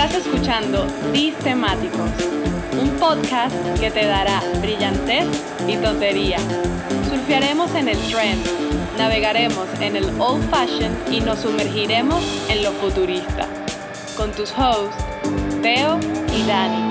Estás 0.00 0.14
escuchando 0.24 0.86
Temáticos, 1.42 2.08
un 2.80 2.88
podcast 3.00 3.52
que 3.80 3.90
te 3.90 4.06
dará 4.06 4.40
brillantez 4.60 5.26
y 5.66 5.76
tontería. 5.76 6.38
Surfearemos 7.10 7.74
en 7.74 7.88
el 7.88 7.98
trend, 8.08 8.46
navegaremos 8.96 9.66
en 9.80 9.96
el 9.96 10.04
old 10.20 10.48
fashion 10.50 10.96
y 11.10 11.20
nos 11.20 11.40
sumergiremos 11.40 12.22
en 12.48 12.62
lo 12.62 12.70
futurista. 12.74 13.48
Con 14.16 14.30
tus 14.30 14.52
hosts, 14.52 15.04
Teo 15.62 15.98
y 16.32 16.46
Dani. 16.46 16.87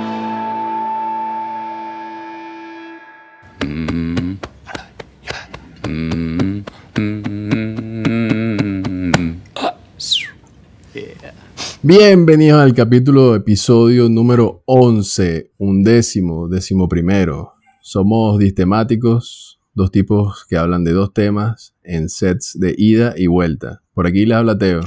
Bienvenidos 11.89 12.59
al 12.59 12.73
capítulo, 12.73 13.33
episodio 13.33 14.09
número 14.09 14.61
11, 14.65 15.53
undécimo, 15.57 16.49
décimo 16.49 16.89
primero. 16.89 17.53
Somos 17.81 18.37
distemáticos, 18.39 19.61
dos 19.73 19.89
tipos 19.89 20.45
que 20.49 20.57
hablan 20.57 20.83
de 20.83 20.91
dos 20.91 21.13
temas 21.13 21.75
en 21.83 22.09
sets 22.09 22.59
de 22.59 22.75
ida 22.77 23.13
y 23.15 23.27
vuelta. 23.27 23.83
Por 23.93 24.05
aquí 24.05 24.25
les 24.25 24.37
habla 24.37 24.57
Teo. 24.57 24.81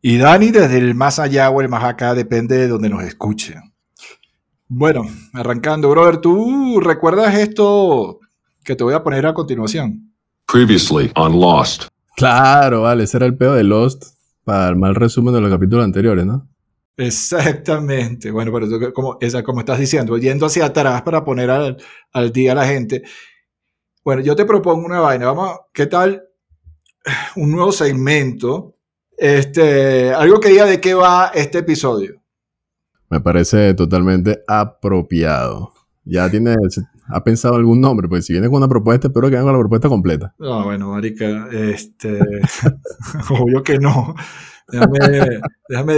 Y 0.00 0.16
Dani 0.16 0.52
desde 0.52 0.78
el 0.78 0.94
más 0.94 1.18
allá 1.18 1.50
o 1.50 1.60
el 1.60 1.68
más 1.68 1.84
acá, 1.84 2.14
depende 2.14 2.56
de 2.56 2.68
donde 2.68 2.88
nos 2.88 3.02
escuchen. 3.02 3.60
Bueno, 4.68 5.02
arrancando, 5.34 5.90
brother, 5.90 6.16
¿tú 6.16 6.80
recuerdas 6.80 7.34
esto 7.34 8.20
que 8.64 8.74
te 8.74 8.82
voy 8.82 8.94
a 8.94 9.04
poner 9.04 9.26
a 9.26 9.34
continuación? 9.34 10.14
Previously 10.50 11.10
on 11.14 11.38
Lost. 11.38 11.88
Claro, 12.16 12.80
vale, 12.80 13.04
ese 13.04 13.18
era 13.18 13.26
el 13.26 13.36
pedo 13.36 13.52
de 13.52 13.64
Lost 13.64 14.11
para 14.44 14.68
el 14.68 14.76
mal 14.76 14.94
resumen 14.94 15.34
de 15.34 15.40
los 15.40 15.50
capítulos 15.50 15.84
anteriores, 15.84 16.26
¿no? 16.26 16.48
Exactamente. 16.96 18.30
Bueno, 18.30 18.52
pero 18.52 18.92
como, 18.92 19.18
esa, 19.20 19.42
como 19.42 19.60
estás 19.60 19.78
diciendo, 19.78 20.18
yendo 20.18 20.46
hacia 20.46 20.66
atrás 20.66 21.02
para 21.02 21.24
poner 21.24 21.50
al, 21.50 21.76
al, 22.12 22.32
día 22.32 22.52
a 22.52 22.56
la 22.56 22.66
gente. 22.66 23.02
Bueno, 24.04 24.22
yo 24.22 24.36
te 24.36 24.44
propongo 24.44 24.84
una 24.84 25.00
vaina. 25.00 25.26
Vamos, 25.26 25.60
¿qué 25.72 25.86
tal? 25.86 26.24
Un 27.36 27.52
nuevo 27.52 27.72
segmento. 27.72 28.76
Este, 29.16 30.12
algo 30.12 30.40
que 30.40 30.48
diga 30.48 30.66
de 30.66 30.80
qué 30.80 30.94
va 30.94 31.30
este 31.34 31.58
episodio. 31.58 32.20
Me 33.08 33.20
parece 33.20 33.74
totalmente 33.74 34.42
apropiado. 34.48 35.72
Ya 36.04 36.30
tiene, 36.30 36.56
ha 37.12 37.22
pensado 37.24 37.56
algún 37.56 37.80
nombre, 37.80 38.08
pues 38.08 38.26
si 38.26 38.32
viene 38.32 38.48
con 38.48 38.56
una 38.56 38.68
propuesta, 38.68 39.08
espero 39.08 39.28
que 39.30 39.36
haga 39.36 39.52
la 39.52 39.58
propuesta 39.58 39.88
completa. 39.88 40.34
No, 40.38 40.64
bueno, 40.64 40.90
marica, 40.90 41.48
este, 41.52 42.18
obvio 43.30 43.62
que 43.62 43.78
no. 43.78 44.14
Déjame, 44.68 44.98
déjame, 45.68 45.94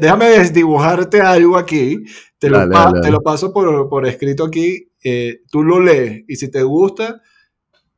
déjame 0.00 0.26
desdibujarte 0.26 1.20
algo 1.20 1.56
aquí. 1.56 2.04
Te 2.38 2.48
lo, 2.48 2.68
Te 3.00 3.10
lo 3.10 3.20
paso 3.20 3.52
por, 3.52 3.88
por 3.88 4.06
escrito 4.06 4.44
aquí. 4.44 4.90
Eh, 5.02 5.42
tú 5.50 5.62
lo 5.62 5.80
lees 5.80 6.24
y 6.28 6.36
si 6.36 6.50
te 6.50 6.62
gusta, 6.62 7.20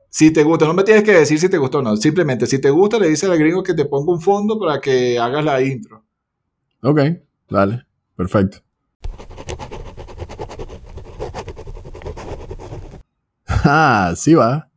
si 0.09 0.33
te 0.33 0.43
gusta, 0.43 0.67
no 0.67 0.75
me 0.75 0.83
tienes 0.83 1.05
que 1.05 1.13
decir 1.13 1.39
si 1.39 1.49
te 1.49 1.59
gustó 1.59 1.79
o 1.79 1.83
no. 1.83 1.97
Simplemente, 1.97 2.47
si 2.47 2.61
te 2.61 2.71
gusta, 2.71 2.99
le 2.99 3.09
dices 3.09 3.29
al 3.29 3.39
gringo 3.39 3.63
que 3.63 3.75
te 3.75 3.85
ponga 3.85 4.13
un 4.13 4.21
fondo 4.21 4.59
para 4.59 4.81
que 4.81 5.19
hagas 5.19 5.45
la 5.45 5.61
intro. 5.61 6.05
Ok, 6.83 7.01
dale, 7.49 7.85
perfecto. 8.17 8.66
Ah, 13.69 14.13
sí 14.15 14.35
va. 14.35 14.71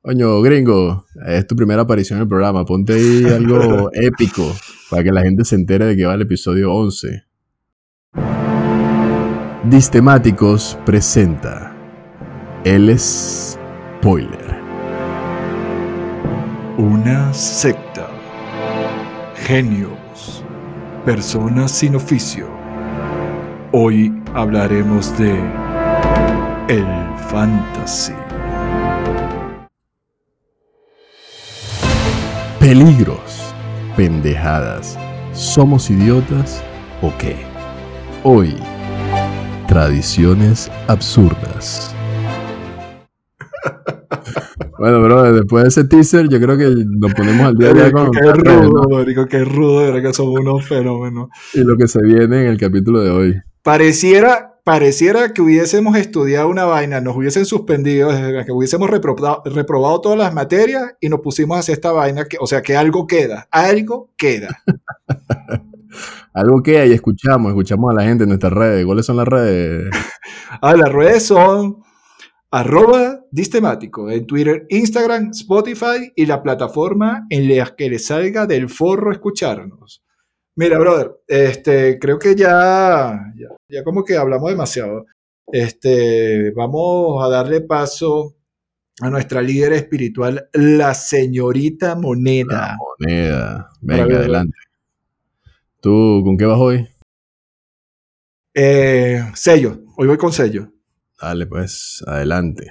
Coño, 0.00 0.40
gringo, 0.40 1.04
es 1.26 1.46
tu 1.46 1.54
primera 1.54 1.82
aparición 1.82 2.16
en 2.18 2.22
el 2.22 2.28
programa. 2.28 2.64
Ponte 2.64 2.94
ahí 2.94 3.24
algo 3.32 3.90
épico 3.92 4.56
para 4.90 5.04
que 5.04 5.12
la 5.12 5.22
gente 5.22 5.44
se 5.44 5.54
entere 5.54 5.84
de 5.84 5.96
que 5.96 6.06
va 6.06 6.14
el 6.14 6.22
episodio 6.22 6.72
11. 6.72 7.24
Distemáticos 9.64 10.78
presenta 10.86 11.76
El 12.64 12.98
Spoiler. 12.98 14.56
Una 16.78 17.32
secta. 17.34 18.08
Genios. 19.36 20.42
Personas 21.04 21.70
sin 21.70 21.96
oficio. 21.96 22.48
Hoy 23.72 24.12
hablaremos 24.34 25.16
de 25.18 25.38
el 26.68 26.86
fantasy. 27.28 28.21
Peligros, 32.72 33.54
pendejadas, 33.98 34.98
¿somos 35.34 35.90
idiotas 35.90 36.64
o 37.02 37.12
qué? 37.18 37.36
Hoy, 38.22 38.56
tradiciones 39.68 40.70
absurdas. 40.88 41.94
Bueno, 44.78 45.02
bro, 45.02 45.32
después 45.32 45.62
de 45.64 45.68
ese 45.68 45.84
teaser, 45.84 46.28
yo 46.28 46.40
creo 46.40 46.56
que 46.56 46.74
nos 46.84 47.14
ponemos 47.14 47.46
al 47.46 47.56
día 47.56 47.68
de 47.68 47.74
día 47.74 47.92
con. 47.92 48.10
Qué 48.10 48.32
rudo, 48.32 49.28
qué 49.28 49.44
rudo, 49.44 49.80
de 49.80 49.92
verdad 49.92 50.08
que 50.08 50.14
somos 50.14 50.40
unos 50.40 50.66
fenómenos. 50.66 51.28
Y 51.52 51.60
lo 51.60 51.76
que 51.76 51.86
se 51.86 52.02
viene 52.02 52.44
en 52.44 52.48
el 52.48 52.58
capítulo 52.58 53.00
de 53.00 53.10
hoy. 53.10 53.34
Pareciera 53.62 54.51
pareciera 54.64 55.32
que 55.32 55.42
hubiésemos 55.42 55.96
estudiado 55.96 56.48
una 56.48 56.64
vaina, 56.64 57.00
nos 57.00 57.16
hubiesen 57.16 57.44
suspendido, 57.44 58.10
que 58.44 58.52
hubiésemos 58.52 58.88
reprobado, 58.90 60.00
todas 60.00 60.18
las 60.18 60.32
materias 60.32 60.94
y 61.00 61.08
nos 61.08 61.20
pusimos 61.20 61.56
a 61.56 61.60
hacer 61.60 61.74
esta 61.74 61.92
vaina, 61.92 62.24
que, 62.26 62.36
o 62.40 62.46
sea, 62.46 62.62
que 62.62 62.76
algo 62.76 63.06
queda, 63.06 63.48
algo 63.50 64.12
queda. 64.16 64.62
algo 66.34 66.62
queda 66.62 66.86
y 66.86 66.92
escuchamos, 66.92 67.50
escuchamos 67.50 67.90
a 67.90 67.94
la 67.94 68.04
gente 68.04 68.24
en 68.24 68.28
nuestras 68.30 68.52
redes. 68.52 68.86
¿Cuáles 68.86 69.06
son 69.06 69.16
las 69.16 69.28
redes? 69.28 69.90
ah, 70.62 70.76
las 70.76 70.92
redes 70.92 71.24
son 71.24 71.82
arroba 72.50 73.20
distemático 73.30 74.10
en 74.10 74.26
Twitter, 74.26 74.66
Instagram, 74.68 75.30
Spotify 75.30 76.12
y 76.14 76.26
la 76.26 76.42
plataforma 76.42 77.26
en 77.30 77.56
la 77.56 77.74
que 77.74 77.88
les 77.88 78.06
salga 78.06 78.46
del 78.46 78.68
forro 78.68 79.10
escucharnos. 79.10 80.04
Mira, 80.54 80.78
brother, 80.78 81.22
este, 81.26 81.98
creo 81.98 82.18
que 82.18 82.34
ya, 82.34 83.18
ya, 83.68 83.84
como 83.84 84.04
que 84.04 84.16
hablamos 84.16 84.50
demasiado. 84.50 85.06
Este, 85.50 86.50
vamos 86.50 87.24
a 87.24 87.28
darle 87.28 87.62
paso 87.62 88.36
a 89.00 89.08
nuestra 89.08 89.40
líder 89.40 89.72
espiritual, 89.72 90.48
la 90.52 90.92
señorita 90.92 91.94
Moneda. 91.94 92.76
moneda. 92.78 93.70
Venga, 93.80 94.16
adelante. 94.18 94.56
¿Tú 95.80 96.22
con 96.22 96.36
qué 96.36 96.44
vas 96.44 96.58
hoy? 96.58 96.88
Eh, 98.54 99.24
sello. 99.34 99.80
Hoy 99.96 100.06
voy 100.06 100.18
con 100.18 100.32
sello. 100.32 100.70
Dale, 101.20 101.46
pues, 101.46 102.04
adelante. 102.06 102.70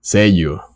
Sello. 0.00 0.75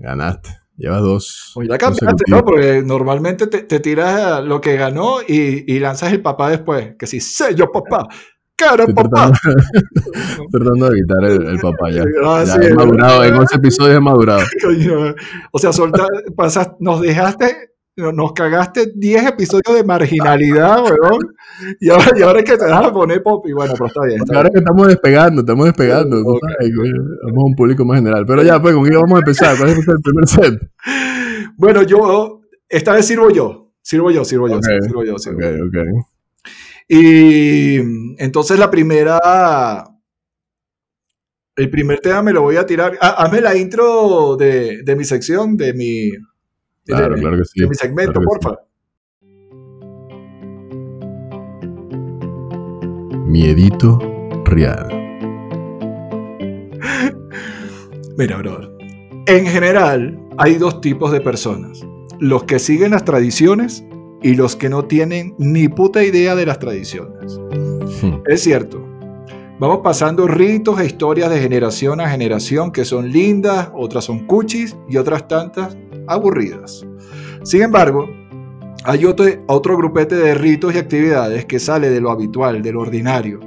Ganaste. 0.00 0.50
Llevas 0.76 1.02
dos. 1.02 1.52
Oye, 1.56 1.68
ya 1.68 1.76
cambiaste, 1.76 2.24
¿no? 2.28 2.42
Porque 2.42 2.82
normalmente 2.82 3.46
te, 3.46 3.80
tiras 3.80 4.42
lo 4.42 4.62
que 4.62 4.76
ganó 4.76 5.18
y, 5.26 5.78
lanzas 5.78 6.12
el 6.12 6.22
papá 6.22 6.48
después. 6.48 6.94
Que 6.98 7.06
si 7.06 7.20
sello 7.20 7.70
papá. 7.70 8.08
¡Cara, 8.56 8.86
papá! 8.86 9.30
Tratando, 10.50 10.88
de 10.88 10.98
evitar 10.98 11.24
el, 11.24 11.58
papá 11.60 11.90
ya. 11.90 12.02
Ah, 12.24 12.44
ya 12.46 12.54
sí, 12.54 12.74
madurado, 12.74 13.24
en 13.24 13.34
11 13.34 13.56
episodios 13.56 13.96
he 13.98 14.00
madurado. 14.00 14.40
o 15.52 15.58
sea, 15.58 15.72
solta, 15.72 16.06
pasas, 16.34 16.70
nos 16.78 17.02
dejaste 17.02 17.72
nos 18.00 18.32
cagaste 18.32 18.92
10 18.94 19.26
episodios 19.28 19.76
de 19.76 19.84
marginalidad, 19.84 20.82
weón. 20.82 21.20
Y 21.80 21.90
ahora, 21.90 22.10
y 22.16 22.22
ahora 22.22 22.38
es 22.40 22.44
que 22.44 22.56
te 22.56 22.64
vas 22.64 22.86
a 22.86 22.92
poner 22.92 23.22
pop. 23.22 23.46
Y 23.46 23.52
bueno, 23.52 23.74
pero 23.74 23.86
está 23.86 24.00
bien. 24.06 24.20
ahora 24.34 24.50
que 24.50 24.58
estamos 24.58 24.88
despegando, 24.88 25.40
estamos 25.42 25.66
despegando. 25.66 26.16
vamos 26.24 26.40
a 26.42 27.46
un 27.46 27.54
público 27.54 27.84
más 27.84 27.98
general. 27.98 28.24
Pero 28.26 28.42
ya, 28.42 28.60
pues, 28.60 28.74
¿con 28.74 28.84
qué 28.84 28.96
vamos 28.96 29.12
a 29.12 29.18
empezar? 29.18 29.56
¿Cuál 29.56 29.70
es 29.70 29.88
el 29.88 30.02
primer 30.02 30.28
set? 30.28 30.70
Bueno, 31.56 31.82
yo, 31.82 32.40
esta 32.68 32.94
vez 32.94 33.06
sirvo 33.06 33.30
yo. 33.30 33.72
Sirvo 33.82 34.10
yo, 34.10 34.24
sirvo 34.24 34.48
yo, 34.48 34.60
sirvo 34.62 35.04
yo. 35.04 35.18
Sirvo 35.18 35.38
okay, 35.38 35.60
okay. 35.60 35.86
Y 36.88 37.76
entonces 38.18 38.58
la 38.58 38.70
primera. 38.70 39.84
El 41.56 41.68
primer 41.68 42.00
tema 42.00 42.22
me 42.22 42.32
lo 42.32 42.42
voy 42.42 42.56
a 42.56 42.66
tirar. 42.66 42.96
Ah, 43.00 43.16
hazme 43.18 43.40
la 43.40 43.56
intro 43.56 44.36
de, 44.36 44.82
de 44.82 44.96
mi 44.96 45.04
sección, 45.04 45.56
de 45.56 45.74
mi, 45.74 46.10
Claro, 46.84 47.14
claro 47.16 47.36
que 47.36 47.44
sí. 47.44 47.66
mi 47.66 47.74
segmento, 47.74 48.20
porfa. 48.20 48.56
Miedito 53.26 53.98
real. 54.44 54.88
Mira, 58.18 58.38
bro. 58.38 58.76
En 59.26 59.46
general, 59.46 60.18
hay 60.38 60.56
dos 60.56 60.80
tipos 60.80 61.12
de 61.12 61.20
personas. 61.20 61.86
Los 62.18 62.44
que 62.44 62.58
siguen 62.58 62.90
las 62.90 63.04
tradiciones 63.04 63.84
y 64.22 64.34
los 64.34 64.56
que 64.56 64.68
no 64.68 64.84
tienen 64.84 65.34
ni 65.38 65.68
puta 65.68 66.02
idea 66.02 66.34
de 66.34 66.46
las 66.46 66.58
tradiciones. 66.58 67.38
Hmm. 68.02 68.16
Es 68.26 68.42
cierto. 68.42 68.84
Vamos 69.58 69.80
pasando 69.84 70.26
ritos 70.26 70.80
e 70.80 70.86
historias 70.86 71.30
de 71.30 71.38
generación 71.38 72.00
a 72.00 72.08
generación 72.08 72.72
que 72.72 72.86
son 72.86 73.12
lindas, 73.12 73.70
otras 73.74 74.04
son 74.04 74.26
cuchis 74.26 74.74
y 74.88 74.96
otras 74.96 75.28
tantas 75.28 75.76
aburridas. 76.10 76.86
Sin 77.42 77.62
embargo, 77.62 78.08
hay 78.84 79.04
otro, 79.04 79.26
otro 79.46 79.76
grupete 79.76 80.16
de 80.16 80.34
ritos 80.34 80.74
y 80.74 80.78
actividades 80.78 81.44
que 81.44 81.58
sale 81.58 81.90
de 81.90 82.00
lo 82.00 82.10
habitual, 82.10 82.62
de 82.62 82.72
lo 82.72 82.80
ordinario, 82.80 83.40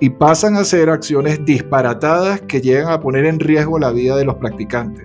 y 0.00 0.10
pasan 0.10 0.56
a 0.56 0.64
ser 0.64 0.88
acciones 0.88 1.44
disparatadas 1.44 2.40
que 2.42 2.60
llegan 2.60 2.90
a 2.90 3.00
poner 3.00 3.26
en 3.26 3.38
riesgo 3.38 3.78
la 3.78 3.90
vida 3.90 4.16
de 4.16 4.24
los 4.24 4.36
practicantes. 4.36 5.04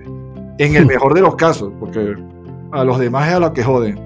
En 0.57 0.75
el 0.75 0.85
mejor 0.87 1.13
de 1.13 1.21
los 1.21 1.35
casos, 1.35 1.73
porque 1.79 2.15
a 2.71 2.83
los 2.83 2.99
demás 2.99 3.29
es 3.29 3.35
a 3.35 3.39
los 3.39 3.51
que 3.51 3.63
joden. 3.63 3.99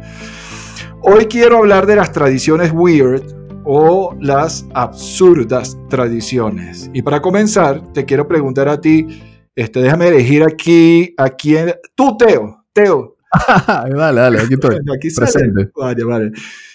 Hoy 1.02 1.26
quiero 1.26 1.58
hablar 1.58 1.86
de 1.86 1.96
las 1.96 2.12
tradiciones 2.12 2.72
weird 2.74 3.24
o 3.66 4.16
las 4.20 4.66
absurdas 4.74 5.78
tradiciones. 5.90 6.90
Y 6.94 7.02
para 7.02 7.22
comenzar, 7.22 7.82
te 7.94 8.04
quiero 8.04 8.28
preguntar 8.28 8.68
a 8.68 8.82
ti, 8.82 9.08
este, 9.56 9.82
déjame 9.82 10.08
elegir 10.08 10.44
aquí 10.44 11.14
a 11.18 11.30
quién. 11.30 11.74
Tú, 11.96 12.18
Teo. 12.18 12.59
Teo. 12.84 13.18
dale, 13.68 14.22
dale, 14.22 14.40
aquí 14.42 14.54
estoy. 14.54 14.76
Aquí 14.96 15.10
presente. 15.14 15.72
Vale, 15.76 16.04
vale. 16.04 16.32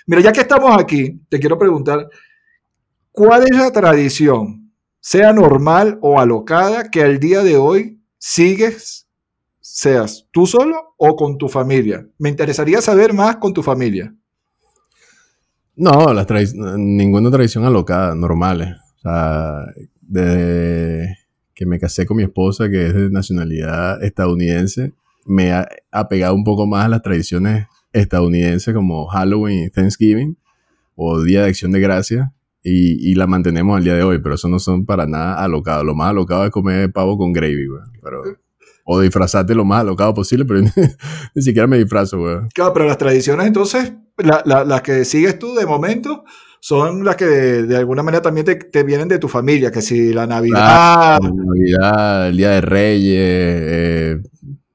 Mira, 0.07 0.21
ya 0.21 0.33
que 0.33 0.43
estamos 0.43 0.79
aquí, 0.79 1.21
te 1.29 1.41
quiero 1.41 1.59
preguntar, 1.59 2.09
¿cuál 3.11 3.45
es 3.45 3.57
la 3.57 3.73
tradición, 3.73 4.71
sea 5.01 5.33
normal 5.33 5.99
o 6.03 6.21
alocada, 6.21 6.91
que 6.91 7.03
al 7.03 7.19
día 7.19 7.43
de 7.43 7.57
hoy 7.57 8.03
sigues, 8.19 9.09
seas 9.61 10.27
tú 10.31 10.47
solo 10.47 10.95
o 10.99 11.17
con 11.17 11.39
tu 11.39 11.49
familia? 11.49 12.07
Me 12.19 12.29
interesaría 12.29 12.83
saber 12.83 13.15
más 13.15 13.37
con 13.37 13.55
tu 13.55 13.63
familia. 13.63 14.15
No, 15.77 16.13
las 16.13 16.27
ninguna 16.77 17.31
tradición 17.31 17.65
alocada, 17.65 18.15
normales. 18.15 18.77
O 18.97 19.01
sea, 19.01 19.65
desde 20.03 21.17
que 21.55 21.67
me 21.67 21.79
casé 21.79 22.05
con 22.05 22.19
mi 22.19 22.25
esposa, 22.25 22.69
que 22.69 22.87
es 22.89 22.95
de 22.95 23.11
nacionalidad 23.11 24.03
estadounidense, 24.05 24.93
me 25.25 25.53
ha 25.53 25.69
apegado 25.91 26.35
un 26.35 26.45
poco 26.45 26.67
más 26.67 26.87
a 26.87 26.89
las 26.89 27.03
tradiciones 27.03 27.67
estadounidenses 27.93 28.75
como 28.75 29.07
Halloween 29.07 29.65
y 29.65 29.71
Thanksgiving 29.71 30.37
o 30.97 31.23
Día 31.23 31.43
de 31.43 31.49
Acción 31.49 31.73
de 31.73 31.81
Gracia 31.81 32.33
y, 32.67 33.15
la 33.15 33.27
mantenemos 33.27 33.77
al 33.77 33.85
día 33.85 33.95
de 33.95 34.03
hoy, 34.03 34.21
pero 34.21 34.37
eso 34.37 34.49
no 34.49 34.59
son 34.59 34.87
para 34.87 35.07
nada 35.07 35.35
alocados. 35.35 35.85
Lo 35.85 35.95
más 35.95 36.11
alocado 36.11 36.45
es 36.47 36.51
comer 36.51 36.91
pavo 36.93 37.19
con 37.19 37.33
gravy, 37.33 37.67
güey. 37.67 37.83
Pero, 38.03 38.23
o 38.87 39.01
disfrazarte 39.01 39.55
lo 39.55 39.67
más 39.67 39.83
alocado 39.83 40.15
posible, 40.15 40.47
pero 40.47 40.61
ni, 41.35 41.43
siquiera 41.43 41.67
me 41.67 41.77
disfrazo, 41.77 42.19
güey. 42.19 42.37
Claro, 42.55 42.73
pero 42.73 42.87
las 42.87 42.97
tradiciones 42.97 43.47
entonces, 43.47 43.93
las 44.17 44.83
que 44.83 45.05
sigues 45.05 45.39
tú 45.39 45.55
de 45.55 45.67
momento, 45.67 46.25
son 46.59 47.05
las 47.05 47.17
que 47.17 47.27
de, 47.27 47.77
alguna 47.77 48.03
manera 48.03 48.23
también 48.23 48.47
te, 48.47 48.83
vienen 48.83 49.09
de 49.09 49.19
tu 49.19 49.29
familia, 49.29 49.71
que 49.71 49.83
si 49.83 50.15
la 50.15 50.27
Navidad... 50.27 51.19
la 51.23 51.31
Navidad, 51.31 52.29
el 52.29 52.37
Día 52.39 52.51
de 52.51 52.61
Reyes, 52.63 53.19
eh, 53.21 54.23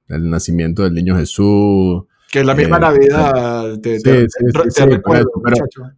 el 0.10 0.30
nacimiento 0.30 0.84
del 0.84 0.94
niño 0.94 1.16
Jesús. 1.16 2.04
Que 2.32 2.42
es 2.42 2.46
la 2.46 2.54
misma 2.54 2.78
eh, 2.78 2.82
Navidad. 2.82 3.80
Te, 3.82 4.00
sí, 4.00 4.28
sí, 4.70 4.86
recuerdo, 4.86 5.32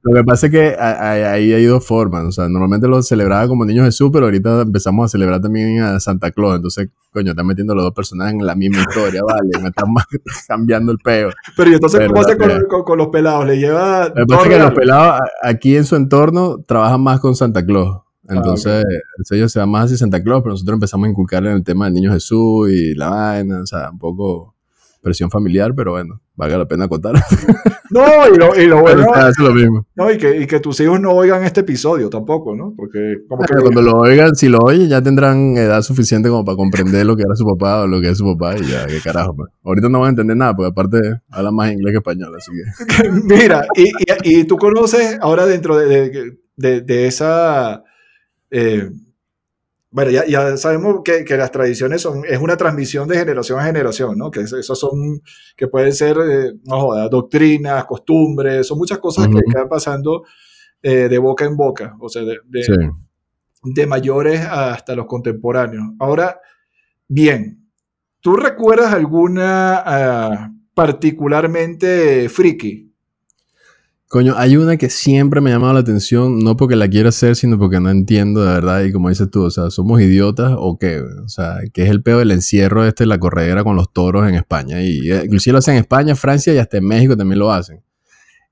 lo 0.02 0.14
que 0.14 0.24
pasa 0.24 0.46
es 0.46 0.52
que 0.52 0.76
ahí 0.80 1.52
hay 1.52 1.66
dos 1.66 1.86
formas. 1.86 2.24
O 2.24 2.32
sea, 2.32 2.48
normalmente 2.48 2.88
lo 2.88 3.02
celebraba 3.04 3.48
como 3.50 3.66
niño 3.66 3.84
Jesús, 3.84 4.12
pero 4.14 4.28
ahorita 4.28 4.62
empezamos 4.62 5.06
a 5.06 5.08
celebrar 5.10 5.42
también 5.42 5.82
a 5.82 6.00
Santa 6.00 6.32
Claus. 6.32 6.56
Entonces, 6.56 6.88
coño, 7.12 7.32
están 7.32 7.48
metiendo 7.48 7.76
los 7.76 7.84
dos 7.84 7.94
personajes 7.94 8.34
en 8.34 8.46
la 8.46 8.56
misma 8.56 8.82
historia, 8.82 9.22
vale. 9.28 9.50
Me 9.62 9.70
están 9.70 9.94
cambiando 10.48 10.94
el 10.94 11.00
peo. 11.00 11.32
Pero 11.58 11.70
y 11.70 11.74
entonces, 11.74 12.08
¿cómo 12.08 12.22
hace 12.22 12.38
con, 12.38 12.84
con, 12.84 12.98
los 12.98 13.08
pelados? 13.08 13.46
¿Le 13.46 13.58
lleva.? 13.58 14.08
Lo 14.08 14.14
que 14.14 14.26
pasa 14.26 14.44
es 14.44 14.50
que 14.50 14.60
los 14.60 14.72
pelados 14.72 15.22
aquí 15.42 15.76
en 15.76 15.84
su 15.84 15.98
entorno 15.98 16.64
trabajan 16.66 17.02
más 17.02 17.20
con 17.20 17.36
Santa 17.36 17.66
Claus. 17.66 17.98
Entonces, 18.32 18.84
ellos 19.32 19.52
se 19.52 19.60
van 19.60 19.70
más 19.70 19.86
hacia 19.86 19.98
Santa 19.98 20.22
Claus, 20.24 20.42
pero 20.42 20.54
nosotros 20.54 20.76
empezamos 20.76 21.08
a 21.08 21.10
inculcar 21.10 21.46
en 21.46 21.54
el 21.54 21.64
tema 21.64 21.86
del 21.86 21.94
niño 21.94 22.12
Jesús 22.12 22.70
y 22.72 22.96
la 22.96 23.10
vaina, 23.10 23.62
o 23.62 23.66
sea, 23.66 23.90
un 23.92 24.00
poco 24.00 24.56
presión 25.02 25.30
familiar, 25.30 25.74
pero 25.76 25.92
bueno, 25.92 26.22
valga 26.36 26.58
la 26.58 26.68
pena 26.68 26.88
contar. 26.88 27.16
No, 27.94 28.06
y 28.34 28.38
lo, 28.38 28.56
y 28.58 28.68
lo 28.68 28.80
bueno. 28.80 29.06
es 29.28 29.38
lo 29.38 29.54
mismo. 29.54 29.86
No, 29.98 30.10
y 30.10 30.18
que, 30.18 30.44
y 30.44 30.48
que, 30.48 30.62
tus 30.62 30.80
hijos 30.80 31.02
no 31.02 31.12
oigan 31.12 31.44
este 31.44 31.60
episodio 31.60 32.10
tampoco, 32.10 32.56
¿no? 32.56 32.74
Porque 32.74 33.18
como 33.28 33.44
que... 33.44 33.54
cuando 33.62 33.82
lo 33.82 33.98
oigan, 33.98 34.34
si 34.34 34.48
lo 34.48 34.60
oyen, 34.60 34.88
ya 34.88 35.02
tendrán 35.02 35.58
edad 35.58 35.82
suficiente 35.82 36.30
como 36.30 36.46
para 36.46 36.56
comprender 36.56 37.06
lo 37.06 37.18
que 37.18 37.24
era 37.24 37.36
su 37.36 37.46
papá 37.46 37.82
o 37.82 37.88
lo 37.88 38.00
que 38.00 38.12
es 38.12 38.18
su 38.18 38.24
papá 38.24 38.58
y 38.58 38.64
ya, 38.64 38.88
qué 38.88 39.02
carajo. 39.04 39.36
Pues. 39.36 39.52
Ahorita 39.66 39.90
no 39.90 40.00
van 40.00 40.06
a 40.06 40.10
entender 40.12 40.38
nada, 40.38 40.56
porque 40.56 40.70
aparte 40.70 41.00
habla 41.30 41.52
más 41.52 41.70
inglés 41.74 41.92
que 41.92 41.98
español, 41.98 42.34
así 42.34 42.52
que. 42.54 43.10
Mira, 43.26 43.66
y, 43.76 43.90
y, 43.90 44.40
y, 44.40 44.44
tú 44.46 44.56
conoces 44.56 45.18
ahora 45.20 45.46
dentro 45.46 45.76
de, 45.76 46.38
de, 46.56 46.82
de 46.82 47.08
esa 47.08 47.84
eh, 48.52 48.90
bueno, 49.94 50.10
ya, 50.10 50.56
sabemos 50.56 51.02
que, 51.04 51.26
las 51.36 51.52
tradiciones 51.52 52.02
son, 52.02 52.24
es 52.26 52.40
una 52.40 52.56
transmisión 52.56 53.10
de 53.10 53.18
generación 53.18 53.60
a 53.60 53.66
generación, 53.66 54.18
¿no? 54.18 54.32
Que 54.32 54.42
esos 54.42 54.80
son, 54.80 55.22
que 55.58 55.68
pueden 55.68 55.92
ser, 55.92 56.18
eh, 56.18 56.54
no 56.64 57.10
doctrinas, 57.10 57.84
costumbres, 57.86 58.68
son 58.68 58.78
muchas 58.78 59.00
cosas 59.00 59.28
que 59.28 59.42
quedan 59.52 59.68
pasando 59.68 60.24
eh, 60.82 61.10
de 61.10 61.18
boca 61.18 61.44
en 61.44 61.58
boca, 61.58 61.98
o 62.00 62.08
sea, 62.08 62.24
de, 62.24 62.38
de, 63.64 63.86
mayores 63.86 64.40
hasta 64.40 64.96
los 64.96 65.08
contemporáneos. 65.08 65.84
Ahora, 66.00 66.40
bien, 67.10 67.70
¿tú 68.22 68.38
recuerdas 68.38 68.94
alguna 68.94 69.84
ah, 69.86 70.52
particularmente 70.74 72.30
friki 72.30 72.91
Coño, 74.12 74.34
hay 74.36 74.58
una 74.58 74.76
que 74.76 74.90
siempre 74.90 75.40
me 75.40 75.52
ha 75.52 75.54
llamado 75.54 75.74
la 75.74 75.80
atención, 75.80 76.40
no 76.40 76.58
porque 76.58 76.76
la 76.76 76.90
quiera 76.90 77.08
hacer, 77.08 77.38
sino 77.38 77.58
porque 77.58 77.80
no 77.80 77.90
entiendo 77.90 78.42
de 78.42 78.56
verdad. 78.56 78.84
Y 78.84 78.92
como 78.92 79.08
dices 79.08 79.32
tú, 79.32 79.44
o 79.44 79.50
sea, 79.50 79.70
¿somos 79.70 80.02
idiotas 80.02 80.54
o 80.58 80.78
qué? 80.78 81.00
O 81.00 81.30
sea, 81.30 81.60
que 81.74 81.84
es 81.84 81.90
el 81.90 82.04
peor 82.04 82.20
del 82.20 82.32
encierro 82.32 82.86
este, 82.86 83.06
la 83.06 83.20
corredera 83.20 83.64
con 83.64 83.78
los 83.78 83.94
toros 83.94 84.28
en 84.28 84.36
España. 84.36 84.84
Y 84.84 85.10
eh, 85.10 85.22
inclusive 85.24 85.54
lo 85.54 85.60
hacen 85.60 85.76
en 85.76 85.80
España, 85.80 86.14
Francia 86.16 86.54
y 86.54 86.58
hasta 86.58 86.76
en 86.76 86.88
México 86.88 87.16
también 87.16 87.40
lo 87.40 87.54
hacen. 87.54 87.86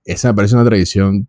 Esa 0.05 0.29
me 0.29 0.35
parece 0.35 0.55
una 0.55 0.63
tradición, 0.63 1.27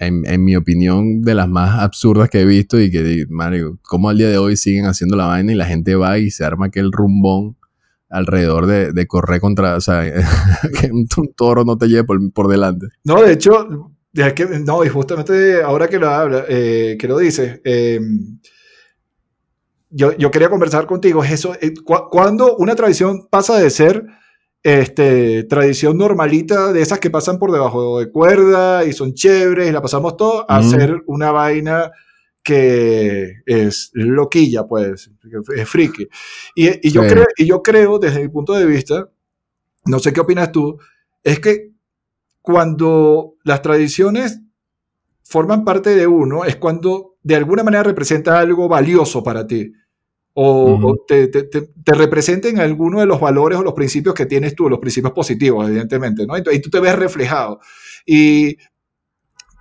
en, 0.00 0.44
mi 0.44 0.56
opinión, 0.56 1.22
de 1.22 1.36
las 1.36 1.48
más 1.48 1.78
absurdas 1.78 2.30
que 2.30 2.40
he 2.40 2.44
visto 2.44 2.80
y 2.80 2.90
que, 2.90 3.24
Mario, 3.28 3.78
como 3.82 4.08
al 4.08 4.18
día 4.18 4.30
de 4.30 4.38
hoy 4.38 4.56
siguen 4.56 4.86
haciendo 4.86 5.16
la 5.16 5.26
vaina 5.26 5.52
y 5.52 5.54
la 5.54 5.66
gente 5.66 5.94
va 5.94 6.18
y 6.18 6.32
se 6.32 6.44
arma 6.44 6.66
aquel 6.66 6.90
rumbón 6.90 7.56
alrededor 8.10 8.66
de, 8.66 9.06
correr 9.06 9.40
contra, 9.40 9.76
o 9.76 9.80
sea, 9.80 10.02
que 10.80 10.90
un, 10.90 11.06
toro 11.36 11.64
no 11.64 11.76
te 11.76 11.88
lleve 11.88 12.04
por, 12.04 12.48
delante. 12.48 12.86
No, 13.04 13.22
de 13.22 13.32
hecho, 13.32 13.92
que, 14.34 14.46
no, 14.64 14.84
y 14.84 14.88
justamente 14.88 15.62
ahora 15.62 15.88
que 15.88 15.98
lo 15.98 16.08
habla, 16.08 16.44
eh, 16.48 16.96
que 16.98 17.08
lo 17.08 17.18
dices, 17.18 17.60
em, 17.64 18.38
yo, 19.90 20.16
yo, 20.16 20.30
quería 20.30 20.50
conversar 20.50 20.86
contigo, 20.86 21.22
es 21.24 21.32
eso, 21.32 21.54
eh, 21.60 21.74
cuando 21.84 22.56
una 22.56 22.74
tradición 22.74 23.26
pasa 23.30 23.58
de 23.58 23.70
ser 23.70 24.06
este, 24.62 25.44
tradición 25.44 25.96
normalita, 25.96 26.72
de 26.72 26.82
esas 26.82 26.98
que 26.98 27.10
pasan 27.10 27.38
por 27.38 27.52
debajo 27.52 28.00
de 28.00 28.10
cuerda 28.10 28.84
y 28.84 28.92
son 28.92 29.14
chéveres 29.14 29.68
y 29.68 29.72
la 29.72 29.80
pasamos 29.80 30.16
todo, 30.16 30.50
a 30.50 30.62
ser 30.62 31.02
una 31.06 31.30
vaina 31.30 31.90
que 32.48 33.42
es 33.44 33.90
loquilla, 33.92 34.66
pues, 34.66 35.10
es 35.54 35.68
friki. 35.68 36.08
Y, 36.54 36.90
yo 36.90 37.02
creo, 37.02 37.26
y 37.36 37.44
yo 37.44 37.62
creo, 37.62 37.98
desde 37.98 38.22
mi 38.22 38.28
punto 38.28 38.54
de 38.54 38.64
vista, 38.64 39.06
no 39.84 39.98
sé 39.98 40.14
qué 40.14 40.20
opinas 40.20 40.50
tú, 40.50 40.78
es 41.22 41.40
que 41.40 41.72
cuando 42.40 43.34
las 43.44 43.60
tradiciones 43.60 44.40
forman 45.24 45.62
parte 45.62 45.94
de 45.94 46.06
uno, 46.06 46.46
es 46.46 46.56
cuando 46.56 47.18
de 47.22 47.36
alguna 47.36 47.62
manera 47.62 47.82
representa 47.82 48.38
algo 48.38 48.66
valioso 48.66 49.22
para 49.22 49.46
ti. 49.46 49.70
O, 50.32 50.94
te, 51.06 51.28
te, 51.28 51.42
te, 51.42 51.94
representen 51.94 52.60
alguno 52.60 53.00
de 53.00 53.06
los 53.06 53.20
valores 53.20 53.58
o 53.58 53.62
los 53.62 53.74
principios 53.74 54.14
que 54.14 54.24
tienes 54.24 54.54
tú, 54.54 54.70
los 54.70 54.78
principios 54.78 55.12
positivos, 55.12 55.68
evidentemente, 55.68 56.26
¿no? 56.26 56.34
Y 56.38 56.62
tú 56.62 56.70
te 56.70 56.80
ves 56.80 56.96
reflejado. 56.96 57.60
Y, 58.06 58.56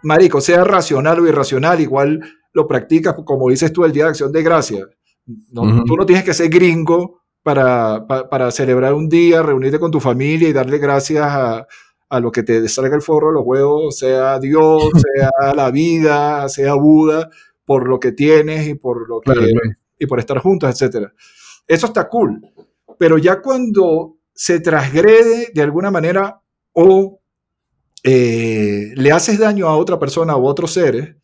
marico, 0.04 0.40
sea 0.40 0.64
racional 0.64 1.20
o 1.20 1.28
irracional, 1.28 1.82
igual 1.82 2.22
lo 2.58 2.68
practicas, 2.68 3.16
como 3.24 3.50
dices 3.50 3.72
tú, 3.72 3.86
el 3.86 3.92
Día 3.92 4.06
de 4.06 4.10
Acción 4.10 4.32
de 4.32 4.42
Gracia. 4.42 4.88
Tú 5.54 5.96
no 5.96 6.06
tienes 6.06 6.26
que 6.26 6.34
ser 6.34 6.50
gringo 6.50 7.22
para, 7.44 8.06
para, 8.08 8.50
celebrar 8.50 8.96
un 8.96 9.08
día, 9.08 9.44
reunirte 9.44 9.80
con 9.80 9.92
tu 9.92 10.00
familia 10.00 10.50
y 10.50 10.54
darle 10.54 10.80
gracias 10.80 11.24
a, 11.24 11.68
a 12.10 12.20
lo 12.20 12.32
que 12.32 12.42
te 12.42 12.68
salga 12.68 12.96
el 12.96 13.04
forro 13.04 13.28
de 13.28 13.34
los 13.36 13.44
huevos, 13.46 13.98
sea 13.98 14.40
Dios, 14.40 14.84
sea 15.16 15.54
la 15.54 15.70
vida, 15.70 16.50
sea 16.50 16.74
Buda, 16.74 17.30
por 17.64 17.88
lo 17.88 18.00
que 18.00 18.12
tienes 18.12 18.68
y 18.68 18.74
por 18.74 19.08
lo 19.08 19.22
que 19.22 19.34
y 20.00 20.06
por 20.08 20.20
estar 20.20 20.40
juntos, 20.40 20.82
etc. 20.82 21.10
Eso 21.68 21.86
está 21.86 22.10
cool. 22.10 22.42
Pero 22.98 23.20
ya 23.20 23.40
cuando 23.42 24.18
se 24.34 24.60
transgrede 24.60 25.52
de 25.54 25.62
alguna 25.62 25.92
manera 25.92 26.42
o 26.74 27.20
eh, 28.04 28.94
le 28.96 29.12
haces 29.12 29.38
daño 29.38 29.68
a 29.68 29.78
otra 29.78 30.00
persona 30.00 30.36
o 30.36 30.48
a 30.48 30.52
otros 30.52 30.72
seres, 30.74 31.16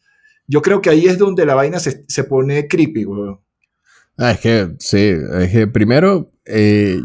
yo 0.47 0.61
creo 0.61 0.81
que 0.81 0.89
ahí 0.89 1.05
es 1.05 1.17
donde 1.17 1.45
la 1.45 1.55
vaina 1.55 1.79
se, 1.79 2.05
se 2.07 2.23
pone 2.23 2.67
creepy, 2.67 3.03
güey. 3.03 3.35
Ah, 4.17 4.31
es 4.31 4.39
que, 4.39 4.75
sí, 4.79 5.15
es 5.39 5.51
que 5.51 5.67
primero, 5.67 6.31
eh, 6.45 6.99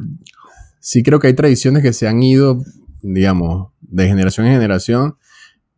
sí 0.80 1.02
creo 1.02 1.18
que 1.18 1.28
hay 1.28 1.35
tradiciones 1.35 1.83
que 1.83 1.92
se 1.92 2.07
han 2.07 2.23
ido, 2.23 2.62
digamos, 3.02 3.73
de 3.80 4.07
generación 4.07 4.47
en 4.47 4.52
generación 4.52 5.16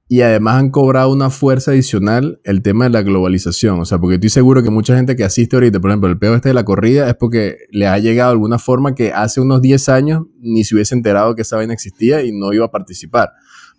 y 0.08 0.22
además 0.22 0.56
han 0.56 0.70
cobrado 0.70 1.12
una 1.12 1.30
fuerza 1.30 1.70
adicional 1.70 2.40
el 2.42 2.62
tema 2.62 2.86
de 2.86 2.90
la 2.90 3.02
globalización. 3.02 3.78
O 3.78 3.84
sea, 3.84 3.98
porque 3.98 4.16
estoy 4.16 4.30
seguro 4.30 4.60
que 4.60 4.70
mucha 4.70 4.96
gente 4.96 5.14
que 5.14 5.22
asiste 5.22 5.54
ahorita, 5.54 5.78
por 5.78 5.90
ejemplo, 5.90 6.10
el 6.10 6.18
peor 6.18 6.34
este 6.34 6.48
de 6.48 6.54
la 6.54 6.64
corrida 6.64 7.08
es 7.08 7.14
porque 7.14 7.58
le 7.70 7.86
ha 7.86 7.96
llegado 7.98 8.30
de 8.30 8.32
alguna 8.32 8.58
forma 8.58 8.96
que 8.96 9.12
hace 9.12 9.40
unos 9.40 9.62
10 9.62 9.88
años 9.88 10.24
ni 10.40 10.64
se 10.64 10.74
hubiese 10.74 10.96
enterado 10.96 11.36
que 11.36 11.42
esa 11.42 11.54
vaina 11.54 11.74
existía 11.74 12.24
y 12.24 12.32
no 12.32 12.52
iba 12.52 12.66
a 12.66 12.72
participar. 12.72 13.30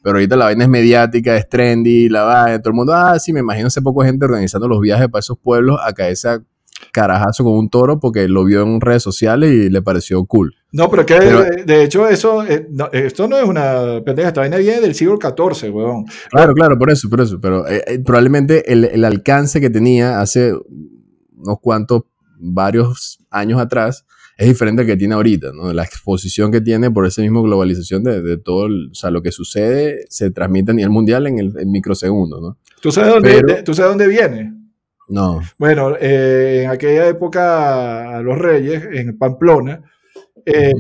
Pero 0.04 0.16
ahorita 0.16 0.36
la 0.36 0.46
vaina 0.46 0.64
es 0.64 0.70
mediática, 0.70 1.36
es 1.36 1.48
trendy, 1.48 2.10
la 2.10 2.24
vaina, 2.24 2.60
todo 2.60 2.72
el 2.72 2.76
mundo, 2.76 2.94
ah, 2.94 3.20
sí, 3.20 3.34
me 3.34 3.42
imagino 3.42 3.68
hace 3.68 3.82
poco 3.82 4.04
gente 4.04 4.26
organizando 4.26 4.68
los 4.68 4.82
viajes 4.82 5.08
para 5.10 5.20
esos 5.20 5.38
pueblos 5.38 5.80
a 5.84 5.94
caerse 5.94 6.30
a 6.30 6.42
carajazo 6.92 7.44
con 7.44 7.54
un 7.54 7.70
toro 7.70 8.00
porque 8.00 8.28
lo 8.28 8.44
vio 8.44 8.64
en 8.64 8.82
redes 8.82 9.04
sociales 9.04 9.52
y 9.52 9.70
le 9.70 9.82
pareció 9.82 10.26
cool. 10.26 10.56
No, 10.72 10.90
pero 10.90 11.06
que 11.06 11.20
de, 11.20 11.64
de 11.66 11.84
hecho 11.84 12.08
eso, 12.08 12.44
eh, 12.46 12.68
no, 12.72 12.90
esto 12.92 13.28
no 13.28 13.38
es 13.38 13.44
una 13.44 14.02
pendeja, 14.04 14.30
esta 14.30 14.42
vaina 14.42 14.58
viene 14.58 14.82
del 14.82 14.96
siglo 14.96 15.18
XIV, 15.22 15.74
weón. 15.74 16.06
Claro, 16.30 16.54
claro, 16.54 16.78
por 16.78 16.90
eso, 16.90 17.10
por 17.10 17.22
eso. 17.22 17.40
Pero 17.42 17.68
eh, 17.68 17.84
eh, 17.86 18.00
probablemente 18.00 18.72
el, 18.72 18.86
el 18.86 19.04
alcance 19.04 19.60
que 19.60 19.70
tenía 19.70 20.22
hace 20.22 20.54
unos 21.36 21.60
cuantos, 21.62 22.04
varios 22.40 23.20
años 23.30 23.60
atrás, 23.60 24.06
es 24.42 24.48
diferente 24.48 24.82
al 24.82 24.88
que 24.88 24.98
tiene 24.98 25.14
ahorita, 25.16 25.52
¿no? 25.54 25.72
La 25.74 25.84
exposición 25.84 26.52
que 26.52 26.62
tiene 26.62 26.90
por 26.92 27.06
esa 27.06 27.22
misma 27.22 27.42
globalización 27.42 28.04
de, 28.04 28.22
de 28.22 28.38
todo, 28.38 28.66
el- 28.66 28.90
o 28.92 28.96
sea, 28.96 29.12
lo 29.12 29.22
que 29.22 29.32
sucede 29.32 30.06
se 30.10 30.32
transmite 30.32 30.72
a 30.72 30.74
nivel 30.74 30.90
mundial 30.92 31.28
en 31.28 31.40
el 31.40 31.54
en 31.60 31.72
microsegundo, 31.72 32.42
¿no? 32.42 32.58
¿Tú 32.82 32.92
sabes 32.92 33.14
dónde, 33.14 33.30
Pero- 33.42 33.56
de- 33.58 33.64
¿tú 33.64 33.74
sabes 33.74 33.92
dónde 33.92 34.08
viene? 34.08 34.54
No. 35.10 35.42
Bueno, 35.58 35.96
eh, 36.00 36.62
en 36.64 36.70
aquella 36.72 37.08
época, 37.08 38.22
los 38.22 38.38
reyes, 38.38 38.84
en 38.94 39.18
Pamplona, 39.18 39.82
eh, 40.46 40.74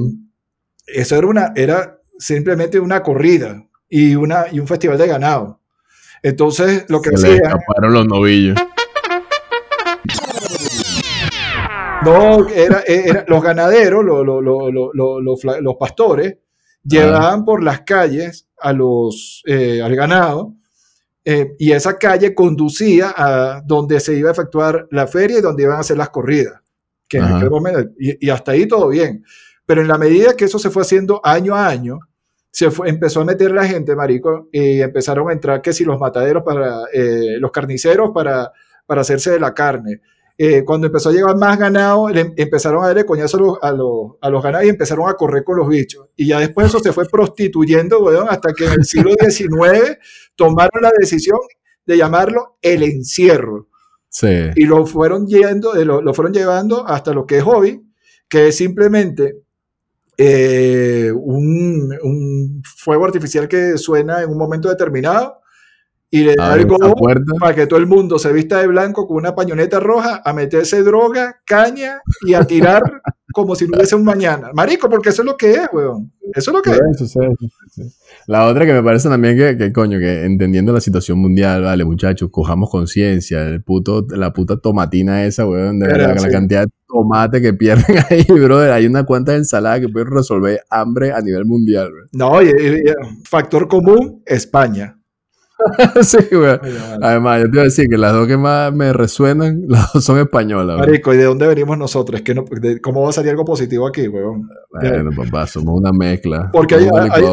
eso 0.88 1.18
era, 1.18 1.28
una, 1.28 1.52
era 1.56 2.00
simplemente 2.18 2.80
una 2.80 3.04
corrida 3.04 3.64
y, 3.90 4.16
una, 4.16 4.46
y 4.52 4.60
un 4.60 4.68
festival 4.68 4.98
de 4.98 5.08
ganado. 5.08 5.60
Entonces, 6.24 6.86
lo 6.88 7.02
que 7.02 7.10
Se 7.18 7.28
le 7.28 7.34
hacían, 7.36 7.52
escaparon 7.60 7.94
los 7.94 8.08
novillos. 8.08 8.58
No, 12.04 12.48
era, 12.50 12.82
era- 12.88 13.26
los 13.28 13.42
ganaderos, 13.44 14.04
lo- 14.04 14.24
lo- 14.24 14.42
lo- 14.42 14.72
lo- 14.72 14.92
lo- 14.94 15.22
lo 15.22 15.36
fla- 15.38 15.60
los 15.62 15.76
pastores, 15.76 16.38
llevaban 16.84 17.46
por 17.46 17.64
las 17.64 17.82
calles 17.82 18.48
a 18.60 18.74
los, 18.74 19.44
eh, 19.46 19.82
al 19.82 19.96
ganado 19.96 20.54
eh, 21.24 21.54
y 21.60 21.72
esa 21.72 22.00
calle 22.00 22.34
conducía 22.34 23.14
a 23.16 23.62
donde 23.64 24.00
se 24.00 24.16
iba 24.16 24.30
a 24.30 24.34
efectuar 24.34 24.88
la 24.90 25.06
feria 25.06 25.38
y 25.38 25.42
donde 25.42 25.64
iban 25.64 25.78
a 25.78 25.82
hacer 25.82 25.98
las 25.98 26.10
corridas. 26.10 26.56
Que 27.08 27.18
en 27.18 27.24
Ajá. 27.26 27.38
aquel 27.38 27.50
momento- 27.52 27.92
y, 28.00 28.26
y 28.26 28.30
hasta 28.32 28.54
ahí 28.54 28.68
todo 28.68 28.88
bien. 28.88 29.24
Pero 29.66 29.82
en 29.82 29.88
la 29.88 29.98
medida 30.00 30.36
que 30.36 30.46
eso 30.46 30.58
se 30.58 30.72
fue 30.72 30.82
haciendo 30.82 31.22
año 31.24 31.54
a 31.56 31.68
año, 31.68 32.00
se 32.50 32.72
fue- 32.72 32.90
empezó 32.90 33.22
a 33.22 33.26
meter 33.26 33.52
la 33.52 33.66
gente, 33.66 33.96
marico, 33.96 34.50
y 34.52 34.82
empezaron 34.82 35.30
a 35.30 35.34
entrar 35.34 35.62
que 35.62 35.74
si 35.74 35.86
los 35.86 36.00
mataderos 36.00 36.44
para, 36.44 36.86
eh, 36.92 37.38
los 37.40 37.52
carniceros 37.52 38.10
para, 38.14 38.52
para 38.88 39.02
hacerse 39.02 39.30
de 39.32 39.40
la 39.40 39.54
carne. 39.54 40.02
Eh, 40.38 40.64
cuando 40.66 40.88
empezó 40.88 41.10
a 41.10 41.12
llegar 41.12 41.36
más 41.38 41.58
ganado, 41.60 42.10
le- 42.10 42.34
empezaron 42.38 42.84
a 42.84 42.88
darle 42.88 43.06
coñazo 43.06 43.38
a 43.38 43.42
los, 43.42 43.58
a, 43.62 43.72
los, 43.72 44.12
a 44.22 44.30
los 44.30 44.42
ganados 44.44 44.66
y 44.66 44.70
empezaron 44.70 45.08
a 45.10 45.14
correr 45.14 45.44
con 45.44 45.58
los 45.58 45.68
bichos. 45.68 46.08
Y 46.16 46.28
ya 46.28 46.40
después 46.40 46.68
eso 46.68 46.80
se 46.80 46.92
fue 46.94 47.06
prostituyendo, 47.08 48.00
weón, 48.00 48.28
hasta 48.30 48.54
que 48.54 48.66
en 48.66 48.72
el 48.74 48.86
siglo 48.86 49.12
XIX 49.20 49.98
tomaron 50.36 50.82
la 50.82 50.92
decisión 51.00 51.38
de 51.86 51.98
llamarlo 51.98 52.58
el 52.62 52.84
encierro 52.84 53.68
Sí. 54.10 54.28
y 54.56 54.66
lo 54.66 54.86
fueron, 54.86 55.26
yendo, 55.28 55.76
eh, 55.76 55.86
lo, 55.86 56.02
lo 56.02 56.14
fueron 56.14 56.34
llevando 56.34 56.86
hasta 56.88 57.14
lo 57.14 57.26
que 57.26 57.38
es 57.38 57.44
hobby, 57.44 57.82
que 58.28 58.50
es 58.50 58.58
simplemente 58.58 59.38
eh, 60.18 61.12
un, 61.16 61.98
un 62.04 62.62
fuego 62.64 63.06
artificial 63.06 63.48
que 63.48 63.78
suena 63.78 64.22
en 64.22 64.30
un 64.30 64.38
momento 64.38 64.70
determinado 64.70 65.40
y 66.14 66.24
le 66.24 66.36
da 66.36 66.54
el 66.56 66.68
para 67.40 67.56
que 67.56 67.68
todo 67.68 67.80
el 67.80 67.88
mundo 67.88 68.20
se 68.20 68.34
vista 68.34 68.60
de 68.60 68.68
blanco 68.68 69.08
con 69.08 69.16
una 69.18 69.34
pañoneta 69.34 69.80
roja 69.80 70.22
a 70.26 70.34
meterse 70.34 70.84
droga, 70.84 71.40
caña 71.46 72.02
y 72.28 72.34
a 72.34 72.44
tirar 72.44 72.84
como 73.34 73.56
si 73.56 73.66
no 73.66 73.78
hubiese 73.78 73.96
un 73.96 74.04
mañana. 74.04 74.50
Marico, 74.54 74.90
porque 74.90 75.10
eso 75.10 75.22
es 75.22 75.26
lo 75.26 75.38
que 75.38 75.52
es, 75.54 75.70
weón. 75.72 76.12
Eso 76.36 76.52
es 76.52 76.56
lo 76.58 76.62
que 76.62 76.72
es. 76.72 76.80
Eso, 77.02 77.06
sí. 77.08 77.84
La 78.28 78.46
otra 78.46 78.66
que 78.66 78.74
me 78.74 78.84
parece 78.84 79.08
también 79.08 79.38
que, 79.38 79.58
que, 79.58 79.72
coño, 79.72 80.00
que 80.00 80.26
entendiendo 80.26 80.74
la 80.74 80.82
situación 80.82 81.18
mundial, 81.18 81.64
vale, 81.64 81.86
muchachos, 81.86 82.30
cojamos 82.30 82.70
conciencia, 82.70 83.44
el 83.48 83.64
puto, 83.64 84.06
la 84.10 84.34
puta 84.34 84.58
tomatina 84.58 85.24
esa, 85.26 85.48
weón, 85.48 85.80
de 85.80 85.88
Pero, 85.88 86.08
la, 86.08 86.14
la 86.16 86.20
sí. 86.20 86.30
cantidad 86.30 86.66
de 86.66 86.72
tomate 86.88 87.42
que 87.42 87.54
pierden 87.54 87.86
ahí, 88.10 88.26
brother, 88.28 88.72
hay 88.72 88.86
una 88.86 89.06
cuanta 89.06 89.34
ensalada 89.36 89.80
que 89.80 89.88
puede 89.88 90.06
resolver 90.10 90.60
hambre 90.70 91.14
a 91.14 91.22
nivel 91.22 91.46
mundial, 91.46 91.90
weón. 91.94 92.08
No, 92.12 92.42
y- 92.42 92.48
y- 92.50 93.24
factor 93.24 93.70
común, 93.70 94.22
España. 94.26 94.98
sí, 96.04 96.18
weón. 96.32 96.60
Además, 97.02 97.42
yo 97.42 97.46
te 97.46 97.56
iba 97.56 97.62
a 97.62 97.66
decir 97.66 97.88
que 97.90 97.98
las 97.98 98.14
dos 98.14 98.28
que 98.28 98.38
más 98.38 98.74
me 98.74 98.94
resuenan, 98.94 99.62
las 99.68 99.92
dos 99.94 100.04
son 100.04 100.20
españolas. 100.20 100.78
Marico, 100.80 101.14
¿y 101.14 101.18
de 101.18 101.26
dónde 101.26 101.48
venimos 101.48 101.78
nosotros? 101.78 102.20
Es 102.20 102.24
que 102.24 102.34
no, 102.34 102.46
de- 102.50 102.80
¿Cómo 102.82 103.04
va 103.04 103.10
a 103.10 103.14
salir 103.14 103.32
algo 103.32 103.46
positivo 103.46 103.88
aquí, 103.88 104.08
weón? 104.08 104.48
Bueno, 104.72 105.12
papá, 105.16 105.48
somos 105.48 105.80
una 105.80 105.92
mezcla. 105.92 106.50
Porque 106.52 106.76
hay, 106.76 106.88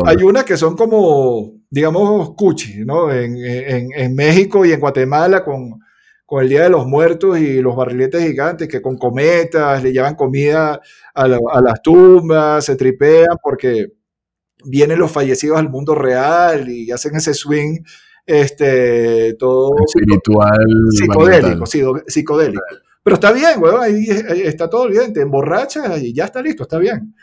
hay 0.07 0.17
unas 0.23 0.45
que 0.45 0.57
son 0.57 0.77
como, 0.77 1.53
digamos, 1.71 2.35
cuchi, 2.37 2.85
¿no? 2.85 3.11
En, 3.13 3.37
en- 3.37 3.89
en 3.95 4.15
México 4.15 4.65
y 4.65 4.73
en 4.73 4.81
Guatemala 4.81 5.45
con, 5.45 5.79
con 6.27 6.43
el 6.43 6.49
Día 6.49 6.65
de 6.65 6.71
los 6.71 6.87
Muertos 6.87 7.39
y 7.39 7.61
los 7.63 7.75
barriletes 7.77 8.23
gigantes 8.27 8.69
que 8.69 8.83
con 8.83 8.97
cometas 8.99 9.83
le 9.83 9.93
llevan 9.93 10.15
comida 10.15 10.81
a, 11.15 11.29
la- 11.29 11.39
a 11.53 11.61
las 11.61 11.81
tumbas, 11.83 12.65
se 12.65 12.77
tripean 12.77 13.39
porque 13.43 13.87
vienen 14.65 14.99
los 14.99 15.13
fallecidos 15.13 15.57
al 15.59 15.69
mundo 15.71 15.95
real 15.95 16.69
y 16.69 16.91
hacen 16.91 17.15
ese 17.15 17.33
swing 17.33 17.79
este, 18.29 19.35
todo 19.35 19.71
espiritual. 19.87 20.67
psicodélico, 20.91 21.49
mental. 21.49 21.67
sí, 21.67 21.83
psicodélico. 22.07 22.63
Pero 23.03 23.15
está 23.15 23.33
bien, 23.33 23.59
weón, 23.59 23.81
ahí, 23.83 24.07
está 24.45 24.69
todo 24.69 24.87
bien, 24.89 25.13
te 25.15 25.23
emborrachas 25.23 26.03
y 26.03 26.13
ya 26.13 26.27
está 26.27 26.43
listo, 26.43 26.65
está 26.65 26.79
bien. 26.79 27.15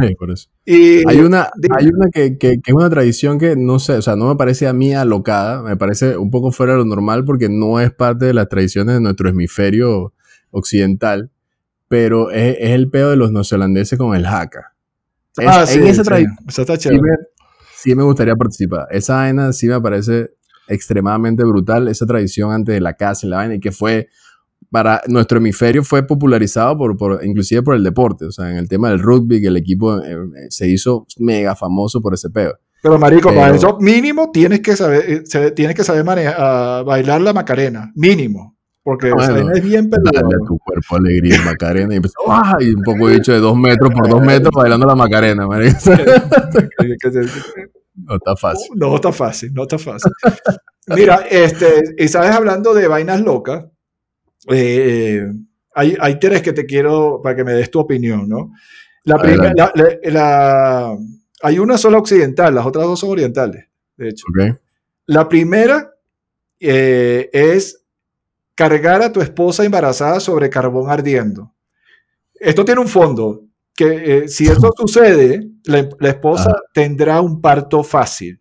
Sí, 0.00 0.14
por 0.14 0.30
eso. 0.30 0.48
Y 0.64 1.06
Hay 1.08 1.18
una, 1.18 1.50
hay 1.76 1.86
una 1.88 2.08
que, 2.10 2.38
que- 2.38 2.60
que 2.62 2.70
es 2.70 2.74
una 2.74 2.88
tradición 2.88 3.38
que 3.38 3.56
no 3.56 3.78
sé, 3.78 3.94
o 3.94 4.02
sea, 4.02 4.14
no 4.16 4.28
me 4.28 4.36
parece 4.36 4.66
a 4.68 4.72
mí 4.72 4.94
alocada, 4.94 5.62
me 5.62 5.76
parece 5.76 6.16
un 6.16 6.30
poco 6.30 6.52
fuera 6.52 6.72
de 6.74 6.78
lo 6.78 6.84
normal 6.84 7.24
porque 7.24 7.48
no 7.50 7.80
es 7.80 7.92
parte 7.92 8.24
de 8.26 8.34
las 8.34 8.48
tradiciones 8.48 8.94
de 8.94 9.00
nuestro 9.00 9.28
hemisferio 9.28 10.14
occidental, 10.52 11.30
pero 11.88 12.30
es, 12.30 12.56
es 12.60 12.70
el 12.70 12.88
pedo 12.88 13.10
de 13.10 13.16
los 13.16 13.32
neozelandeses 13.32 13.98
con 13.98 14.14
el 14.14 14.24
haka. 14.26 14.74
Es- 15.36 15.46
Ah, 15.48 15.66
sí, 15.66 15.78
en 15.80 15.86
esa 15.88 16.02
sí, 16.04 16.08
tradición 16.08 16.36
eso 16.48 16.60
está 16.62 16.76
sí 16.76 16.88
me, 16.90 17.10
sí 17.74 17.94
me 17.96 18.02
gustaría 18.04 18.36
participar. 18.36 18.86
Esa 18.90 19.16
vaina 19.16 19.52
sí 19.52 19.66
me 19.66 19.80
parece 19.80 20.30
extremadamente 20.68 21.44
brutal, 21.44 21.88
esa 21.88 22.06
tradición 22.06 22.52
antes 22.52 22.74
de 22.74 22.80
la 22.80 22.94
casa 22.94 23.26
y 23.26 23.30
la 23.30 23.36
vaina, 23.38 23.54
y 23.56 23.60
que 23.60 23.72
fue 23.72 24.08
para 24.70 25.02
nuestro 25.08 25.38
hemisferio 25.38 25.82
fue 25.84 26.06
popularizado 26.06 26.78
por, 26.78 26.96
por 26.96 27.22
inclusive 27.24 27.62
por 27.62 27.74
el 27.74 27.82
deporte, 27.84 28.24
o 28.24 28.32
sea, 28.32 28.50
en 28.50 28.56
el 28.56 28.68
tema 28.68 28.88
del 28.90 29.00
rugby, 29.00 29.40
que 29.40 29.48
el 29.48 29.56
equipo 29.56 29.98
eh, 30.02 30.12
eh, 30.12 30.46
se 30.48 30.66
hizo 30.68 31.06
mega 31.18 31.54
famoso 31.54 32.00
por 32.00 32.14
ese 32.14 32.30
pedo. 32.30 32.58
Pero 32.82 32.98
marico, 32.98 33.28
para 33.28 33.46
Pero- 33.52 33.54
eso 33.56 33.78
mínimo 33.80 34.30
tienes 34.32 34.60
que 34.60 34.74
saber, 34.74 35.04
eh, 35.08 35.50
tienes 35.50 35.76
que 35.76 35.84
saber 35.84 36.04
manejar, 36.04 36.34
ah, 36.38 36.82
bailar 36.86 37.20
la 37.20 37.32
macarena, 37.34 37.92
mínimo, 37.94 38.56
porque 38.82 39.08
esa 39.08 39.32
Bueno, 39.32 39.52
es 39.52 39.62
bien 39.62 39.90
Dale 39.90 40.02
peluda. 40.10 40.36
a 40.42 40.46
tu 40.48 40.58
cuerpo 40.58 40.96
alegría, 40.96 41.42
Macarena, 41.44 41.92
y 41.92 41.96
empezó, 41.98 42.14
¡ah! 42.28 42.56
y 42.60 42.70
un 42.72 42.82
poco 42.82 43.08
dicho 43.08 43.30
de 43.32 43.40
dos 43.40 43.56
metros 43.56 43.90
por 43.92 44.08
dos 44.08 44.22
metros 44.22 44.52
bailando 44.54 44.86
la 44.86 44.94
Macarena, 44.94 45.46
marico. 45.46 45.76
No 47.94 48.14
está 48.16 48.36
fácil. 48.36 48.70
No 48.74 48.94
está 48.94 49.12
fácil, 49.12 49.52
no 49.54 49.62
está 49.62 49.78
fácil. 49.78 50.12
Mira, 50.86 51.26
este, 51.30 51.82
y 51.98 52.08
sabes, 52.08 52.30
hablando 52.30 52.74
de 52.74 52.88
vainas 52.88 53.20
locas, 53.20 53.66
eh, 54.48 55.26
hay, 55.74 55.96
hay 56.00 56.18
tres 56.18 56.42
que 56.42 56.52
te 56.52 56.66
quiero 56.66 57.20
para 57.22 57.36
que 57.36 57.44
me 57.44 57.52
des 57.52 57.70
tu 57.70 57.78
opinión, 57.80 58.28
¿no? 58.28 58.52
La 59.04 59.16
primera, 59.18 59.52
la- 59.56 59.72
la- 59.74 60.10
la- 60.10 60.98
hay 61.42 61.58
una 61.58 61.76
sola 61.78 61.98
occidental, 61.98 62.54
las 62.54 62.66
otras 62.66 62.84
dos 62.86 63.00
son 63.00 63.10
orientales, 63.10 63.66
de 63.96 64.08
hecho. 64.08 64.24
La 65.06 65.28
primera 65.28 65.94
eh, 66.60 67.28
es 67.32 67.84
cargar 68.54 69.02
a 69.02 69.12
tu 69.12 69.20
esposa 69.20 69.64
embarazada 69.64 70.20
sobre 70.20 70.48
carbón 70.50 70.90
ardiendo. 70.90 71.52
Esto 72.34 72.64
tiene 72.64 72.80
un 72.80 72.88
fondo, 72.88 73.42
que 73.84 74.18
eh, 74.24 74.28
si 74.28 74.46
eso 74.46 74.70
sucede, 74.76 75.48
la, 75.64 75.88
la 75.98 76.08
esposa 76.08 76.50
Ajá. 76.50 76.60
tendrá 76.72 77.20
un 77.20 77.40
parto 77.40 77.82
fácil. 77.82 78.38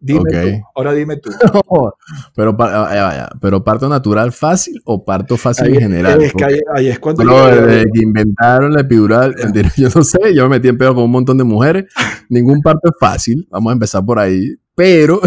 Dime 0.00 0.30
tú, 0.30 0.62
ahora 0.76 0.92
dime 0.92 1.16
tú. 1.16 1.28
pero, 2.36 2.56
pa- 2.56 2.70
ah, 2.88 3.30
pero 3.40 3.64
parto 3.64 3.88
natural 3.88 4.30
fácil 4.30 4.80
o 4.84 5.04
parto 5.04 5.36
fácil 5.36 5.66
Ahí, 5.66 5.74
en 5.74 5.80
general. 5.80 6.22
es 6.22 6.32
que 6.34 6.44
ahí, 6.44 6.60
ahí 6.72 6.86
es 6.86 7.00
cuando 7.00 7.24
desde 7.24 7.84
que 7.90 8.02
inventaron 8.04 8.72
la 8.72 8.82
epidural, 8.82 9.34
yo 9.76 9.88
no 9.92 10.04
sé, 10.04 10.32
yo 10.36 10.44
me 10.44 10.50
metí 10.50 10.68
en 10.68 10.78
pedo 10.78 10.94
con 10.94 11.02
un 11.02 11.10
montón 11.10 11.36
de 11.36 11.42
mujeres. 11.42 11.86
Ningún 12.28 12.60
parto 12.62 12.90
es 12.90 12.94
fácil, 13.00 13.48
vamos 13.50 13.70
a 13.70 13.72
empezar 13.72 14.04
por 14.04 14.20
ahí, 14.20 14.54
pero, 14.76 15.20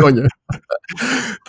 coño, 0.00 0.22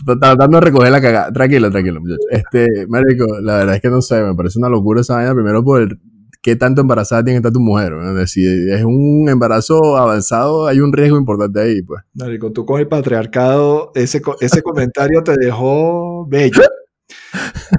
tratando 0.05 0.59
de 0.59 0.61
recoger 0.61 0.91
la 0.91 1.01
cagada. 1.01 1.31
Tranquilo, 1.31 1.71
tranquilo, 1.71 2.01
muchachos. 2.01 2.25
Este, 2.29 2.85
marico, 2.87 3.25
la 3.41 3.57
verdad 3.57 3.75
es 3.77 3.81
que 3.81 3.89
no 3.89 4.01
sé, 4.03 4.21
me 4.21 4.35
parece 4.35 4.59
una 4.59 4.69
locura 4.69 5.01
esa 5.01 5.15
vaina, 5.15 5.33
primero 5.33 5.63
por 5.63 5.81
el 5.81 5.99
qué 6.41 6.55
tanto 6.55 6.81
embarazada 6.81 7.23
tiene 7.23 7.35
que 7.35 7.47
estar 7.47 7.53
tu 7.53 7.59
mujer. 7.59 7.93
¿no? 7.93 8.27
Si 8.27 8.45
es 8.45 8.83
un 8.83 9.27
embarazo 9.29 9.97
avanzado, 9.97 10.67
hay 10.67 10.79
un 10.79 10.93
riesgo 10.93 11.17
importante 11.17 11.59
ahí, 11.59 11.81
pues. 11.81 12.03
Marico, 12.13 12.51
tú 12.51 12.65
con 12.65 12.79
el 12.79 12.87
patriarcado, 12.87 13.91
ese, 13.95 14.21
ese 14.41 14.61
comentario 14.61 15.23
te 15.23 15.35
dejó 15.37 16.25
bello. 16.27 16.61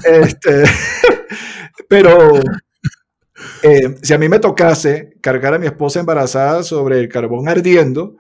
Este, 0.05 0.65
pero 1.89 2.41
eh, 3.63 3.97
si 4.03 4.15
a 4.15 4.19
mí 4.19 4.29
me 4.29 4.39
tocase 4.39 5.17
cargar 5.21 5.55
a 5.55 5.59
mi 5.59 5.67
esposa 5.67 6.01
embarazada 6.01 6.63
sobre 6.63 7.01
el 7.01 7.09
carbón 7.09 7.49
ardiendo, 7.49 8.17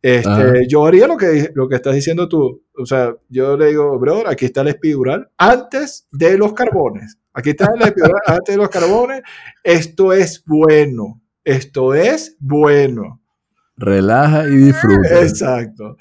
este, 0.00 0.66
yo 0.68 0.86
haría 0.86 1.08
lo 1.08 1.16
que, 1.16 1.50
lo 1.54 1.68
que 1.68 1.74
estás 1.74 1.94
diciendo 1.94 2.28
tú. 2.28 2.62
O 2.76 2.86
sea, 2.86 3.14
yo 3.28 3.56
le 3.56 3.68
digo, 3.68 3.98
brother, 3.98 4.28
aquí 4.28 4.44
está 4.44 4.60
el 4.60 4.68
espidural 4.68 5.28
antes 5.36 6.06
de 6.12 6.38
los 6.38 6.52
carbones. 6.52 7.18
Aquí 7.38 7.50
está 7.50 7.66
el 7.74 7.82
antes 8.26 8.54
de 8.54 8.56
los 8.56 8.68
carbones. 8.68 9.22
Esto 9.62 10.12
es 10.12 10.42
bueno. 10.44 11.20
Esto 11.44 11.94
es 11.94 12.36
bueno. 12.40 13.20
Relaja 13.76 14.44
y 14.48 14.56
disfruta. 14.56 15.20
Exacto. 15.22 15.96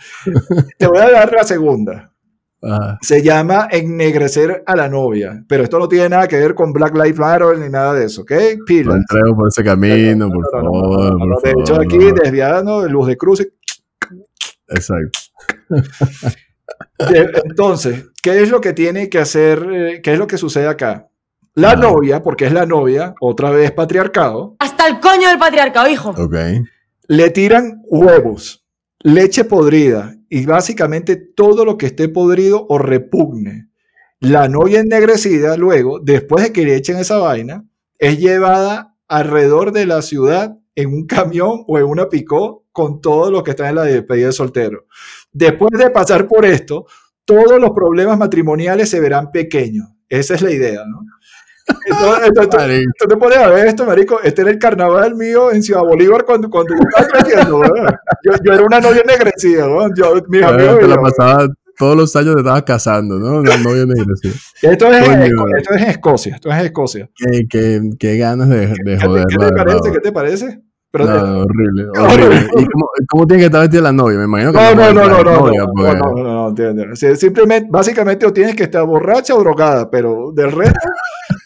Te 0.80 0.88
voy 0.88 0.98
a 0.98 1.12
dar 1.12 1.32
la 1.32 1.44
segunda. 1.44 2.12
Ajá. 2.60 2.98
Se 3.04 3.22
llama 3.22 3.68
ennegrecer 3.70 4.64
a 4.66 4.76
la 4.76 4.90
novia, 4.90 5.44
pero 5.48 5.64
esto 5.64 5.78
no 5.78 5.88
tiene 5.88 6.10
nada 6.10 6.28
que 6.28 6.38
ver 6.38 6.56
con 6.56 6.74
Black 6.74 6.96
Lives 6.96 7.20
Matter 7.20 7.56
ni 7.60 7.70
nada 7.70 7.94
de 7.94 8.06
eso, 8.06 8.24
¿ok? 8.24 8.32
No 8.32 8.66
Pilas. 8.66 8.96
entremos 8.96 9.38
por 9.38 9.48
ese 9.48 9.64
camino, 9.64 10.28
por 10.32 10.44
No, 10.52 10.62
no, 10.64 10.72
no, 10.72 10.72
favor. 10.72 11.12
no, 11.12 11.18
no, 11.20 11.26
no. 11.28 11.36
por 11.36 11.44
De 11.44 11.52
hecho, 11.62 11.76
aquí 11.80 11.98
no. 12.00 12.14
desviando 12.16 12.82
de 12.82 12.90
luz 12.90 13.08
de 13.08 13.16
cruce. 13.16 13.50
Exacto. 14.70 15.20
Entonces, 17.46 18.06
¿qué 18.22 18.42
es 18.42 18.50
lo 18.50 18.60
que 18.60 18.74
tiene 18.74 19.08
que 19.10 19.20
hacer? 19.20 19.66
eh, 19.72 20.02
¿Qué 20.02 20.14
es 20.14 20.20
lo 20.20 20.28
que 20.28 20.38
sucede 20.40 20.68
acá? 20.68 21.08
La 21.58 21.72
Ah. 21.72 21.76
novia, 21.76 22.22
porque 22.22 22.46
es 22.46 22.54
la 22.54 22.68
novia, 22.68 23.16
otra 23.20 23.50
vez 23.50 23.72
patriarcado, 23.72 24.56
Hasta 24.60 24.88
el 24.88 25.00
coño 25.00 25.28
del 25.28 25.40
patriarcado, 25.40 25.90
hijo. 25.90 26.12
Ok. 26.12 26.36
le 27.08 27.30
tiran 27.32 27.82
huevos, 27.88 28.66
leche 29.00 29.44
podrida 29.44 30.14
y 30.30 30.46
básicamente 30.46 31.16
todo 31.16 31.66
lo 31.66 31.78
que 31.78 31.88
esté 31.88 32.10
podrido 32.10 32.66
o 32.70 32.78
repugne. 32.78 33.70
La 34.20 34.48
novia 34.50 34.82
ennegrecida 34.82 35.58
luego, 35.58 36.00
después 36.00 36.44
de 36.44 36.54
que 36.54 36.64
le 36.66 36.76
echen 36.76 36.98
esa 36.98 37.18
vaina, 37.18 37.66
es 37.98 38.20
llevada 38.20 38.96
alrededor 39.08 39.72
de 39.72 39.86
la 39.88 40.02
ciudad 40.04 40.58
en 40.76 40.90
un 40.94 41.08
camión 41.08 41.64
o 41.66 41.80
en 41.80 41.86
una 41.86 42.08
picó 42.10 42.66
con 42.72 43.02
todo 43.02 43.32
lo 43.32 43.44
que 43.44 43.52
está 43.52 43.68
en 43.70 43.76
la 43.76 43.84
despedida 43.84 44.28
de 44.28 44.34
soltero. 44.34 44.86
Después 45.32 45.72
de 45.80 45.90
pasar 45.90 46.28
por 46.28 46.46
esto, 46.46 46.86
todos 47.26 47.60
los 47.60 47.72
problemas 47.72 48.18
matrimoniales 48.20 48.90
se 48.92 49.00
verán 49.00 49.32
pequeños. 49.32 49.88
Esa 50.10 50.36
es 50.36 50.42
la 50.42 50.52
idea, 50.52 50.82
¿no? 50.88 51.02
Entonces, 51.86 52.28
entonces, 52.28 52.86
tú 53.00 53.08
te 53.08 53.18
pones 53.18 53.38
a 53.38 53.50
ver 53.50 53.68
esto, 53.68 53.86
marico. 53.86 54.20
Este 54.24 54.42
era 54.42 54.52
el 54.52 54.60
carnaval 54.60 55.16
mío 55.16 55.52
en 55.52 55.62
Ciudad 55.64 55.82
Bolívar 55.82 56.24
cuando, 56.26 56.50
cuando 56.50 56.74
yo 56.74 56.80
estaba 56.88 57.08
creciendo. 57.08 57.62
Yo, 58.24 58.32
yo 58.44 58.54
era 58.54 58.64
una 58.64 58.80
novia 58.80 59.02
ennegrecida, 59.02 59.68
¿no? 59.68 59.94
Yo, 59.96 60.16
mis 60.28 60.44
amigos. 60.44 60.80
te 60.80 60.86
y 60.86 60.88
la 60.88 60.96
yo, 60.96 61.02
pasaba 61.02 61.48
todos 61.78 61.96
los 61.96 62.16
años 62.16 62.34
te 62.36 62.42
estabas 62.42 62.64
casando, 62.64 63.20
¿no? 63.20 63.40
Una 63.40 63.58
novia 63.58 63.84
esto, 64.62 64.92
es, 64.92 65.06
Coño. 65.08 65.58
Esto 65.58 65.74
es 65.76 65.82
en 65.82 65.90
Escocia, 65.90 66.36
esto 66.36 66.50
es 66.50 66.56
en 66.60 66.66
Escocia. 66.66 67.10
Qué, 67.16 67.48
qué, 67.50 67.82
qué 68.00 68.18
ganas 68.18 68.50
de, 68.50 68.68
de 68.68 68.98
¿Qué, 68.98 69.00
joder. 69.06 69.26
qué 69.28 69.38
te 69.38 69.52
parece? 69.52 69.92
¿Qué 69.92 70.00
te 70.00 70.12
parece? 70.12 70.62
Pero, 70.90 71.06
No, 71.06 71.40
horrible, 71.42 71.84
No, 71.94 72.04
horrible. 72.06 72.36
no. 72.56 72.62
¿Y 72.62 72.66
cómo, 72.66 72.90
cómo 73.10 73.28
tiene 73.28 73.42
que 73.42 73.46
estar 73.48 73.62
vestida 73.62 73.82
la 73.82 73.92
novia? 73.92 74.18
Me 74.18 74.24
imagino 74.24 74.52
que 74.54 74.58
no, 74.58 74.74
no, 74.76 74.94
no, 74.94 74.94
no, 74.94 75.10
no, 75.10 75.24
no, 75.24 75.40
novia, 75.42 75.62
no, 75.62 75.72
porque- 75.76 75.98
no, 76.00 76.16
no, 76.16 76.24
no, 76.24 76.50
entiendo. 76.50 76.84
O 76.92 76.96
sea, 76.96 77.16
Simplemente, 77.16 77.68
básicamente, 77.70 78.26
o 78.26 78.34
tienes 78.34 78.56
que 78.56 78.64
estar 78.64 78.84
borracha 78.86 79.36
o 79.36 79.40
drogada, 79.40 79.92
pero 79.92 80.32
del 80.34 80.52
resto, 80.52 80.80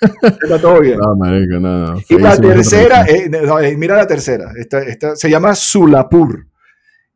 está 0.01 0.59
todo 0.59 0.79
bien. 0.79 0.97
No, 0.97 1.15
marico, 1.15 1.59
no, 1.59 1.93
no. 1.93 2.01
Y 2.09 2.17
la 2.17 2.37
tercera, 2.37 3.05
eh, 3.05 3.29
eh, 3.31 3.77
mira 3.77 3.95
la 3.95 4.07
tercera, 4.07 4.51
esta, 4.57 4.81
esta 4.81 5.15
se 5.15 5.29
llama 5.29 5.55
Sulapur. 5.55 6.47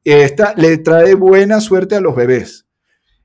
Esta 0.03 0.53
le 0.55 0.77
trae 0.77 1.15
buena 1.15 1.59
suerte 1.59 1.95
a 1.95 2.01
los 2.01 2.15
bebés. 2.15 2.65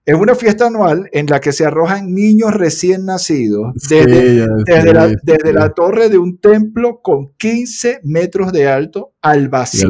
Es 0.06 0.14
una 0.14 0.34
fiesta 0.34 0.66
anual 0.66 1.08
en 1.12 1.26
la 1.26 1.40
que 1.40 1.52
se 1.52 1.66
arrojan 1.66 2.14
niños 2.14 2.54
recién 2.54 3.04
nacidos 3.04 3.74
desde, 3.88 4.30
Sí, 4.30 4.36
ya, 4.38 4.46
desde 4.64 4.88
sí, 4.88 4.94
la, 4.94 5.08
sí, 5.08 5.14
desde 5.22 5.52
la 5.52 5.70
torre 5.70 6.08
de 6.08 6.18
un 6.18 6.38
templo 6.38 7.00
con 7.02 7.34
15 7.36 8.00
metros 8.04 8.52
de 8.52 8.66
alto 8.66 9.12
al 9.20 9.48
vacío. 9.48 9.88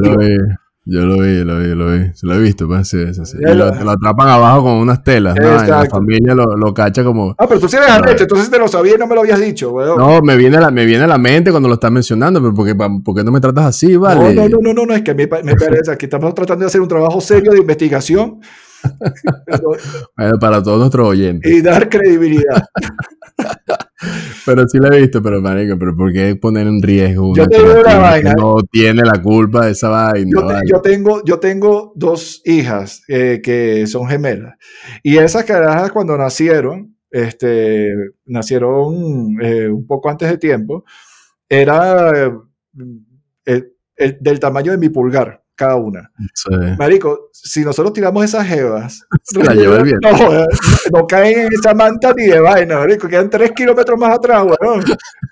Yo 0.91 1.07
lo 1.07 1.23
vi, 1.23 1.39
yo 1.39 1.45
lo 1.45 1.59
vi, 1.59 1.69
yo 1.69 1.75
lo 1.75 1.93
vi. 1.93 2.11
Se 2.15 2.27
lo 2.27 2.35
he 2.35 2.39
visto, 2.41 2.67
pues, 2.67 2.89
sí, 2.89 3.15
sí, 3.15 3.25
sí. 3.25 3.37
Y 3.41 3.55
lo, 3.55 3.67
atrapan 3.67 4.29
abajo 4.29 4.65
con 4.65 4.73
unas 4.75 5.03
telas, 5.05 5.37
¿no? 5.41 5.65
Y 5.65 5.69
la 5.69 5.85
familia 5.87 6.35
lo, 6.35 6.57
lo 6.57 6.75
cacha 6.75 7.05
como... 7.05 7.35
Ah, 7.39 7.47
pero 7.47 7.61
tú 7.61 7.69
sí 7.69 7.77
eres 7.77 7.91
arrecho, 7.91 8.25
entonces 8.25 8.51
te 8.51 8.59
lo 8.59 8.67
sabía 8.67 8.95
y 8.97 8.99
no 8.99 9.07
me 9.07 9.15
lo 9.15 9.21
habías 9.21 9.41
dicho, 9.41 9.71
weón. 9.71 9.99
No, 9.99 10.21
me 10.21 10.37
viene, 10.37 10.57
a 10.57 10.61
la, 10.61 10.71
me 10.71 10.85
viene 10.85 11.05
a 11.05 11.07
la 11.07 11.19
mente 11.19 11.51
cuando 11.51 11.69
lo 11.69 11.75
estás 11.75 11.93
mencionando, 11.93 12.41
pero 12.41 12.53
¿por 12.53 12.67
qué, 12.67 12.75
por 12.75 13.15
qué 13.15 13.23
no 13.23 13.31
me 13.31 13.41
tratas 13.41 13.67
así, 13.67 13.97
vale? 13.97 14.35
No, 14.35 14.43
no, 14.43 14.49
no, 14.49 14.59
no, 14.61 14.73
no, 14.75 14.87
no, 14.87 14.95
es 14.95 15.03
que 15.03 15.15
me, 15.15 15.27
me 15.27 15.55
parece 15.55 15.97
que 15.97 16.07
estamos 16.07 16.35
tratando 16.35 16.65
de 16.65 16.67
hacer 16.67 16.81
un 16.81 16.89
trabajo 16.89 17.21
serio 17.21 17.53
de 17.53 17.59
investigación 17.59 18.41
pero- 19.47 19.73
Bueno, 20.17 20.39
para 20.39 20.63
todos 20.63 20.79
nuestros 20.79 21.09
oyentes. 21.09 21.51
y 21.51 21.61
dar 21.63 21.89
credibilidad. 21.89 22.65
Pero 24.47 24.67
sí 24.69 24.79
lo 24.79 24.91
he 24.93 25.01
visto, 25.03 25.23
pero 25.23 25.41
marico, 25.43 25.79
pero 25.79 25.95
¿por 25.95 26.13
qué 26.13 26.35
poner 26.37 26.67
en 26.67 26.81
riesgo 26.81 27.35
Yo 27.37 27.43
una 27.45 27.51
te 27.51 27.59
digo 27.63 27.81
una 27.81 27.99
vaina. 27.99 28.31
que 28.35 28.41
no 28.41 28.57
tiene 28.71 29.03
la 29.03 29.21
culpa 29.23 29.67
de 29.67 29.73
esa 29.73 29.89
vaina? 29.91 30.31
Yo, 30.33 30.47
te- 30.47 30.55
yo 30.67 30.81
tengo, 30.81 31.25
yo 31.25 31.39
tengo 31.39 31.93
dos 31.97 32.41
hijas 32.47 33.03
eh, 33.09 33.41
que 33.43 33.87
son 33.87 34.09
gemelas. 34.09 34.55
Y 35.03 35.19
esas 35.19 35.45
carajas 35.45 35.93
cuando 35.93 36.17
nacieron, 36.17 36.97
este, 37.11 37.93
nacieron 38.25 39.37
eh, 39.43 39.69
un 39.69 39.87
poco 39.87 40.09
antes 40.09 40.31
de 40.31 40.39
tiempo, 40.39 40.85
era 41.49 42.27
eh, 43.45 43.65
el- 43.97 44.17
del 44.21 44.41
tamaño 44.41 44.73
de 44.73 44.79
mi 44.79 44.89
pulgar 44.89 45.43
cada 45.61 45.77
una. 45.77 46.11
Sí. 46.35 46.49
Marico, 46.79 47.29
si 47.33 47.63
nosotros 47.65 47.93
tiramos 47.93 48.25
esas 48.25 48.47
jevas, 48.47 49.07
la 49.35 49.55
lleva 49.55 49.79
no, 50.03 50.47
no 50.93 51.07
caen 51.07 51.41
en 51.41 51.49
esa 51.53 51.75
manta 51.75 52.15
ni 52.17 52.27
de 52.27 52.41
vaina, 52.41 52.79
marico, 52.79 53.07
quedan 53.09 53.29
tres 53.29 53.53
kilómetros 53.53 53.99
más 53.99 54.15
atrás, 54.17 54.43
weón. 54.45 54.83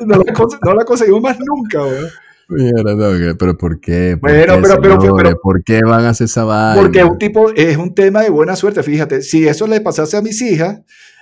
No 0.00 0.16
la, 0.16 0.32
cons- 0.34 0.58
no 0.64 0.74
la 0.74 0.84
conseguimos 0.84 1.22
más 1.22 1.38
nunca, 1.40 1.82
weón. 1.82 2.08
No, 2.50 3.36
pero 3.38 3.56
¿por 3.58 3.78
qué? 3.80 4.16
¿Por 4.20 4.30
Bueno, 4.30 4.54
qué, 4.56 4.60
pero- 4.62 4.80
pero- 4.80 5.00
señores? 5.00 5.22
pero- 5.24 5.40
¿Por 5.42 5.64
qué 5.64 5.80
van 5.82 6.04
a 6.04 6.10
hacer 6.10 6.26
esa 6.26 6.44
vaina? 6.44 6.80
Porque 6.80 7.04
un 7.04 7.18
tipo, 7.18 7.50
es 7.54 7.76
un 7.76 7.94
tema 7.94 8.22
de 8.22 8.30
buena 8.30 8.56
suerte, 8.56 8.82
fíjate, 8.82 9.22
si 9.22 9.46
eso 9.48 9.66
le 9.66 9.80
pasase 9.80 10.16
a 10.16 10.22
mis 10.22 10.40
hijas, 10.42 10.80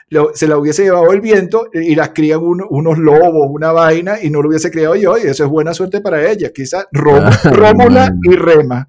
lo- 0.09 0.31
se 0.35 0.47
la 0.47 0.57
hubiese 0.57 0.85
llevado 0.85 1.13
el 1.13 1.21
viento 1.21 1.67
y 1.73 1.97
las 1.97 2.11
crían 2.11 2.39
uno- 2.41 2.67
unos 2.71 2.97
lobos, 2.99 3.49
una 3.51 3.73
vaina, 3.73 4.19
y 4.23 4.31
no 4.31 4.41
lo 4.41 4.49
hubiese 4.51 4.71
criado 4.71 4.95
yo, 4.95 5.19
y 5.19 5.23
eso 5.23 5.43
es 5.43 5.51
buena 5.51 5.75
suerte 5.75 6.01
para 6.01 6.31
ellas, 6.31 6.53
quizás 6.55 6.87
Róm- 6.93 7.25
Ah, 7.25 7.51
Rómula 7.51 8.13
y 8.23 8.37
Rema. 8.37 8.89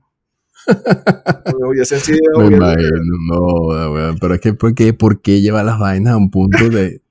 Hubiesen 1.67 1.99
sido, 1.99 2.39
Me 2.39 2.55
imagino, 2.55 2.89
no, 3.29 3.91
weón. 3.91 4.17
Pero 4.19 4.33
es 4.33 4.41
que, 4.41 4.53
¿por 4.53 4.73
qué, 4.73 4.93
¿por 4.93 5.21
qué 5.21 5.41
lleva 5.41 5.63
las 5.63 5.79
vainas 5.79 6.13
a 6.13 6.17
un 6.17 6.29
punto 6.29 6.69
de 6.69 7.01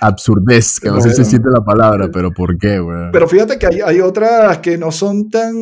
absurdez? 0.00 0.80
Que 0.80 0.88
no 0.88 1.00
sé 1.00 1.14
si 1.14 1.22
existe 1.22 1.48
la 1.50 1.64
palabra, 1.64 2.08
pero 2.12 2.32
¿por 2.32 2.58
qué, 2.58 2.80
weón? 2.80 3.10
Pero 3.12 3.28
fíjate 3.28 3.58
que 3.58 3.66
hay, 3.66 3.80
hay 3.80 4.00
otras 4.00 4.58
que 4.58 4.78
no 4.78 4.90
son 4.90 5.28
tan... 5.30 5.54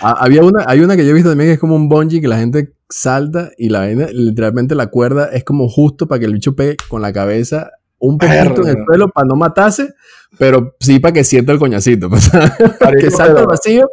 Ah, 0.00 0.16
había 0.20 0.42
una, 0.42 0.64
hay 0.66 0.80
una 0.80 0.96
que 0.96 1.04
yo 1.04 1.10
he 1.10 1.14
visto 1.14 1.28
también 1.28 1.50
que 1.50 1.54
es 1.54 1.60
como 1.60 1.76
un 1.76 1.88
bungee 1.88 2.20
que 2.20 2.28
la 2.28 2.38
gente 2.38 2.72
salta 2.88 3.50
y 3.58 3.68
la 3.68 3.80
vaina, 3.80 4.06
literalmente 4.12 4.74
la 4.74 4.86
cuerda 4.86 5.26
es 5.26 5.44
como 5.44 5.68
justo 5.68 6.08
para 6.08 6.20
que 6.20 6.26
el 6.26 6.32
bicho 6.32 6.56
pegue 6.56 6.76
con 6.88 7.02
la 7.02 7.12
cabeza 7.12 7.70
un 7.98 8.16
poquito 8.16 8.62
en 8.62 8.78
el 8.78 8.84
suelo 8.86 9.08
para 9.10 9.26
no 9.26 9.36
matarse, 9.36 9.94
pero 10.38 10.74
sí 10.80 10.98
para 10.98 11.12
que 11.12 11.22
sienta 11.22 11.52
el 11.52 11.58
coñacito. 11.58 12.08
que 12.98 13.10
salta 13.10 13.40
al 13.40 13.46
vacío 13.46 13.90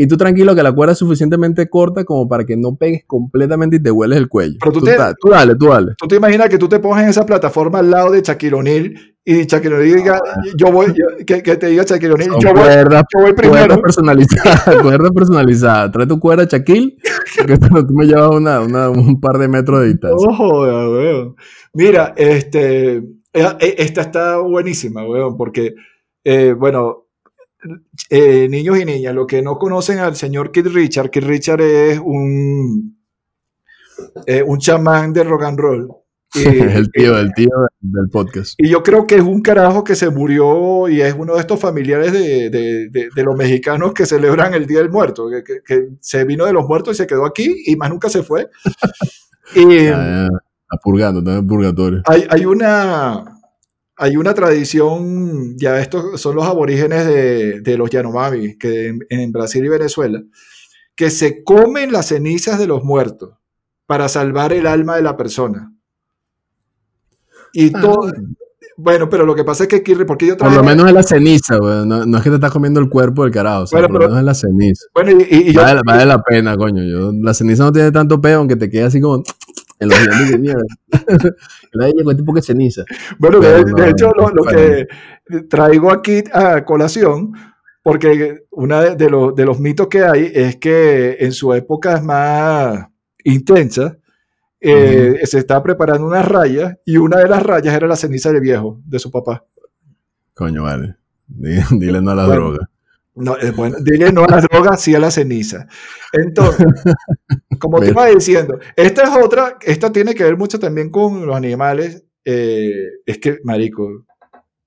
y 0.00 0.06
tú 0.06 0.16
tranquilo 0.16 0.54
que 0.54 0.62
la 0.62 0.70
cuerda 0.72 0.92
es 0.92 0.98
suficientemente 0.98 1.68
corta 1.68 2.04
como 2.04 2.28
para 2.28 2.44
que 2.44 2.56
no 2.56 2.76
pegues 2.76 3.02
completamente 3.04 3.76
y 3.76 3.82
te 3.82 3.90
hueles 3.90 4.16
el 4.18 4.28
cuello. 4.28 4.54
Pero 4.60 4.70
tú 4.72 4.78
tú, 4.78 4.86
te- 4.86 4.96
tú 5.20 5.28
dale, 5.30 5.56
tú 5.56 5.66
dale. 5.66 5.94
¿Tú 5.98 6.06
te 6.06 6.14
imaginas 6.16 6.48
que 6.48 6.56
tú 6.56 6.68
te 6.68 6.78
pones 6.78 7.02
en 7.02 7.10
esa 7.10 7.26
plataforma 7.26 7.80
al 7.80 7.90
lado 7.90 8.12
de 8.12 8.22
Shaquille 8.22 8.54
O'Neal 8.54 8.94
y 9.24 9.42
Shaquille 9.44 9.74
O'Neal 9.74 9.96
diga, 9.96 10.20
yo 10.56 10.70
voy, 10.70 10.86
yo- 10.94 11.26
que, 11.26 11.42
que 11.42 11.56
te 11.56 11.66
diga 11.66 11.82
Shaquille 11.82 12.12
O'Neal, 12.12 12.30
yo 12.40 12.52
voy, 12.54 12.62
cuerdas, 12.62 13.02
yo 13.12 13.20
voy 13.24 13.32
primero. 13.32 13.58
cuerdas 13.58 13.78
personalizadas, 13.82 14.76
cuerdas 14.82 15.10
personalizadas. 15.14 15.90
Trae 15.92 16.06
tu 16.06 16.20
cuerda, 16.20 16.44
Shaquille, 16.44 16.96
que 17.46 17.58
tú 17.58 17.94
me 17.94 18.06
llevas 18.06 18.30
una, 18.30 18.60
una- 18.60 18.90
un 18.90 19.20
par 19.20 19.36
de 19.38 19.48
metros 19.48 19.80
de 19.80 19.88
distancia. 19.88 20.28
No 20.30 20.36
joda, 20.36 20.88
weón. 20.90 21.34
Mira, 21.74 22.14
este, 22.16 22.98
eh, 22.98 23.02
eh, 23.32 23.74
esta 23.78 24.02
está 24.02 24.38
buenísima, 24.38 25.04
weón, 25.06 25.36
porque, 25.36 25.74
eh, 26.24 26.54
bueno, 26.56 27.07
eh, 28.10 28.48
niños 28.48 28.78
y 28.78 28.84
niñas, 28.84 29.14
los 29.14 29.26
que 29.26 29.42
no 29.42 29.58
conocen 29.58 29.98
al 29.98 30.16
señor 30.16 30.52
Kid 30.52 30.68
Richard, 30.68 31.10
Kid 31.10 31.24
Richard 31.24 31.60
es 31.60 31.98
un, 32.02 32.98
eh, 34.26 34.42
un 34.46 34.58
chamán 34.58 35.12
de 35.12 35.24
rock 35.24 35.42
and 35.44 35.58
roll. 35.58 35.88
Y- 36.34 36.40
Es 36.46 36.74
el 36.76 36.90
tío, 36.92 37.18
el 37.18 37.32
tío 37.34 37.48
del 37.80 38.10
podcast. 38.10 38.52
Y 38.58 38.68
yo 38.68 38.82
creo 38.82 39.06
que 39.06 39.14
es 39.16 39.22
un 39.22 39.40
carajo 39.40 39.82
que 39.82 39.94
se 39.94 40.10
murió 40.10 40.86
y 40.88 41.00
es 41.00 41.14
uno 41.18 41.34
de 41.34 41.40
estos 41.40 41.58
familiares 41.58 42.12
de, 42.12 42.50
de- 42.50 42.88
de- 42.90 43.08
de 43.14 43.22
los 43.24 43.34
mexicanos 43.34 43.94
que 43.94 44.04
celebran 44.04 44.52
el 44.52 44.66
Día 44.66 44.78
del 44.80 44.90
Muerto, 44.90 45.28
que, 45.30 45.42
que- 45.42 45.60
que 45.66 45.88
se 46.00 46.24
vino 46.24 46.44
de 46.44 46.52
los 46.52 46.66
muertos 46.68 46.94
y 46.94 46.98
se 46.98 47.06
quedó 47.06 47.24
aquí 47.24 47.62
y 47.66 47.76
más 47.76 47.88
nunca 47.90 48.08
se 48.10 48.22
fue. 48.22 48.48
Y 49.54 49.84
Ya, 49.84 49.90
ya, 49.92 50.24
Está 50.26 50.82
purgando, 50.84 51.20
está 51.20 51.32
en 51.32 51.38
el 51.38 51.46
purgatorio. 51.46 52.02
hay, 52.04 52.26
hay 52.28 52.44
una, 52.44 53.37
hay 53.98 54.16
una 54.16 54.32
tradición, 54.34 55.56
ya 55.58 55.80
estos 55.80 56.20
son 56.20 56.36
los 56.36 56.44
aborígenes 56.44 57.04
de, 57.06 57.60
de 57.60 57.76
los 57.76 57.90
Yanomami, 57.90 58.56
que 58.56 58.86
en, 58.88 59.00
en 59.10 59.32
Brasil 59.32 59.64
y 59.64 59.68
Venezuela, 59.68 60.22
que 60.94 61.10
se 61.10 61.42
comen 61.44 61.92
las 61.92 62.06
cenizas 62.06 62.58
de 62.58 62.66
los 62.68 62.84
muertos 62.84 63.34
para 63.86 64.08
salvar 64.08 64.52
el 64.52 64.66
alma 64.66 64.96
de 64.96 65.02
la 65.02 65.16
persona. 65.16 65.72
Y 67.52 67.72
Ah. 67.74 67.80
todo, 67.80 68.12
bueno, 68.76 69.08
pero 69.08 69.24
lo 69.26 69.34
que 69.34 69.42
pasa 69.42 69.64
es 69.64 69.68
que 69.68 69.76
aquí, 69.76 69.94
porque 70.06 70.26
yo 70.26 70.36
Por 70.36 70.52
lo 70.52 70.62
menos 70.62 70.86
es 70.86 70.92
la 70.92 71.02
ceniza, 71.02 71.58
weón. 71.58 71.88
No, 71.88 72.06
no 72.06 72.18
es 72.18 72.22
que 72.22 72.28
te 72.30 72.36
estás 72.36 72.52
comiendo 72.52 72.78
el 72.78 72.88
cuerpo 72.88 73.24
del 73.24 73.32
carajo. 73.32 73.62
O 73.62 73.66
sea, 73.66 73.80
Bueno, 73.80 73.92
por 73.94 74.02
lo 74.02 74.08
menos 74.08 74.18
es 74.20 74.24
la 74.26 74.34
ceniza. 74.34 74.84
bueno, 74.94 75.10
y, 75.12 75.22
y- 75.34 75.48
y 75.48 75.52
yo, 75.52 75.62
Vale, 75.62 75.80
vale 75.84 76.06
la 76.06 76.22
pena, 76.22 76.56
coño. 76.56 76.82
Yo, 76.84 77.10
la 77.20 77.34
ceniza 77.34 77.64
no 77.64 77.72
tiene 77.72 77.90
tanto 77.90 78.20
peo, 78.20 78.38
aunque 78.38 78.54
te 78.56 78.68
quede 78.70 78.84
así 78.84 79.00
como 79.00 79.22
en 79.80 79.88
los 79.88 79.98
dientes 79.98 80.30
de 80.30 80.38
mierda. 80.38 80.62
Le 81.72 81.92
llegó 81.92 82.16
poco 82.24 82.36
de 82.36 82.42
ceniza. 82.42 82.84
Bueno, 83.18 83.40
de, 83.40 83.48
Pero 83.48 83.64
de 83.64 83.72
no, 83.72 83.84
hecho, 83.84 84.10
lo, 84.16 84.28
no 84.28 84.34
lo 84.34 84.44
fue 84.44 84.86
que 85.28 85.42
traigo 85.48 85.90
aquí 85.92 86.24
a 86.32 86.64
colación, 86.64 87.32
porque 87.82 88.44
uno 88.50 88.80
de, 88.80 88.96
de 88.96 89.10
los, 89.10 89.34
de 89.34 89.44
los 89.44 89.60
mitos 89.60 89.88
que 89.88 90.04
hay 90.04 90.30
es 90.34 90.56
que 90.56 91.16
en 91.20 91.32
su 91.32 91.52
época 91.54 92.00
más 92.00 92.86
intensa, 93.24 93.96
eh, 94.60 95.20
se 95.24 95.38
estaba 95.38 95.62
preparando 95.62 96.04
unas 96.06 96.26
rayas 96.26 96.76
y 96.84 96.96
una 96.96 97.18
de 97.18 97.28
las 97.28 97.42
rayas 97.42 97.74
era 97.74 97.86
la 97.86 97.94
ceniza 97.96 98.32
del 98.32 98.40
viejo, 98.40 98.80
de 98.84 98.98
su 98.98 99.10
papá. 99.10 99.44
Coño, 100.34 100.64
vale. 100.64 100.96
Dile, 101.26 101.62
dile 101.72 102.00
no 102.00 102.10
a 102.10 102.14
las 102.16 102.26
Bueno. 102.26 102.42
drogas. 102.50 102.68
No, 103.18 103.36
eh, 103.38 103.50
bueno, 103.50 103.76
dile 103.80 104.12
no 104.12 104.24
a 104.24 104.28
la 104.28 104.40
droga, 104.40 104.76
sí 104.76 104.94
a 104.94 104.98
la 104.98 105.10
ceniza. 105.10 105.66
Entonces, 106.12 106.66
como 107.60 107.80
te 107.80 107.88
iba 107.90 108.06
diciendo, 108.06 108.58
esta 108.76 109.02
es 109.04 109.10
otra, 109.24 109.58
esta 109.62 109.92
tiene 109.92 110.14
que 110.14 110.24
ver 110.24 110.36
mucho 110.36 110.58
también 110.58 110.90
con 110.90 111.26
los 111.26 111.36
animales. 111.36 112.04
eh, 112.24 112.72
es 113.06 113.18
que, 113.18 113.38
marico, 113.44 114.04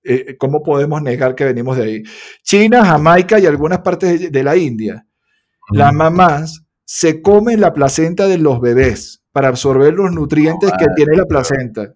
eh, 0.03 0.35
¿cómo 0.37 0.63
podemos 0.63 1.01
negar 1.01 1.35
que 1.35 1.45
venimos 1.45 1.77
de 1.77 1.83
ahí? 1.83 2.03
China, 2.43 2.85
Jamaica 2.85 3.39
y 3.39 3.45
algunas 3.45 3.79
partes 3.81 4.19
de, 4.19 4.29
de 4.29 4.43
la 4.43 4.55
India, 4.57 5.05
las 5.71 5.93
mamás 5.93 6.63
se 6.85 7.21
comen 7.21 7.61
la 7.61 7.73
placenta 7.73 8.27
de 8.27 8.37
los 8.37 8.59
bebés 8.59 9.23
para 9.31 9.47
absorber 9.47 9.93
los 9.93 10.11
nutrientes 10.11 10.71
que 10.77 10.87
tiene 10.95 11.15
la 11.15 11.25
placenta. 11.25 11.93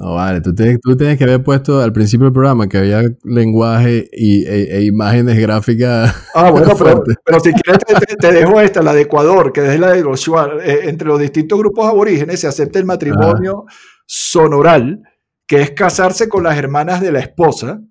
No, 0.00 0.14
vale. 0.14 0.40
Tú 0.40 0.54
tienes, 0.54 0.80
tú 0.80 0.96
tienes 0.96 1.18
que 1.18 1.24
haber 1.24 1.44
puesto 1.44 1.82
al 1.82 1.92
principio 1.92 2.24
del 2.24 2.32
programa 2.32 2.66
que 2.66 2.78
había 2.78 3.02
lenguaje 3.22 4.08
y, 4.10 4.46
e, 4.46 4.78
e 4.78 4.84
imágenes 4.84 5.38
gráficas. 5.38 6.14
Ah, 6.34 6.50
bueno, 6.50 6.74
pero, 6.78 7.04
pero 7.22 7.40
si 7.40 7.52
quieres 7.52 7.82
te, 8.18 8.32
dejo 8.32 8.58
esta, 8.62 8.82
la 8.82 8.94
de 8.94 9.02
Ecuador, 9.02 9.52
que 9.52 9.60
es 9.60 9.78
la 9.78 9.90
de 9.92 10.02
los. 10.02 10.26
Eh, 10.26 10.80
entre 10.84 11.06
los 11.06 11.20
distintos 11.20 11.58
grupos 11.58 11.86
aborígenes 11.86 12.40
se 12.40 12.46
acepta 12.46 12.78
el 12.78 12.86
matrimonio 12.86 13.66
sonoral, 14.06 15.02
que 15.46 15.60
es 15.60 15.72
casarse 15.72 16.30
con 16.30 16.44
las 16.44 16.56
hermanas 16.56 17.02
de 17.02 17.12
la 17.12 17.20
esposa, 17.20 17.82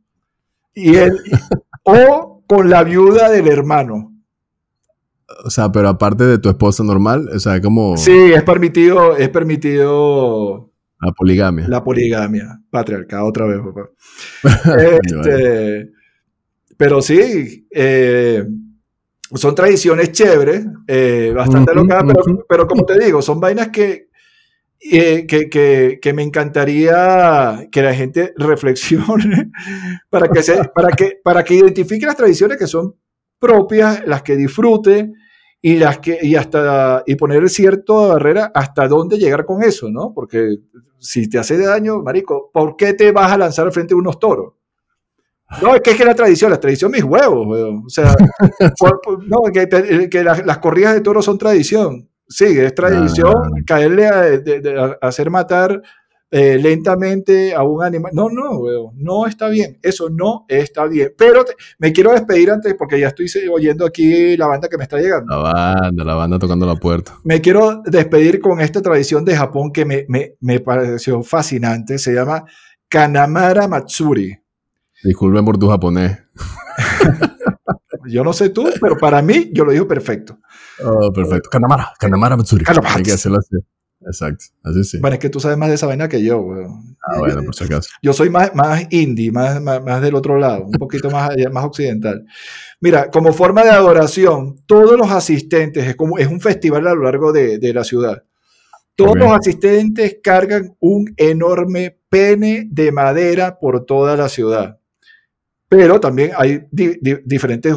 y 0.74 0.96
el, 0.96 1.16
o 1.84 2.44
con 2.48 2.72
la 2.72 2.84
viuda 2.84 3.30
del 3.30 3.48
hermano. 3.48 4.16
O 5.46 5.52
sea, 5.52 5.72
pero 5.72 5.90
aparte 5.90 6.26
de 6.26 6.40
tu 6.40 6.50
esposa 6.50 6.84
normal, 6.84 7.30
o 7.32 7.40
sea, 7.40 7.62
como 7.62 7.96
Sí, 7.98 8.32
es 8.34 8.42
permitido, 8.42 9.16
es 9.16 9.30
permitido 9.30 10.69
la 11.02 11.12
poligamia. 11.14 11.68
la 11.68 11.84
poligamia, 11.84 12.62
patriarcado 12.70 13.26
otra 13.28 13.46
vez, 13.46 13.60
papá. 13.60 13.90
Este, 15.04 15.92
pero 16.78 17.02
sí, 17.02 17.68
eh, 17.72 18.46
son 19.36 19.54
tradiciones 19.56 20.12
chéveres, 20.12 20.66
eh, 20.88 21.32
bastante 21.36 21.72
pero, 21.74 21.84
ujú. 21.84 22.46
pero 22.48 22.68
como 22.68 22.86
te 22.86 22.98
digo, 23.00 23.22
son 23.22 23.40
vainas 23.40 23.70
que, 23.70 24.10
eh, 24.82 25.26
que, 25.28 25.50
que- 25.50 26.00
que 26.02 26.14
me 26.14 26.24
encantaría 26.24 27.68
que 27.72 27.82
la 27.82 27.94
gente 27.94 28.34
reflexione 28.38 29.52
para 30.10 30.28
que, 30.30 30.42
se, 30.44 30.64
para, 30.74 30.90
que, 30.96 31.20
para 31.24 31.44
que 31.44 31.56
identifique 31.56 32.06
las 32.06 32.16
tradiciones 32.18 32.58
que 32.58 32.68
son 32.68 32.96
propias, 33.40 34.06
las 34.08 34.22
que 34.24 34.36
disfrute 34.36 35.12
y 35.62 35.78
las 35.78 36.00
que 36.00 36.18
y 36.22 36.36
hasta 36.36 37.04
y 37.06 37.16
poner 37.16 37.50
cierta 37.50 37.94
barrera 37.94 38.52
hasta 38.54 38.88
dónde 38.88 39.18
llegar 39.18 39.46
con 39.46 39.62
eso, 39.64 39.90
¿no? 39.90 40.14
Porque 40.14 40.58
si 40.98 41.30
te 41.30 41.38
hace 41.40 41.58
daño, 41.58 42.02
marico, 42.02 42.50
¿por 42.54 42.76
qué 42.76 42.94
te 42.94 43.12
vas 43.12 43.32
a 43.32 43.38
lanzar 43.38 43.72
frente 43.72 43.94
de 43.94 44.00
unos 44.00 44.20
toros? 44.20 44.54
No, 45.62 45.74
es 45.74 45.82
que 45.82 45.92
es 45.92 45.98
que 45.98 46.06
la 46.06 46.14
tradición, 46.14 46.52
la 46.52 46.60
tradición 46.60 46.92
mis 46.92 47.04
huevos, 47.04 47.48
weón. 47.48 47.84
O 47.86 47.90
sea, 47.90 48.16
por- 48.80 49.02
por- 49.02 49.28
no, 49.28 49.40
que, 49.52 50.24
las, 50.24 50.46
las 50.46 50.58
corridas 50.60 50.94
de 50.94 51.02
toros 51.02 51.26
son 51.26 51.38
tradición. 51.38 52.08
Sí, 52.28 52.46
es 52.46 52.76
tradición 52.76 53.34
no. 53.34 53.66
caerle 53.66 54.06
a, 54.08 54.22
de- 54.22 54.62
de- 54.62 54.80
a 54.80 54.98
hacer 55.02 55.32
matar 55.32 55.82
eh, 56.32 56.58
lentamente 56.62 57.54
a 57.56 57.64
un 57.64 57.84
animal. 57.84 58.12
No, 58.14 58.30
no, 58.30 58.58
weón, 58.60 58.92
no 58.96 59.26
está 59.26 59.50
bien. 59.50 59.80
Eso 59.82 60.10
no 60.10 60.46
está 60.48 60.86
bien. 60.86 61.12
Pero 61.18 61.44
te- 61.46 61.54
me 61.80 61.92
quiero 61.92 62.12
despedir 62.12 62.52
antes 62.52 62.76
porque 62.78 63.00
ya 63.00 63.08
estoy 63.08 63.28
oyendo 63.52 63.86
aquí 63.86 64.38
la 64.38 64.48
banda 64.48 64.68
que 64.70 64.78
me 64.78 64.84
está 64.84 64.98
llegando. 65.00 65.32
La 65.36 65.42
banda, 65.54 66.04
la 66.04 66.14
banda 66.14 66.38
tocando 66.40 66.66
la 66.66 66.76
puerta. 66.76 67.18
Me 67.24 67.42
quiero 67.42 67.82
despedir 67.86 68.40
con 68.40 68.62
esta 68.62 68.82
tradición 68.82 69.26
de 69.26 69.36
Japón 69.36 69.72
que 69.72 69.86
me, 69.86 70.06
me, 70.08 70.36
me 70.40 70.60
pareció 70.60 71.22
fascinante. 71.24 71.98
Se 71.98 72.14
llama 72.14 72.46
Kanamara 72.88 73.68
Matsuri. 73.68 74.38
Disculpen 75.04 75.46
por 75.46 75.58
tu 75.58 75.68
japonés. 75.70 76.18
Yo 78.08 78.24
no 78.24 78.34
sé 78.34 78.50
tú, 78.50 78.68
pero 78.82 78.98
para 78.98 79.22
mí 79.22 79.52
yo 79.54 79.66
lo 79.66 79.72
digo 79.72 79.88
perfecto. 79.88 80.40
Oh, 80.84 81.12
perfecto. 81.14 81.50
Kanamara, 81.50 81.92
Kanamara 82.00 82.36
Matsuri. 82.38 82.64
Kanamara. 82.66 82.96
Hay 82.96 83.04
que 83.04 83.12
hacerlo 83.12 83.38
así. 83.40 83.56
Exacto. 84.10 84.46
Así 84.64 84.84
sí. 84.84 84.98
Bueno, 85.00 85.14
es 85.14 85.20
que 85.20 85.30
tú 85.30 85.40
sabes 85.40 85.58
más 85.58 85.70
de 85.70 85.76
esa 85.76 85.86
vaina 85.86 86.10
que 86.10 86.24
yo, 86.24 86.40
weón. 86.42 86.98
Ah, 87.08 87.20
bueno, 87.20 87.44
por 87.44 87.54
si 87.56 87.64
acaso. 87.64 87.90
Yo 88.02 88.12
soy 88.12 88.30
más, 88.30 88.54
más 88.56 88.88
indie, 88.92 89.32
más, 89.32 89.62
más, 89.62 89.84
más 89.84 90.02
del 90.02 90.16
otro 90.16 90.38
lado, 90.38 90.66
un 90.66 90.72
poquito 90.74 91.10
más, 91.12 91.30
más 91.52 91.64
occidental. 91.66 92.26
Mira, 92.82 93.10
como 93.12 93.32
forma 93.34 93.64
de 93.64 93.70
adoración, 93.70 94.58
todos 94.66 94.98
los 94.98 95.12
asistentes, 95.12 95.86
es, 95.88 95.96
como, 95.96 96.18
es 96.18 96.28
un 96.28 96.42
festival 96.42 96.88
a 96.88 96.96
lo 96.96 97.04
largo 97.04 97.32
de, 97.32 97.60
de 97.60 97.74
la 97.74 97.84
ciudad, 97.84 98.24
todos 98.96 99.16
los 99.18 99.32
asistentes 99.32 100.18
cargan 100.24 100.76
un 100.80 101.14
enorme 101.16 101.98
pene 102.10 102.68
de 102.70 102.92
madera 102.92 103.58
por 103.60 103.86
toda 103.86 104.18
la 104.18 104.28
ciudad. 104.28 104.80
Pero 105.70 106.00
también 106.00 106.32
hay 106.36 106.66
di- 106.72 106.98
di- 107.00 107.20
diferentes 107.24 107.76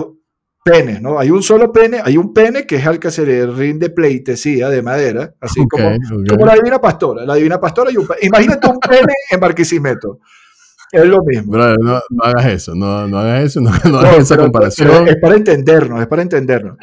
penes, 0.63 1.01
¿no? 1.03 1.19
Hay 1.19 1.31
un 1.31 1.43
solo 1.43 1.73
pene, 1.73 2.01
hay 2.03 2.17
un 2.17 2.33
pene 2.33 2.67
que 2.67 2.77
es 2.77 2.87
al 2.87 2.99
que 2.99 3.11
se 3.11 3.27
le 3.27 3.47
rinde 3.47 3.91
pleitesía 3.91 4.69
de 4.69 4.83
madera, 4.83 5.35
así 5.41 5.61
como, 5.69 5.91
como 6.29 6.47
la 6.47 6.55
Divina 6.55 6.81
Pastora. 6.81 7.25
La 7.25 7.35
Divina 7.35 7.61
Pastora 7.61 7.91
y 7.91 7.97
un 7.97 8.07
Imagínate 8.23 8.69
un 8.69 8.79
pene 8.79 9.13
en 9.31 9.41
Barquisimeto. 9.41 10.21
Es 10.93 11.07
lo 11.07 11.23
mismo. 11.25 11.57
No, 11.57 11.75
no 12.11 12.23
hagas 12.23 12.47
eso, 12.47 12.75
no, 12.75 13.09
no 13.09 13.19
hagas 13.19 13.45
eso, 13.45 13.61
no, 13.61 13.71
hagas 13.71 14.19
esa 14.19 14.35
pero- 14.35 14.45
comparación. 14.45 14.89
pero 14.89 15.07
es 15.07 15.17
para 15.17 15.37
entendernos, 15.37 16.01
es 16.01 16.07
para 16.07 16.23
entendernos. 16.23 16.77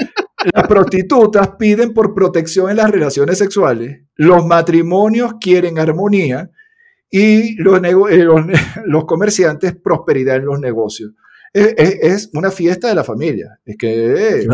Las 0.53 0.67
prostitutas 0.67 1.49
piden 1.59 1.93
por 1.93 2.13
protección 2.13 2.69
en 2.69 2.77
las 2.77 2.89
relaciones 2.89 3.37
sexuales, 3.37 4.03
los 4.15 4.45
matrimonios 4.45 5.33
quieren 5.39 5.77
armonía 5.79 6.49
y 7.11 7.55
los, 7.61 7.77
eh, 7.83 8.23
los, 8.23 8.41
los 8.85 9.05
comerciantes 9.05 9.75
prosperidad 9.75 10.37
en 10.37 10.45
los 10.45 10.59
negocios. 10.59 11.11
Es, 11.53 12.29
una 12.33 12.51
fiesta 12.51 12.87
de 12.87 12.95
la 12.95 13.03
familia. 13.03 13.59
Es 13.65 13.77
que 13.77 14.39
eh, 14.39 14.47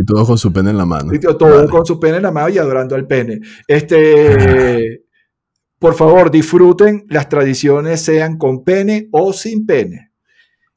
y 0.00 0.04
todos 0.04 0.26
con 0.26 0.38
su 0.38 0.52
pene 0.52 0.70
en 0.70 0.78
la 0.78 0.86
mano. 0.86 1.12
y 1.12 1.18
todo 1.18 1.68
con 1.68 1.84
su 1.84 1.98
pene 1.98 2.18
en 2.18 2.22
la 2.24 2.30
mano 2.30 2.48
y 2.48 2.58
adorando 2.58 2.94
al 2.94 3.06
pene. 3.06 3.40
Este, 3.66 5.04
por 5.78 5.94
favor, 5.94 6.30
disfruten 6.30 7.06
las 7.08 7.28
tradiciones, 7.28 8.00
sean 8.00 8.38
con 8.38 8.64
pene 8.64 9.08
o 9.12 9.32
sin 9.32 9.66
pene. 9.66 10.10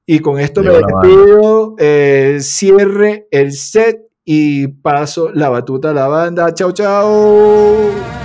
Y 0.06 0.20
con 0.20 0.40
esto 0.40 0.62
me 0.62 0.72
despido, 0.72 1.76
eh, 1.78 2.38
cierre 2.42 3.28
el 3.32 3.54
set 3.54 4.02
y 4.26 4.68
paso 4.68 5.32
la 5.34 5.50
batuta 5.50 5.92
a 5.92 5.94
la 5.94 6.08
banda. 6.08 6.54
Chao, 6.54 6.72
chao. 6.72 8.23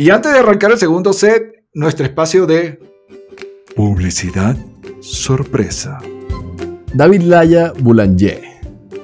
Y 0.00 0.08
antes 0.08 0.32
de 0.32 0.38
arrancar 0.38 0.70
el 0.70 0.78
segundo 0.78 1.12
set, 1.12 1.62
nuestro 1.74 2.06
espacio 2.06 2.46
de 2.46 2.80
publicidad 3.76 4.56
sorpresa. 5.00 5.98
David 6.94 7.20
Laya 7.20 7.74
Boulanger. 7.80 8.40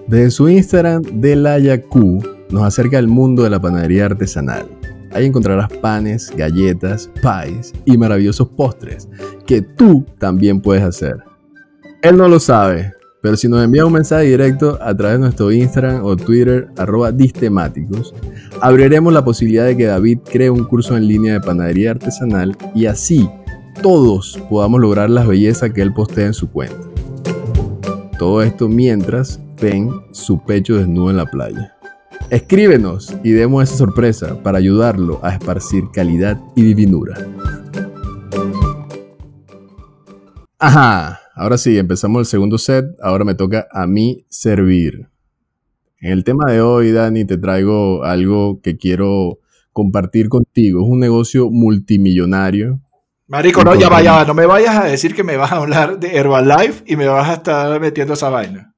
Desde 0.06 0.30
su 0.30 0.48
Instagram 0.48 1.02
de 1.02 1.36
Laya 1.36 1.82
Q 1.82 2.22
nos 2.48 2.62
acerca 2.62 2.96
al 2.96 3.08
mundo 3.08 3.42
de 3.42 3.50
la 3.50 3.60
panadería 3.60 4.06
artesanal. 4.06 4.66
Ahí 5.12 5.26
encontrarás 5.26 5.68
panes, 5.82 6.32
galletas, 6.34 7.10
pies 7.20 7.74
y 7.84 7.98
maravillosos 7.98 8.48
postres 8.48 9.06
que 9.46 9.60
tú 9.60 10.06
también 10.18 10.62
puedes 10.62 10.82
hacer. 10.82 11.18
Él 12.00 12.16
no 12.16 12.26
lo 12.26 12.40
sabe, 12.40 12.94
Pero 13.26 13.36
si 13.36 13.48
nos 13.48 13.64
envía 13.64 13.84
un 13.84 13.92
mensaje 13.92 14.26
directo 14.26 14.78
a 14.80 14.96
través 14.96 15.16
de 15.16 15.22
nuestro 15.24 15.50
Instagram 15.50 16.04
o 16.04 16.16
Twitter, 16.16 16.68
arroba 16.76 17.10
distemáticos, 17.10 18.14
abriremos 18.60 19.12
la 19.12 19.24
posibilidad 19.24 19.64
de 19.64 19.76
que 19.76 19.86
David 19.86 20.20
cree 20.30 20.48
un 20.48 20.62
curso 20.62 20.96
en 20.96 21.08
línea 21.08 21.32
de 21.32 21.40
panadería 21.40 21.90
artesanal 21.90 22.56
y 22.72 22.86
así 22.86 23.28
todos 23.82 24.40
podamos 24.48 24.80
lograr 24.80 25.10
las 25.10 25.26
bellezas 25.26 25.72
que 25.72 25.82
él 25.82 25.92
postea 25.92 26.26
en 26.26 26.34
su 26.34 26.52
cuenta. 26.52 26.78
Todo 28.16 28.42
esto 28.42 28.68
mientras 28.68 29.40
ven 29.60 29.90
su 30.12 30.44
pecho 30.44 30.76
desnudo 30.76 31.10
en 31.10 31.16
la 31.16 31.26
playa. 31.26 31.74
Escríbenos 32.30 33.12
y 33.24 33.32
demos 33.32 33.64
esa 33.64 33.76
sorpresa 33.76 34.40
para 34.40 34.58
ayudarlo 34.58 35.18
a 35.24 35.30
esparcir 35.30 35.90
calidad 35.92 36.40
y 36.54 36.62
divinura. 36.62 37.16
Ajá, 40.60 41.25
ahora 41.36 41.58
sí, 41.58 41.78
empezamos 41.78 42.20
el 42.20 42.26
segundo 42.26 42.58
set. 42.58 42.86
Ahora 43.00 43.24
me 43.24 43.34
toca 43.34 43.68
a 43.70 43.86
mí 43.86 44.26
servir. 44.28 45.08
En 46.00 46.12
el 46.12 46.24
tema 46.24 46.50
de 46.50 46.60
hoy, 46.60 46.92
Dani, 46.92 47.24
te 47.24 47.38
traigo 47.38 48.02
algo 48.02 48.60
que 48.62 48.76
quiero 48.76 49.38
compartir 49.72 50.28
contigo. 50.28 50.82
Es 50.82 50.90
un 50.90 50.98
negocio 50.98 51.50
multimillonario. 51.50 52.80
Marico, 53.28 53.64
no, 53.64 53.74
ya 53.74 53.88
vaya, 53.88 54.24
no 54.24 54.34
me 54.34 54.46
vayas 54.46 54.76
a 54.76 54.84
decir 54.84 55.14
que 55.14 55.24
me 55.24 55.36
vas 55.36 55.52
a 55.52 55.56
hablar 55.56 55.98
de 55.98 56.16
Herbalife 56.16 56.84
y 56.86 56.96
me 56.96 57.06
vas 57.06 57.28
a 57.28 57.34
estar 57.34 57.80
metiendo 57.80 58.14
esa 58.14 58.28
vaina. 58.28 58.72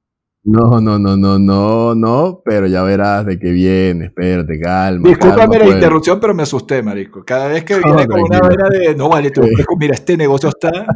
No, 0.45 0.81
no, 0.81 0.99
no, 0.99 1.17
no, 1.17 1.39
no, 1.39 1.95
no, 1.95 2.41
pero 2.45 2.67
ya 2.67 2.83
verás 2.83 3.27
de 3.27 3.39
qué 3.39 3.51
viene, 3.51 4.07
espérate, 4.07 4.59
calma. 4.59 5.09
Discúlpame 5.09 5.59
la 5.59 5.65
pues. 5.65 5.75
interrupción, 5.75 6.19
pero 6.19 6.35
me 6.35 6.45
asusté, 6.45 6.83
marico. 6.83 7.23
Cada 7.25 7.49
vez 7.49 7.65
que 7.65 7.75
No, 7.75 7.83
viene 7.85 8.07
con 8.07 8.21
una 8.23 8.39
vaina 8.39 8.69
de, 8.71 8.95
no 8.95 9.11
vale, 9.11 9.29
ofrezco, 9.29 9.77
mira, 9.77 9.95
este 9.95 10.17
negocio 10.17 10.49
está... 10.49 10.87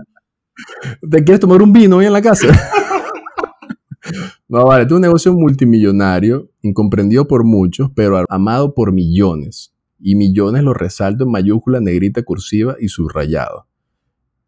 ¿Te 1.11 1.25
quieres 1.25 1.41
tomar 1.41 1.63
un 1.63 1.73
vino 1.73 1.97
hoy 1.97 2.07
en 2.07 2.13
la 2.13 2.23
casa? 2.23 2.49
no, 4.49 4.67
vale, 4.67 4.85
es 4.85 4.93
un 4.93 5.01
negocio 5.01 5.33
multimillonario, 5.33 6.51
incomprendido 6.63 7.27
por 7.27 7.45
muchos, 7.45 7.91
pero 7.95 8.25
amado 8.29 8.75
por 8.75 8.93
millones. 8.93 9.75
Y 9.99 10.17
millones 10.17 10.63
lo 10.65 10.75
resalto 10.75 11.25
en 11.25 11.31
mayúscula, 11.31 11.81
negrita, 11.81 12.23
cursiva 12.23 12.77
y 12.81 12.89
subrayado. 12.89 13.67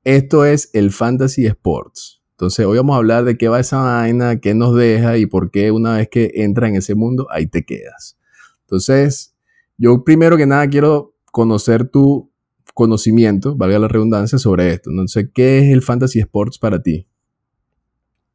Esto 0.03 0.45
es 0.45 0.71
el 0.75 0.91
Fantasy 0.91 1.47
Sports. 1.47 2.21
Entonces, 2.33 2.67
hoy 2.67 2.77
vamos 2.77 2.95
a 2.95 2.99
hablar 2.99 3.25
de 3.25 3.39
qué 3.39 3.49
va 3.49 3.61
esa 3.61 3.79
vaina, 3.79 4.41
qué 4.41 4.55
nos 4.55 4.75
deja 4.75 5.17
y 5.17 5.27
por 5.27 5.53
qué 5.53 5.71
una 5.71 5.97
vez 5.97 6.09
que 6.09 6.33
entras 6.35 6.71
en 6.71 6.77
ese 6.77 6.97
mundo, 6.97 7.29
ahí 7.31 7.47
te 7.47 7.65
quedas. 7.65 8.19
Entonces, 8.63 9.35
yo 9.79 10.03
primero 10.03 10.37
que 10.37 10.47
nada 10.47 10.69
quiero 10.69 11.15
conocer 11.31 11.89
tu 11.89 12.34
conocimiento, 12.75 13.57
valga 13.57 13.79
la 13.79 13.89
redundancia, 13.89 14.39
sobre 14.39 14.71
esto. 14.73 14.91
Entonces, 14.91 15.29
¿qué 15.33 15.61
es 15.61 15.73
el 15.73 15.81
Fantasy 15.81 16.19
Sports 16.19 16.59
para 16.59 16.83
ti? 16.83 17.07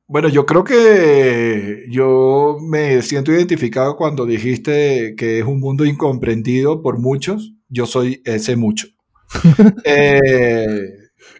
Bueno, 0.07 0.27
yo 0.27 0.47
creo 0.47 0.63
que 0.63 1.85
yo 1.91 2.57
me 2.67 3.03
siento 3.03 3.31
identificado 3.31 3.95
cuando 3.95 4.25
dijiste 4.25 5.13
que 5.15 5.37
es 5.37 5.45
un 5.45 5.59
mundo 5.59 5.85
incomprendido 5.85 6.81
por 6.81 6.97
muchos. 6.97 7.53
Yo 7.67 7.85
soy 7.85 8.21
ese 8.25 8.55
mucho. 8.55 8.87
Eh, 9.83 10.69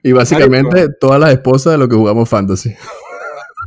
Y 0.03 0.11
básicamente 0.11 0.87
todas 0.99 1.19
las 1.19 1.31
esposas 1.31 1.73
de 1.73 1.79
lo 1.79 1.89
que 1.89 1.95
jugamos 1.95 2.29
Fantasy. 2.29 2.75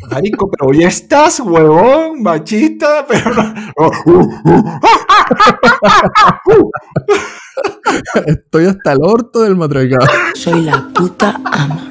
marico, 0.09 0.49
pero 0.51 0.71
hoy 0.71 0.85
estás, 0.85 1.41
huevón, 1.41 2.23
machista, 2.23 3.05
pero 3.09 3.35
no. 3.35 3.53
Estoy 8.27 8.67
hasta 8.67 8.93
el 8.93 8.99
orto 9.03 9.43
del 9.43 9.57
matriarcado. 9.57 10.07
Soy 10.35 10.63
la 10.63 10.89
puta 10.95 11.41
ama. 11.45 11.89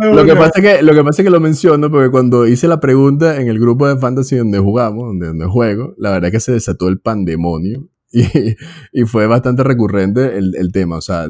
Lo 0.00 0.24
que, 0.24 0.34
pasa 0.34 0.52
es 0.56 0.62
que, 0.62 0.82
lo 0.82 0.94
que 0.94 1.04
pasa 1.04 1.22
es 1.22 1.26
que 1.26 1.30
lo 1.30 1.40
menciono 1.40 1.90
porque 1.90 2.10
cuando 2.10 2.46
hice 2.46 2.68
la 2.68 2.80
pregunta 2.80 3.40
en 3.40 3.48
el 3.48 3.58
grupo 3.58 3.88
de 3.88 3.98
Fantasy 3.98 4.36
donde 4.36 4.58
jugamos, 4.58 5.06
donde, 5.06 5.28
donde 5.28 5.46
juego, 5.46 5.94
la 5.98 6.10
verdad 6.10 6.28
es 6.28 6.32
que 6.32 6.40
se 6.40 6.52
desató 6.52 6.88
el 6.88 7.00
pandemonio 7.00 7.88
y, 8.12 8.56
y 8.92 9.04
fue 9.04 9.26
bastante 9.26 9.62
recurrente 9.62 10.36
el, 10.36 10.54
el 10.56 10.72
tema. 10.72 10.96
O 10.96 11.00
sea, 11.00 11.28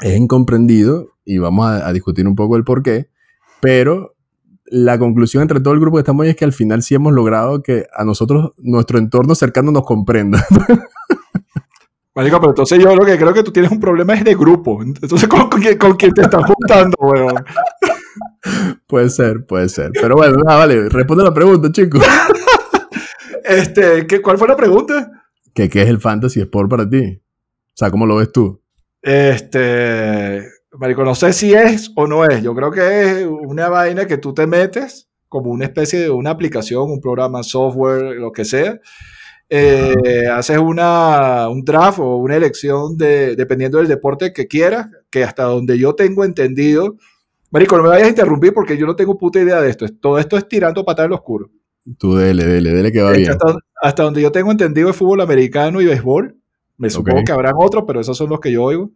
es 0.00 0.16
incomprendido 0.16 1.10
y 1.24 1.38
vamos 1.38 1.66
a, 1.66 1.86
a 1.86 1.92
discutir 1.92 2.26
un 2.26 2.34
poco 2.34 2.56
el 2.56 2.64
por 2.64 2.82
qué, 2.82 3.08
pero 3.60 4.15
la 4.68 4.98
conclusión 4.98 5.42
entre 5.42 5.60
todo 5.60 5.74
el 5.74 5.80
grupo 5.80 5.96
que 5.96 6.00
estamos 6.00 6.24
ahí 6.24 6.30
es 6.30 6.36
que 6.36 6.44
al 6.44 6.52
final 6.52 6.82
sí 6.82 6.94
hemos 6.94 7.12
logrado 7.12 7.62
que 7.62 7.86
a 7.94 8.04
nosotros, 8.04 8.52
nuestro 8.58 8.98
entorno 8.98 9.34
cercano 9.34 9.72
nos 9.72 9.84
comprenda. 9.84 10.44
Marico, 12.14 12.40
pero 12.40 12.50
entonces 12.50 12.78
yo 12.78 12.96
lo 12.96 13.04
que 13.04 13.18
creo 13.18 13.34
que 13.34 13.42
tú 13.42 13.52
tienes 13.52 13.70
un 13.70 13.78
problema 13.78 14.14
es 14.14 14.24
de 14.24 14.34
grupo. 14.34 14.82
Entonces, 14.82 15.28
¿con, 15.28 15.50
con 15.50 15.60
quién, 15.60 15.76
con 15.76 15.96
quién 15.96 16.12
te 16.14 16.22
estás 16.22 16.44
juntando, 16.46 16.96
huevón? 16.98 17.44
puede 18.86 19.10
ser, 19.10 19.44
puede 19.46 19.68
ser. 19.68 19.90
Pero 20.00 20.16
bueno, 20.16 20.38
nada, 20.42 20.60
vale, 20.60 20.88
responde 20.88 21.24
la 21.24 21.34
pregunta, 21.34 21.70
chicos. 21.70 22.02
Este, 23.48 24.08
¿qué, 24.08 24.20
¿Cuál 24.20 24.38
fue 24.38 24.48
la 24.48 24.56
pregunta? 24.56 25.08
¿Qué, 25.54 25.68
¿Qué 25.68 25.82
es 25.82 25.88
el 25.88 26.00
Fantasy 26.00 26.40
Sport 26.40 26.68
para 26.68 26.90
ti? 26.90 27.22
O 27.68 27.72
sea, 27.74 27.92
¿cómo 27.92 28.04
lo 28.04 28.16
ves 28.16 28.32
tú? 28.32 28.60
Este, 29.00 30.48
marico, 30.78 31.04
no 31.04 31.14
sé 31.14 31.32
si 31.32 31.54
es 31.54 31.90
o 31.96 32.06
no 32.06 32.24
es. 32.24 32.42
Yo 32.42 32.54
creo 32.54 32.70
que 32.70 33.20
es 33.20 33.26
una 33.26 33.68
vaina 33.68 34.06
que 34.06 34.18
tú 34.18 34.32
te 34.34 34.46
metes 34.46 35.08
como 35.28 35.50
una 35.50 35.64
especie 35.64 36.00
de 36.00 36.10
una 36.10 36.30
aplicación, 36.30 36.90
un 36.90 37.00
programa, 37.00 37.42
software, 37.42 38.16
lo 38.16 38.32
que 38.32 38.44
sea. 38.44 38.80
Eh, 39.48 39.94
haces 40.32 40.58
una, 40.58 41.48
un 41.48 41.64
draft 41.64 42.00
o 42.00 42.16
una 42.16 42.36
elección 42.36 42.96
de, 42.96 43.36
dependiendo 43.36 43.78
del 43.78 43.86
deporte 43.86 44.32
que 44.32 44.46
quieras, 44.48 44.88
que 45.10 45.22
hasta 45.24 45.44
donde 45.44 45.78
yo 45.78 45.94
tengo 45.94 46.24
entendido. 46.24 46.96
Marico, 47.50 47.76
no 47.76 47.84
me 47.84 47.90
vayas 47.90 48.06
a 48.06 48.10
interrumpir 48.10 48.52
porque 48.52 48.76
yo 48.76 48.86
no 48.86 48.96
tengo 48.96 49.16
puta 49.16 49.40
idea 49.40 49.60
de 49.60 49.70
esto. 49.70 49.86
Todo 50.00 50.18
esto 50.18 50.36
es 50.36 50.48
tirando 50.48 50.84
patada 50.84 51.06
en 51.06 51.10
lo 51.10 51.16
oscuro. 51.16 51.48
Tú 51.98 52.16
dele, 52.16 52.44
dele, 52.44 52.72
dele 52.72 52.90
que 52.90 53.00
va 53.02 53.10
Este, 53.10 53.20
bien. 53.20 53.30
hasta, 53.32 53.58
hasta 53.82 54.02
donde 54.02 54.20
yo 54.20 54.32
tengo 54.32 54.50
entendido 54.50 54.90
es 54.90 54.96
fútbol 54.96 55.20
americano 55.20 55.80
y 55.80 55.86
béisbol. 55.86 56.36
Me 56.78 56.90
supongo 56.90 57.22
que 57.24 57.32
habrán 57.32 57.54
otros, 57.56 57.84
pero 57.86 58.00
esos 58.00 58.16
son 58.18 58.28
los 58.28 58.40
que 58.40 58.52
yo 58.52 58.64
oigo. 58.64 58.90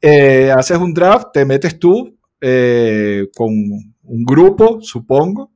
Eh, 0.00 0.50
haces 0.50 0.78
un 0.78 0.94
draft, 0.94 1.28
te 1.32 1.44
metes 1.44 1.78
tú 1.78 2.16
eh, 2.40 3.26
con 3.34 3.50
un 3.50 4.24
grupo, 4.24 4.78
supongo, 4.80 5.52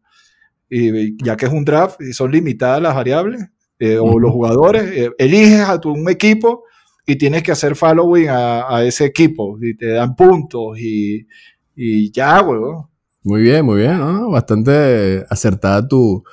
y 0.69 1.23
ya 1.25 1.37
que 1.37 1.47
es 1.47 1.53
un 1.53 1.65
draft 1.65 2.01
y 2.01 2.13
son 2.13 2.33
limitadas 2.33 2.81
las 2.81 2.95
variables 2.95 3.47
eh, 3.79 3.99
o 3.99 4.19
los 4.19 4.33
jugadores, 4.33 5.13
eliges 5.19 5.61
a 5.61 5.81
tu 5.81 5.93
un 5.93 6.09
equipo 6.09 6.65
y 7.07 7.17
tienes 7.17 7.43
que 7.43 7.53
hacer 7.53 7.77
following 7.77 8.29
a, 8.29 8.77
a 8.77 8.85
ese 8.85 9.05
equipo 9.05 9.59
y 9.61 9.77
te 9.77 9.89
dan 9.89 10.17
puntos 10.17 10.79
y, 10.79 11.27
y 11.75 12.11
ya, 12.13 12.41
huevón. 12.43 12.87
Muy 13.25 13.43
bien, 13.43 13.65
muy 13.65 13.81
bien. 13.81 13.99
¿no? 13.99 14.31
Bastante 14.31 15.25
acertada 15.29 15.87
tu, 15.87 16.25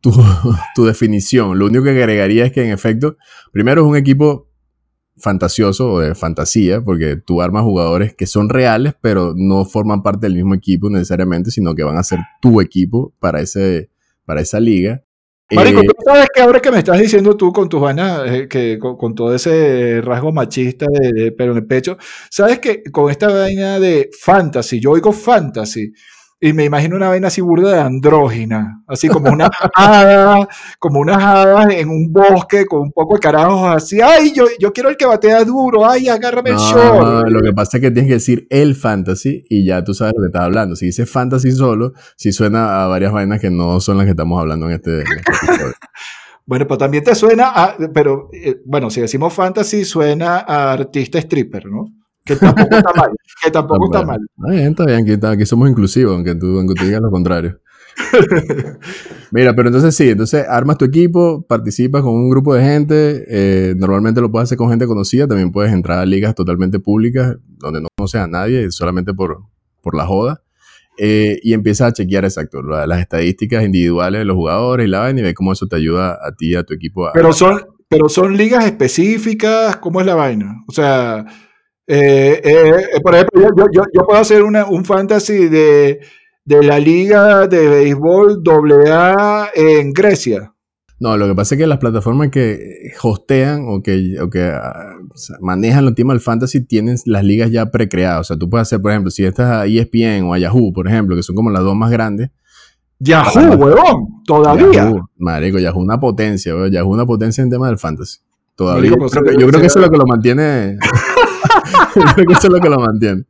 tu, 0.00 0.12
tu 0.74 0.84
definición. 0.84 1.58
Lo 1.58 1.66
único 1.66 1.84
que 1.84 1.90
agregaría 1.90 2.46
es 2.46 2.52
que, 2.52 2.64
en 2.64 2.72
efecto, 2.72 3.16
primero 3.52 3.82
es 3.82 3.88
un 3.88 3.96
equipo 3.96 4.49
fantasioso 5.20 5.92
o 5.92 6.00
de 6.00 6.14
fantasía, 6.14 6.80
porque 6.80 7.16
tú 7.16 7.42
armas 7.42 7.62
jugadores 7.62 8.14
que 8.14 8.26
son 8.26 8.48
reales, 8.48 8.94
pero 9.00 9.34
no 9.36 9.64
forman 9.64 10.02
parte 10.02 10.26
del 10.26 10.34
mismo 10.34 10.54
equipo 10.54 10.90
necesariamente, 10.90 11.50
sino 11.50 11.74
que 11.74 11.82
van 11.82 11.98
a 11.98 12.02
ser 12.02 12.18
tu 12.40 12.60
equipo 12.60 13.12
para, 13.20 13.40
ese, 13.40 13.90
para 14.24 14.40
esa 14.40 14.60
liga. 14.60 15.02
Marico, 15.52 15.80
Eh, 15.80 15.86
tú 15.86 15.94
sabes 16.04 16.28
que 16.32 16.42
ahora 16.42 16.60
que 16.60 16.70
me 16.70 16.78
estás 16.78 16.98
diciendo 16.98 17.36
tú 17.36 17.52
con 17.52 17.68
tus 17.68 17.80
vainas, 17.80 18.22
eh, 18.30 18.48
que 18.48 18.78
con, 18.78 18.96
con 18.96 19.14
todo 19.14 19.34
ese 19.34 20.00
rasgo 20.00 20.32
machista 20.32 20.86
de, 20.90 21.12
de 21.12 21.32
pelo 21.32 21.52
en 21.52 21.58
el 21.58 21.66
pecho, 21.66 21.98
sabes 22.30 22.60
que 22.60 22.84
con 22.84 23.10
esta 23.10 23.28
vaina 23.28 23.80
de 23.80 24.10
fantasy, 24.20 24.80
yo 24.80 24.92
oigo 24.92 25.12
fantasy 25.12 25.92
y 26.40 26.54
me 26.54 26.64
imagino 26.64 26.96
una 26.96 27.08
vaina 27.08 27.28
así 27.28 27.42
burda 27.42 27.72
de 27.72 27.80
andrógina, 27.80 28.82
así 28.86 29.08
como 29.08 29.30
una 29.30 29.50
hada, 29.74 30.48
como 30.78 31.00
unas 31.00 31.22
hadas 31.22 31.74
en 31.74 31.90
un 31.90 32.10
bosque 32.10 32.64
con 32.64 32.80
un 32.80 32.92
poco 32.92 33.14
de 33.14 33.20
carajos 33.20 33.76
así, 33.76 34.00
ay, 34.00 34.32
yo, 34.32 34.46
yo 34.58 34.72
quiero 34.72 34.88
el 34.88 34.96
que 34.96 35.04
batea 35.04 35.44
duro, 35.44 35.88
ay, 35.88 36.08
agárrame 36.08 36.50
el 36.50 36.56
short. 36.56 37.02
no, 37.02 37.22
lo 37.24 37.42
que 37.42 37.52
pasa 37.52 37.76
es 37.76 37.82
que 37.82 37.90
tienes 37.90 38.08
que 38.08 38.14
decir 38.14 38.46
el 38.48 38.74
fantasy 38.74 39.44
y 39.50 39.66
ya 39.66 39.84
tú 39.84 39.92
sabes 39.92 40.14
lo 40.16 40.22
que 40.22 40.28
estás 40.28 40.42
hablando. 40.42 40.76
Si 40.76 40.86
dices 40.86 41.10
fantasy 41.10 41.52
solo, 41.52 41.92
sí 42.16 42.32
suena 42.32 42.84
a 42.84 42.86
varias 42.86 43.12
vainas 43.12 43.40
que 43.40 43.50
no 43.50 43.78
son 43.80 43.98
las 43.98 44.06
que 44.06 44.12
estamos 44.12 44.40
hablando 44.40 44.66
en 44.66 44.72
este, 44.72 45.00
en 45.00 45.18
este 45.18 45.32
episodio. 45.32 45.74
Bueno, 46.46 46.66
pero 46.66 46.78
también 46.78 47.04
te 47.04 47.14
suena 47.14 47.52
a, 47.54 47.76
pero 47.94 48.28
eh, 48.32 48.60
bueno, 48.64 48.90
si 48.90 49.00
decimos 49.00 49.32
fantasy, 49.32 49.84
suena 49.84 50.38
a 50.38 50.72
artista 50.72 51.18
stripper, 51.20 51.66
¿no? 51.66 51.92
Que 52.34 52.36
tampoco 52.36 52.76
está 52.76 52.92
mal, 52.94 53.10
que 53.44 53.50
tampoco 53.50 53.84
está 53.86 54.06
mal. 54.06 54.18
Está 54.36 54.50
bien, 54.52 54.66
está 54.70 54.84
bien, 54.86 55.00
aquí, 55.02 55.26
aquí 55.26 55.46
somos 55.46 55.68
inclusivos, 55.68 56.14
aunque 56.14 56.34
tú, 56.34 56.58
aunque 56.58 56.74
tú 56.74 56.84
digas 56.84 57.00
lo 57.00 57.10
contrario. 57.10 57.58
Mira, 59.32 59.54
pero 59.54 59.68
entonces 59.68 59.94
sí, 59.94 60.10
entonces 60.10 60.44
armas 60.48 60.78
tu 60.78 60.84
equipo, 60.84 61.42
participas 61.46 62.02
con 62.02 62.14
un 62.14 62.30
grupo 62.30 62.54
de 62.54 62.62
gente, 62.64 63.24
eh, 63.28 63.74
normalmente 63.76 64.20
lo 64.20 64.30
puedes 64.30 64.48
hacer 64.48 64.58
con 64.58 64.70
gente 64.70 64.86
conocida, 64.86 65.26
también 65.28 65.52
puedes 65.52 65.72
entrar 65.72 65.98
a 65.98 66.06
ligas 66.06 66.34
totalmente 66.34 66.78
públicas 66.80 67.36
donde 67.58 67.80
no 67.80 67.88
conoces 67.96 68.20
a 68.20 68.26
nadie, 68.26 68.70
solamente 68.70 69.14
por, 69.14 69.42
por 69.82 69.96
la 69.96 70.06
joda, 70.06 70.42
eh, 70.98 71.38
y 71.42 71.52
empiezas 71.52 71.88
a 71.88 71.92
chequear 71.92 72.24
exacto 72.24 72.62
la- 72.62 72.86
las 72.86 73.00
estadísticas 73.00 73.64
individuales 73.64 74.20
de 74.20 74.24
los 74.24 74.36
jugadores 74.36 74.86
y 74.86 74.90
la 74.90 75.00
vaina 75.00 75.20
y 75.20 75.22
ves 75.22 75.34
cómo 75.34 75.52
eso 75.52 75.66
te 75.66 75.76
ayuda 75.76 76.12
a 76.22 76.32
ti 76.36 76.50
y 76.52 76.54
a 76.56 76.64
tu 76.64 76.74
equipo 76.74 77.06
a... 77.06 77.12
Pero 77.12 77.32
son, 77.32 77.60
pero 77.88 78.08
son 78.08 78.36
ligas 78.36 78.64
específicas, 78.66 79.76
¿cómo 79.76 80.00
es 80.00 80.06
la 80.06 80.14
vaina? 80.14 80.62
O 80.68 80.72
sea, 80.72 81.24
eh, 81.92 82.40
eh, 82.44 82.72
eh, 82.96 83.00
por 83.02 83.14
ejemplo, 83.14 83.42
yo, 83.56 83.64
yo- 83.72 84.04
puedo 84.06 84.20
hacer 84.20 84.42
una, 84.42 84.66
un 84.66 84.84
fantasy 84.84 85.48
de, 85.48 86.00
de 86.44 86.62
la 86.62 86.78
liga 86.78 87.46
de 87.46 87.68
béisbol 87.68 88.42
AA 88.88 89.48
en 89.54 89.92
Grecia. 89.92 90.52
No, 91.00 91.16
lo 91.16 91.26
que 91.26 91.34
pasa 91.34 91.54
es 91.54 91.58
que 91.60 91.66
las 91.66 91.78
plataformas 91.78 92.28
que 92.30 92.92
hostean 93.02 93.64
o 93.68 93.82
que, 93.82 94.16
o 94.20 94.28
que 94.28 94.42
ah, 94.42 94.92
o 95.12 95.16
sea, 95.16 95.36
manejan 95.40 95.84
los 95.86 95.94
temas 95.94 96.14
del 96.14 96.20
fantasy 96.20 96.60
tienen 96.66 96.96
las 97.06 97.24
ligas 97.24 97.50
ya 97.50 97.70
precreadas. 97.70 98.20
O 98.20 98.24
sea, 98.24 98.36
tú 98.36 98.50
puedes 98.50 98.68
hacer, 98.68 98.82
por 98.82 98.90
ejemplo, 98.90 99.10
si 99.10 99.24
estás 99.24 99.50
a 99.50 99.66
ESPN 99.66 100.24
o 100.24 100.34
a 100.34 100.38
Yahoo, 100.38 100.72
por 100.74 100.86
ejemplo, 100.86 101.16
que 101.16 101.22
son 101.22 101.34
como 101.36 101.48
las 101.50 101.62
dos 101.62 101.74
más 101.74 101.90
grandes. 101.90 102.30
Yahoo, 102.98 103.54
huevón, 103.56 104.22
todavía. 104.26 104.70
Yahoo, 104.72 105.08
marico, 105.16 105.58
Yahoo 105.58 105.80
una 105.80 105.98
potencia, 105.98 106.54
weón. 106.54 106.70
Yahoo 106.70 106.92
una 106.92 107.06
potencia 107.06 107.42
en 107.42 107.48
tema 107.48 107.68
del 107.68 107.78
fantasy. 107.78 108.18
Todavía. 108.54 108.90
Marico, 108.90 108.96
yo 108.96 109.00
pues, 109.00 109.12
creo 109.12 109.24
que, 109.24 109.30
se- 109.32 109.40
yo 109.40 109.46
creo 109.48 109.60
que 109.62 109.68
se- 109.70 109.78
eso 109.78 109.78
es 109.78 109.84
lo 109.86 109.90
que 109.90 109.96
lo 109.98 110.04
mantiene. 110.06 110.76
eso 112.32 112.46
es 112.46 112.52
lo 112.52 112.60
que 112.60 112.68
lo 112.68 112.78
mantiene. 112.78 113.24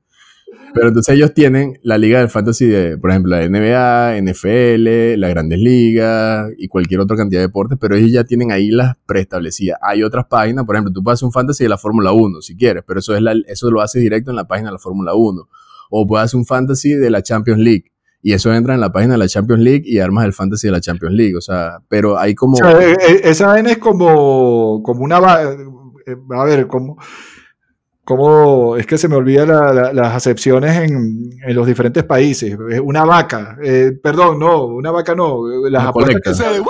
Pero 0.73 0.89
entonces 0.89 1.17
ellos 1.17 1.35
tienen 1.35 1.81
la 1.83 1.99
liga 1.99 2.21
del 2.21 2.29
fantasy 2.29 2.67
de, 2.67 2.97
por 2.97 3.11
ejemplo, 3.11 3.33
la 3.37 3.45
NBA, 3.49 4.21
NFL, 4.23 5.19
las 5.19 5.31
grandes 5.31 5.59
ligas 5.59 6.49
y 6.59 6.69
cualquier 6.69 7.01
otra 7.01 7.17
cantidad 7.17 7.41
de 7.41 7.49
deportes, 7.49 7.77
pero 7.81 7.97
ellos 7.97 8.13
ya 8.13 8.23
tienen 8.23 8.53
ahí 8.53 8.71
las 8.71 8.95
preestablecidas. 9.05 9.79
Hay 9.83 10.05
otras 10.05 10.27
páginas, 10.27 10.65
por 10.65 10.77
ejemplo, 10.77 10.93
tú 10.93 11.03
puedes 11.03 11.19
hacer 11.19 11.27
un 11.27 11.33
fantasy 11.33 11.65
de 11.65 11.71
la 11.71 11.79
Fórmula 11.79 12.13
1 12.13 12.41
si 12.41 12.57
quieres, 12.57 12.85
pero 12.87 13.01
eso, 13.01 13.17
es 13.17 13.23
la- 13.23 13.35
eso 13.49 13.69
lo 13.71 13.81
haces 13.81 14.01
directo 14.01 14.31
en 14.31 14.37
la 14.37 14.47
página 14.47 14.69
de 14.69 14.75
la 14.75 14.79
Fórmula 14.79 15.13
1. 15.15 15.49
O 15.91 16.07
puedes 16.07 16.27
hacer 16.27 16.39
un 16.39 16.47
fantasy 16.47 16.93
de 16.95 17.11
la 17.11 17.21
Champions 17.23 17.59
League. 17.61 17.87
Y 18.23 18.33
eso 18.35 18.53
entra 18.55 18.75
en 18.75 18.81
la 18.81 18.93
página 18.93 19.15
de 19.15 19.19
la 19.19 19.29
Champions 19.29 19.63
League 19.63 19.83
y 19.87 19.99
armas 19.99 20.25
el 20.25 20.33
fantasy 20.33 20.69
de 20.69 20.73
la 20.73 20.81
Champions 20.81 21.15
League. 21.17 21.35
O 21.37 21.41
sea, 21.41 21.79
pero 21.89 22.17
hay 22.17 22.35
como... 22.37 22.53
O 22.53 22.57
sea, 22.57 22.81
eh, 22.81 22.93
eh, 23.09 23.21
esa 23.25 23.49
vaina 23.49 23.71
es 23.73 23.79
como, 23.79 24.83
como 24.85 25.03
una... 25.03 25.19
eh, 26.07 26.17
A 26.39 26.45
ver, 26.45 26.69
como... 26.69 26.97
como 28.11 28.77
es 28.77 28.87
que 28.89 28.99
se 28.99 29.07
me 29.07 29.15
olvidan 29.15 29.47
la- 29.49 29.73
la- 29.73 29.93
las 29.93 30.15
acepciones 30.17 30.77
en, 30.79 31.31
en 31.47 31.55
los 31.55 31.65
diferentes 31.65 32.03
países. 32.03 32.57
Eh, 32.73 32.81
Una 32.81 33.05
vaca, 33.05 33.57
eh, 33.63 33.93
perdón, 34.03 34.41
no, 34.41 34.65
una 34.65 34.91
vaca 34.91 35.15
no. 35.15 35.49
eh, 35.49 35.71
Las 35.71 35.83
Una 35.83 35.91
apuestas 35.91 36.15
colecta. 36.25 36.31
que 36.31 36.37
se- 36.37 36.63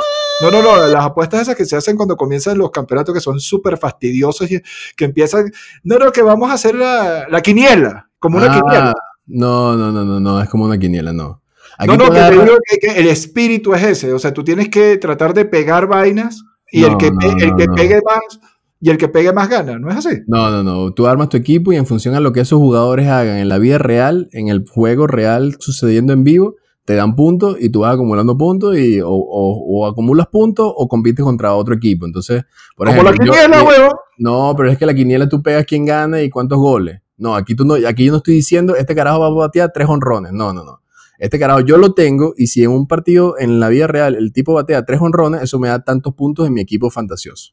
no, 0.42 0.50
no, 0.50 0.62
no, 0.62 0.86
las 0.86 1.02
apuestas 1.04 1.40
esas 1.42 1.56
que 1.56 1.64
se 1.64 1.76
hacen 1.76 1.96
cuando 1.96 2.14
comienzan 2.16 2.58
los 2.58 2.70
campeonatos 2.70 3.14
que 3.14 3.22
son 3.22 3.40
súper 3.40 3.78
fastidiosos 3.78 4.50
y 4.50 4.60
que 4.94 5.04
empiezan, 5.06 5.50
no, 5.82 5.96
no, 5.98 6.12
que 6.12 6.20
vamos 6.22 6.50
a 6.50 6.54
hacer 6.54 6.74
la, 6.74 7.26
la 7.28 7.40
quiniela, 7.40 8.10
como 8.18 8.36
una 8.36 8.46
Ah, 8.52 8.60
quiniela. 8.60 8.92
No, 9.26 9.76
no, 9.76 9.90
no, 9.92 10.04
no, 10.04 10.20
no, 10.20 10.42
es 10.42 10.48
como 10.50 10.64
una 10.66 10.78
quiniela, 10.78 11.12
no. 11.14 11.40
Aquí 11.78 11.88
No, 11.88 11.96
no, 11.96 12.04
que 12.10 12.20
te 12.20 12.30
digo 12.32 12.56
que, 12.68 12.76
que 12.78 12.98
el 13.00 13.06
espíritu 13.08 13.72
es 13.72 13.82
ese. 13.82 14.12
O 14.12 14.18
sea, 14.18 14.34
tú 14.34 14.44
tienes 14.44 14.68
que 14.68 14.98
tratar 14.98 15.32
de 15.32 15.46
pegar 15.46 15.86
vainas 15.86 16.42
y 16.70 16.84
el 16.84 16.92
No, 16.92 16.98
que, 16.98 17.10
no, 17.10 17.18
el 17.22 17.50
no, 17.52 17.56
que 17.56 17.66
no. 17.66 17.74
pegue 17.74 18.00
más 18.04 18.40
y 18.80 18.90
el 18.90 18.96
que 18.98 19.08
pegue 19.08 19.32
más 19.32 19.48
gana. 19.48 19.78
¿No 19.78 19.90
es 19.90 19.96
así? 19.96 20.18
No, 20.26 20.50
no, 20.50 20.62
no. 20.62 20.92
Tú 20.92 21.06
armas 21.06 21.28
tu 21.28 21.36
equipo 21.36 21.72
y 21.72 21.76
en 21.76 21.86
función 21.86 22.14
a 22.14 22.20
lo 22.20 22.32
que 22.32 22.40
esos 22.40 22.58
jugadores 22.58 23.08
hagan 23.08 23.36
en 23.38 23.48
la 23.48 23.58
vida 23.58 23.78
real, 23.78 24.28
en 24.32 24.48
el 24.48 24.64
juego 24.68 25.06
real 25.06 25.56
sucediendo 25.58 26.12
en 26.12 26.24
vivo, 26.24 26.56
te 26.86 26.94
dan 26.94 27.14
puntos 27.14 27.56
y 27.60 27.68
tú 27.68 27.80
vas 27.80 27.94
acumulando 27.94 28.36
puntos 28.36 28.76
y 28.78 29.00
o, 29.00 29.10
o- 29.10 29.64
o 29.82 29.86
acumulas 29.86 30.26
puntos 30.28 30.72
o 30.74 30.88
compites 30.88 31.24
contra 31.24 31.54
otro 31.54 31.74
equipo. 31.74 32.06
Entonces, 32.06 32.42
por 32.76 32.88
Como 32.88 33.02
la 33.02 33.10
ejemplo, 33.10 33.26
yo- 33.26 33.32
quiniela, 33.32 33.62
huevo. 33.64 34.00
No, 34.18 34.54
pero 34.56 34.70
es 34.70 34.78
que 34.78 34.86
la 34.86 34.94
quiniela 34.94 35.28
tú 35.28 35.42
pegas 35.42 35.64
quién 35.66 35.84
gana 35.84 36.22
y 36.22 36.30
cuántos 36.30 36.58
goles. 36.58 37.00
No, 37.16 37.34
aquí 37.36 37.54
tú 37.54 37.64
no, 37.66 37.74
aquí 37.86 38.06
yo 38.06 38.12
no 38.12 38.16
estoy 38.18 38.34
diciendo 38.34 38.74
este 38.76 38.94
carajo 38.94 39.20
va 39.20 39.26
a 39.26 39.30
batear 39.30 39.70
tres 39.74 39.88
honrones. 39.88 40.32
No, 40.32 40.52
no, 40.54 40.64
no. 40.64 40.80
Este 41.18 41.38
carajo 41.38 41.60
yo 41.60 41.76
lo 41.76 41.92
tengo 41.92 42.32
y 42.36 42.46
si 42.46 42.64
en 42.64 42.70
un 42.70 42.86
partido 42.86 43.34
en 43.38 43.60
la 43.60 43.68
vida 43.68 43.86
real 43.86 44.14
el 44.14 44.32
tipo 44.32 44.54
batea 44.54 44.86
tres 44.86 45.00
honrones, 45.02 45.42
eso 45.42 45.58
me 45.58 45.68
da 45.68 45.84
tantos 45.84 46.14
puntos 46.14 46.46
en 46.46 46.54
mi 46.54 46.62
equipo 46.62 46.90
fantasioso. 46.90 47.52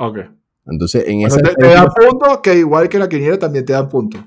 Ok. 0.00 0.18
Entonces, 0.66 1.04
en 1.06 1.20
Bueno, 1.20 1.26
esa 1.28 1.42
te, 1.42 1.54
te 1.54 1.66
dan 1.66 1.88
puntos 1.88 2.38
que 2.38 2.54
igual 2.54 2.88
que 2.88 2.98
la 2.98 3.08
quiniela 3.08 3.38
también 3.38 3.64
te 3.64 3.74
dan 3.74 3.88
puntos. 3.88 4.22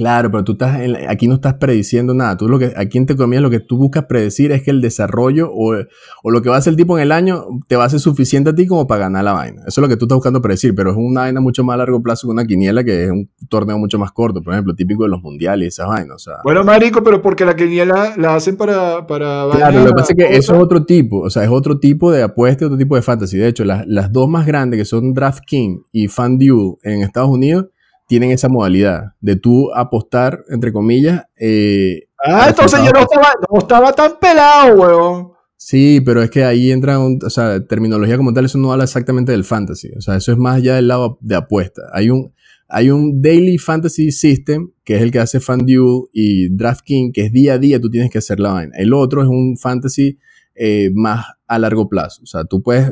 Claro, 0.00 0.30
pero 0.30 0.44
tú 0.44 0.52
estás 0.52 0.80
en 0.80 0.96
aquí 1.10 1.28
no 1.28 1.34
estás 1.34 1.56
prediciendo 1.56 2.14
nada. 2.14 2.34
Tú 2.38 2.48
lo 2.48 2.58
que 2.58 2.72
aquí 2.74 2.96
en 2.96 3.04
te 3.04 3.16
comillas 3.16 3.42
lo 3.42 3.50
que 3.50 3.60
tú 3.60 3.76
buscas 3.76 4.06
predecir 4.06 4.50
es 4.50 4.62
que 4.62 4.70
el 4.70 4.80
desarrollo 4.80 5.50
o, 5.52 5.74
o 6.22 6.30
lo 6.30 6.40
que 6.40 6.48
va 6.48 6.54
a 6.54 6.58
hacer 6.58 6.70
el 6.70 6.78
tipo 6.78 6.96
en 6.96 7.02
el 7.02 7.12
año 7.12 7.44
te 7.68 7.76
va 7.76 7.84
a 7.84 7.90
ser 7.90 8.00
suficiente 8.00 8.48
a 8.48 8.54
ti 8.54 8.66
como 8.66 8.86
para 8.86 9.00
ganar 9.02 9.24
la 9.24 9.34
vaina. 9.34 9.60
Eso 9.66 9.78
es 9.78 9.82
lo 9.82 9.88
que 9.88 9.98
tú 9.98 10.06
estás 10.06 10.16
buscando 10.16 10.40
predecir, 10.40 10.74
pero 10.74 10.92
es 10.92 10.96
una 10.96 11.20
vaina 11.20 11.42
mucho 11.42 11.64
más 11.64 11.74
a 11.74 11.76
largo 11.76 12.02
plazo 12.02 12.26
que 12.26 12.32
una 12.32 12.46
quiniela 12.46 12.82
que 12.82 13.04
es 13.04 13.10
un 13.10 13.28
torneo 13.50 13.76
mucho 13.76 13.98
más 13.98 14.10
corto, 14.10 14.40
por 14.42 14.54
ejemplo, 14.54 14.74
típico 14.74 15.02
de 15.02 15.10
los 15.10 15.20
mundiales 15.20 15.66
y 15.66 15.68
esas 15.68 15.86
vainas. 15.86 16.16
O 16.16 16.18
sea, 16.18 16.36
Bueno, 16.44 16.64
marico, 16.64 17.04
pero 17.04 17.20
porque 17.20 17.44
la 17.44 17.54
quiniela 17.54 18.14
la 18.16 18.36
hacen 18.36 18.56
para... 18.56 19.06
para 19.06 19.50
Claro, 19.52 19.80
lo 19.80 19.86
que 19.88 19.92
pasa 19.92 20.14
es 20.16 20.16
que 20.16 20.34
eso 20.34 20.54
es 20.54 20.62
otro 20.62 20.86
tipo, 20.86 21.18
o 21.20 21.28
sea, 21.28 21.44
es 21.44 21.50
otro 21.50 21.78
tipo 21.78 22.10
de 22.10 22.22
apuesta 22.22 22.64
y 22.64 22.66
otro 22.68 22.78
tipo 22.78 22.96
de 22.96 23.02
fantasy. 23.02 23.36
De 23.36 23.48
hecho, 23.48 23.66
las, 23.66 23.86
las 23.86 24.10
dos 24.10 24.30
más 24.30 24.46
grandes, 24.46 24.78
que 24.78 24.86
son 24.86 25.12
DraftKings 25.12 25.82
y 25.92 26.08
FanDuel 26.08 26.76
en 26.84 27.02
Estados 27.02 27.28
Unidos, 27.28 27.66
tienen 28.10 28.32
esa 28.32 28.48
modalidad 28.48 29.12
de 29.20 29.36
tú 29.36 29.72
apostar, 29.72 30.40
entre 30.48 30.72
comillas. 30.72 31.22
eh, 31.38 32.08
Ah, 32.22 32.46
entonces 32.48 32.80
yo 32.84 32.90
no 32.90 32.98
estaba, 33.00 33.28
no 33.50 33.58
estaba 33.60 33.92
tan 33.92 34.18
pelado, 34.20 34.74
huevón. 34.76 35.32
sí, 35.56 36.02
pero 36.04 36.20
es 36.22 36.28
que 36.30 36.42
ahí 36.44 36.72
entra, 36.72 36.98
un- 36.98 37.20
o 37.24 37.30
sea, 37.30 37.64
terminología 37.66 38.16
como 38.16 38.32
tal, 38.34 38.44
eso 38.46 38.58
no 38.58 38.72
habla 38.72 38.82
exactamente 38.84 39.30
del 39.32 39.44
fantasy. 39.44 39.90
O 39.96 40.00
sea, 40.00 40.16
eso 40.16 40.32
es 40.32 40.38
más 40.38 40.56
allá 40.56 40.74
del 40.74 40.88
lado 40.88 41.18
de 41.22 41.36
apuesta. 41.36 41.82
Hay 41.94 42.10
un, 42.10 42.32
hay 42.68 42.90
un 42.90 43.22
Daily 43.22 43.56
Fantasy 43.58 44.10
System, 44.10 44.70
que 44.84 44.96
es 44.96 45.02
el 45.02 45.12
que 45.12 45.20
hace 45.20 45.38
FanDuel 45.40 46.08
y 46.12 46.48
DraftKings, 46.54 47.12
que 47.14 47.22
es 47.26 47.32
día 47.32 47.54
a 47.54 47.58
día, 47.58 47.80
tú 47.80 47.88
tienes 47.90 48.10
que 48.10 48.18
hacer 48.18 48.40
la 48.40 48.52
vaina. 48.52 48.72
El 48.76 48.92
otro 48.92 49.22
es 49.22 49.28
un 49.28 49.56
fantasy 49.56 50.18
eh, 50.56 50.90
más 50.92 51.24
a 51.46 51.58
largo 51.58 51.88
plazo. 51.88 52.22
O 52.22 52.26
sea, 52.26 52.44
tú 52.44 52.60
puedes, 52.62 52.90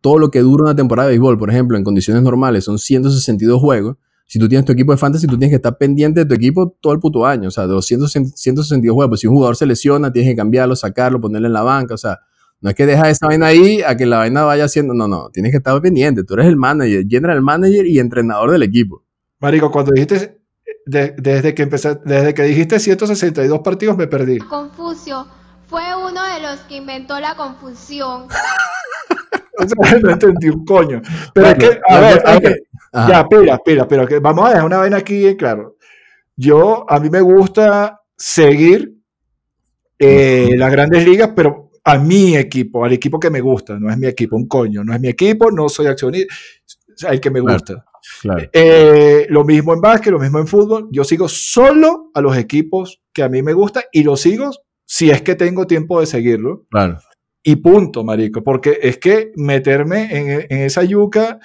todo 0.00 0.18
lo 0.18 0.30
que 0.30 0.38
dura 0.40 0.64
una 0.64 0.76
temporada 0.76 1.08
de 1.08 1.14
béisbol, 1.14 1.36
por 1.38 1.50
ejemplo, 1.50 1.76
en 1.76 1.82
condiciones 1.84 2.22
normales, 2.22 2.64
son 2.64 2.78
162 2.78 3.60
juegos. 3.60 3.96
Si 4.30 4.38
tú 4.38 4.46
tienes 4.48 4.64
tu 4.66 4.72
equipo 4.72 4.92
de 4.92 4.98
fantasy, 4.98 5.26
tú 5.26 5.36
tienes 5.38 5.50
que 5.50 5.56
estar 5.56 5.76
pendiente 5.76 6.20
de 6.20 6.26
tu 6.26 6.34
equipo 6.34 6.76
todo 6.80 6.92
el 6.92 7.00
puto 7.00 7.26
año. 7.26 7.48
O 7.48 7.50
sea, 7.50 7.66
de 7.66 7.72
los 7.72 7.84
100 7.86 8.06
162 8.06 8.94
juegos. 8.94 9.08
Pues 9.10 9.20
si 9.22 9.26
un 9.26 9.34
jugador 9.34 9.56
se 9.56 9.64
lesiona, 9.66 10.12
tienes 10.12 10.30
que 10.32 10.36
cambiarlo, 10.36 10.76
sacarlo, 10.76 11.20
ponerlo 11.20 11.46
en 11.48 11.54
la 11.54 11.62
banca. 11.62 11.94
O 11.94 11.98
sea, 11.98 12.18
no 12.60 12.68
es 12.70 12.76
que 12.76 12.84
dejas 12.86 13.08
esa 13.08 13.26
vaina 13.26 13.46
ahí 13.46 13.80
a 13.82 13.96
que 13.96 14.04
la 14.06 14.18
vaina 14.18 14.42
vaya 14.44 14.64
haciendo. 14.66 14.92
No, 14.94 15.08
no. 15.08 15.30
Tienes 15.30 15.50
que 15.50 15.56
estar 15.58 15.80
pendiente. 15.80 16.24
Tú 16.24 16.34
eres 16.34 16.46
el 16.46 16.56
manager, 16.56 17.04
general 17.08 17.40
manager 17.40 17.86
y 17.86 17.98
entrenador 17.98 18.50
del 18.50 18.62
equipo. 18.62 19.02
Marico, 19.40 19.70
cuando 19.70 19.92
dijiste... 19.92 20.38
de- 20.86 21.14
desde, 21.16 21.54
que 21.54 21.62
empecé, 21.62 21.98
desde 22.04 22.34
que 22.34 22.42
dijiste 22.42 22.78
162 22.78 23.60
partidos 23.60 23.96
me 23.96 24.06
perdí. 24.08 24.38
Confucio 24.38 25.26
fue 25.68 25.82
uno 25.96 26.20
de 26.34 26.40
los 26.42 26.60
que 26.68 26.76
inventó 26.76 27.18
la 27.18 27.34
confusión. 27.34 28.26
O 29.60 29.66
sea, 29.66 29.98
no 29.98 30.10
entendí 30.10 30.48
un 30.50 30.64
coño. 30.64 31.02
Pero 31.34 31.48
Bueno, 31.48 31.64
es 31.64 31.68
que, 31.70 31.80
a 31.92 31.98
ver, 32.00 32.22
ver, 32.24 32.42
que- 32.42 32.62
Ajá. 32.92 33.28
ya, 33.44 33.58
pila, 33.64 33.86
pero 33.88 34.06
que 34.06 34.18
vamos 34.18 34.46
a 34.46 34.50
dejar 34.50 34.64
una 34.64 34.78
vaina 34.78 34.96
aquí 34.98 35.18
bien 35.18 35.36
claro. 35.36 35.76
Yo, 36.36 36.84
a 36.88 37.00
mí 37.00 37.10
me 37.10 37.20
gusta 37.20 38.00
seguir 38.16 38.94
eh, 39.98 40.50
las 40.56 40.70
grandes 40.70 41.04
ligas, 41.06 41.30
pero 41.34 41.70
a 41.84 41.98
mi 41.98 42.36
equipo, 42.36 42.84
al 42.84 42.92
equipo 42.92 43.18
que 43.18 43.30
me 43.30 43.40
gusta, 43.40 43.78
no 43.78 43.90
es 43.90 43.96
mi 43.98 44.06
equipo, 44.06 44.36
un 44.36 44.46
coño, 44.46 44.84
no 44.84 44.94
es 44.94 45.00
mi 45.00 45.08
equipo, 45.08 45.50
no 45.50 45.68
soy 45.68 45.86
accionista, 45.86 46.34
el 47.10 47.20
que 47.20 47.30
me 47.30 47.40
Claro. 47.40 47.54
gusta. 47.54 47.84
Claro. 48.22 48.48
Eh, 48.52 49.26
lo 49.28 49.44
mismo 49.44 49.74
en 49.74 49.80
básquet, 49.80 50.12
lo 50.12 50.18
mismo 50.18 50.38
en 50.38 50.46
fútbol. 50.46 50.88
Yo 50.92 51.04
sigo 51.04 51.28
solo 51.28 52.10
a 52.14 52.20
los 52.20 52.36
equipos 52.36 53.02
que 53.12 53.22
a 53.22 53.28
mí 53.28 53.42
me 53.42 53.52
gustan 53.52 53.82
y 53.92 54.02
los 54.02 54.20
sigo 54.20 54.50
si 54.84 55.10
es 55.10 55.20
que 55.22 55.34
tengo 55.34 55.66
tiempo 55.66 56.00
de 56.00 56.06
seguirlo. 56.06 56.64
Claro. 56.70 56.98
Y 57.42 57.56
punto, 57.56 58.04
marico, 58.04 58.42
porque 58.42 58.78
es 58.82 58.98
que 58.98 59.32
meterme 59.36 60.16
en, 60.16 60.46
en 60.48 60.62
esa 60.64 60.84
yuca, 60.84 61.38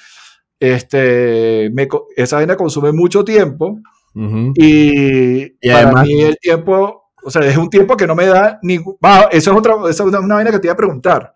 este, 0.72 1.70
me 1.74 1.88
esa 2.16 2.38
vaina 2.38 2.56
consume 2.56 2.92
mucho 2.94 3.24
tiempo 3.26 3.80
Ujú. 4.16 4.54
y, 4.56 5.44
Y 5.60 5.70
para 5.70 5.80
además- 5.80 6.06
mí 6.08 6.22
el 6.22 6.38
tiempo, 6.40 7.04
o 7.24 7.30
sea, 7.30 7.42
es 7.44 7.58
un 7.58 7.70
tiempo 7.70 7.98
que 7.98 8.08
no 8.08 8.16
me 8.16 8.26
da 8.26 8.60
ningún... 8.62 8.96
Ah, 9.02 9.28
eso 9.32 9.52
es 9.52 9.58
otra, 9.58 9.76
esa 9.90 10.04
es 10.04 10.10
una, 10.10 10.20
vaina 10.36 10.52
que 10.52 10.60
te 10.60 10.68
iba 10.68 10.74
a 10.74 10.78
preguntar. 10.78 11.34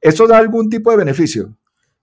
¿Eso 0.00 0.26
da 0.26 0.38
algún 0.38 0.70
tipo 0.70 0.90
de 0.90 0.96
beneficio? 0.96 1.56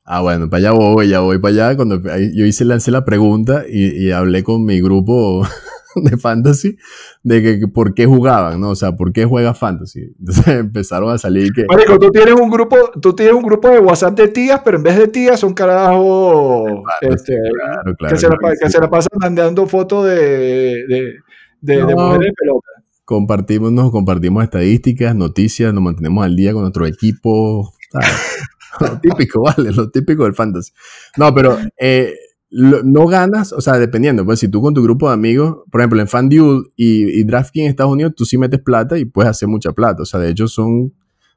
Ah, 0.04 0.22
bueno, 0.22 0.50
para 0.50 0.60
allá 0.60 0.72
voy, 0.72 1.08
ya 1.08 1.20
voy 1.22 1.40
para 1.40 1.54
allá. 1.70 1.76
Cuando 1.76 2.00
yo 2.02 2.46
hice, 2.46 2.64
lancé 2.66 2.92
la 2.92 3.06
pregunta 3.06 3.64
y, 3.68 4.06
y 4.06 4.12
hablé 4.12 4.44
con 4.44 4.64
mi 4.66 4.80
grupo 4.82 5.48
de 6.04 6.18
fantasy 6.18 6.78
de 7.24 7.42
que, 7.42 7.60
que 7.60 7.68
por 7.68 7.94
qué 7.94 8.06
jugaban, 8.06 8.60
¿no? 8.60 8.70
O 8.72 8.76
sea, 8.76 8.96
¿por 8.96 9.14
qué 9.14 9.26
juegas 9.26 9.58
fantasy? 9.58 10.14
Entonces 10.20 10.48
empezaron 10.48 11.12
a 11.12 11.18
salir 11.18 11.52
que... 11.54 11.66
Marico, 11.68 11.98
tú 12.00 12.12
tienes 12.12 12.36
un 12.36 12.50
grupo, 12.50 12.92
tú 13.02 13.14
tienes 13.14 13.36
un 13.36 13.44
grupo 13.44 13.70
de 13.70 13.80
WhatsApp 13.80 14.18
de 14.18 14.28
tías, 14.28 14.62
pero 14.64 14.78
en 14.78 14.84
vez 14.84 14.98
de 14.98 15.08
tías 15.08 15.40
son 15.40 15.54
carajos 15.54 16.66
este, 17.02 17.34
Claro, 17.36 17.96
claro. 17.98 18.14
que, 18.16 18.20
se 18.20 18.30
la, 18.30 18.38
claro 18.38 18.56
que 18.60 18.66
sí. 18.68 18.72
se 18.72 18.80
la 18.80 18.90
pasan 18.90 19.18
mandando 19.20 19.66
fotos 19.68 20.06
de, 20.06 20.16
de, 20.16 21.14
de, 21.62 21.76
de 21.76 21.78
No. 21.82 21.88
mujeres 22.08 22.28
en 22.30 22.34
pelota. 22.36 22.68
Compartimos, 23.06 23.72
nos 23.72 23.92
compartimos 23.92 24.44
estadísticas, 24.44 25.16
noticias, 25.16 25.72
nos 25.74 25.84
mantenemos 25.84 26.26
al 26.26 26.36
día 26.36 26.54
con 26.54 26.62
nuestro 26.64 26.86
equipo. 26.88 27.72
¿sabes? 27.92 28.08
lo 28.80 29.00
típico, 29.00 29.42
vale, 29.44 29.72
lo 29.72 29.90
típico 29.92 30.24
del 30.24 30.34
fantasy. 30.34 30.72
No, 31.18 31.34
pero 31.34 31.58
eh, 31.78 32.14
lo- 32.58 32.84
no 32.84 33.06
ganas, 33.06 33.52
o 33.52 33.60
sea, 33.60 33.78
dependiendo, 33.78 34.24
pues 34.26 34.40
si 34.40 34.48
tú 34.48 34.62
con 34.62 34.74
tu 34.74 34.82
grupo 34.82 35.08
de 35.10 35.14
amigos, 35.14 35.58
por 35.70 35.82
ejemplo, 35.82 36.00
en 36.00 36.08
FanDuel 36.08 36.64
y, 36.78 37.20
y 37.20 37.24
DraftKings 37.26 37.66
en 37.66 37.70
Estados 37.70 37.92
Unidos, 37.92 38.14
tú 38.16 38.24
sí 38.26 38.38
metes 38.38 38.62
plata 38.62 38.98
y 38.98 39.04
puedes 39.04 39.30
hacer 39.30 39.50
mucha 39.50 39.74
plata. 39.74 40.04
O 40.04 40.06
sea, 40.06 40.22
de 40.22 40.30
hecho 40.30 40.48
son, 40.48 40.94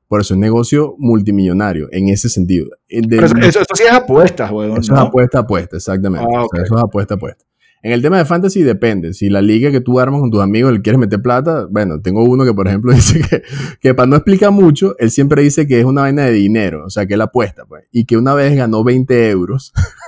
por 0.06 0.20
eso 0.20 0.34
es 0.34 0.40
negocio 0.40 0.94
multimillonario, 0.98 1.88
en 1.90 2.08
ese 2.08 2.28
sentido. 2.28 2.68
Eh, 2.88 3.00
de- 3.02 3.16
Pero 3.16 3.26
eso, 3.26 3.36
eso, 3.40 3.60
sí 3.74 3.82
es 3.82 3.92
apuestas, 3.92 4.50
weón. 4.52 4.78
eso 4.78 4.92
¿no? 4.94 5.00
es 5.02 5.06
apuesta 5.08 5.38
apuesta, 5.40 5.76
exactamente. 5.76 6.24
Ah, 6.24 6.44
O 6.44 6.48
sea, 6.52 6.60
ok. 6.60 6.66
eso 6.66 6.76
es 6.76 6.82
apuesta 6.84 7.14
apuesta. 7.14 7.44
En 7.80 7.92
el 7.92 8.02
tema 8.02 8.18
de 8.18 8.24
fantasy 8.24 8.64
depende. 8.64 9.14
Si 9.14 9.28
la 9.28 9.40
liga 9.40 9.70
que 9.70 9.80
tú 9.80 10.00
armas 10.00 10.20
con 10.20 10.32
tus 10.32 10.42
amigos 10.42 10.72
le 10.72 10.82
quieres 10.82 10.98
meter 10.98 11.22
plata, 11.22 11.68
bueno, 11.70 12.00
tengo 12.00 12.24
uno 12.24 12.44
que, 12.44 12.52
por 12.52 12.66
ejemplo, 12.66 12.92
dice 12.92 13.20
que, 13.20 13.42
que 13.80 13.94
para 13.94 14.08
no 14.08 14.16
explicar 14.16 14.50
mucho, 14.50 14.96
él 14.98 15.12
siempre 15.12 15.42
dice 15.42 15.66
que 15.68 15.78
es 15.78 15.84
una 15.84 16.00
vaina 16.02 16.24
de 16.24 16.32
dinero, 16.32 16.84
o 16.86 16.90
sea, 16.90 17.06
que 17.06 17.14
él 17.14 17.20
apuesta, 17.20 17.66
pues, 17.66 17.84
y 17.92 18.04
que 18.04 18.16
una 18.16 18.34
vez 18.34 18.56
ganó 18.56 18.82
20 18.84 19.30
euros. 19.30 19.72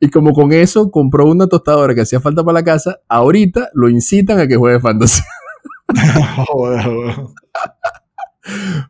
y 0.00 0.08
como 0.10 0.32
con 0.32 0.52
eso 0.52 0.90
compró 0.90 1.26
una 1.26 1.46
tostadora 1.46 1.94
que 1.94 2.00
hacía 2.02 2.20
falta 2.20 2.42
para 2.44 2.54
la 2.60 2.64
casa, 2.64 3.00
ahorita 3.08 3.70
lo 3.74 3.88
incitan 3.88 4.38
a 4.40 4.46
que 4.46 4.56
juegue 4.56 4.80
fantasy. 4.80 5.22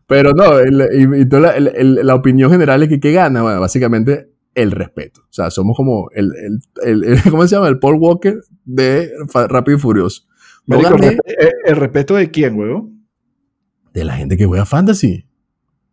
Pero 0.07 0.33
no, 0.33 0.59
el- 0.59 0.89
y, 0.93 1.23
y 1.23 1.29
toda 1.29 1.43
la, 1.43 1.51
el- 1.57 1.69
el- 1.75 1.95
la 2.07 2.15
opinión 2.15 2.51
general 2.51 2.83
es 2.83 2.89
que 2.89 3.01
¿qué 3.01 3.13
gana? 3.13 3.43
Bueno, 3.43 3.61
básicamente 3.61 4.31
el 4.55 4.71
respeto. 4.71 5.23
O 5.23 5.33
sea, 5.33 5.51
somos 5.51 5.77
como 5.77 6.09
el, 6.15 6.33
¿cómo 7.31 7.47
se 7.47 7.57
llama? 7.57 7.69
El 7.69 7.79
Paul 7.79 7.97
Walker 7.99 8.37
de 8.65 9.11
Rápido 9.49 9.77
y 9.77 9.81
Furioso. 9.81 10.23
No 10.67 10.81
gané 10.81 11.19
eh, 11.25 11.51
el 11.65 11.77
respeto 11.77 12.15
de 12.15 12.31
quién, 12.31 12.57
weón? 12.59 12.95
de 13.95 14.05
la 14.05 14.15
gente 14.15 14.37
que 14.37 14.45
juega 14.45 14.65
fantasy, 14.65 15.27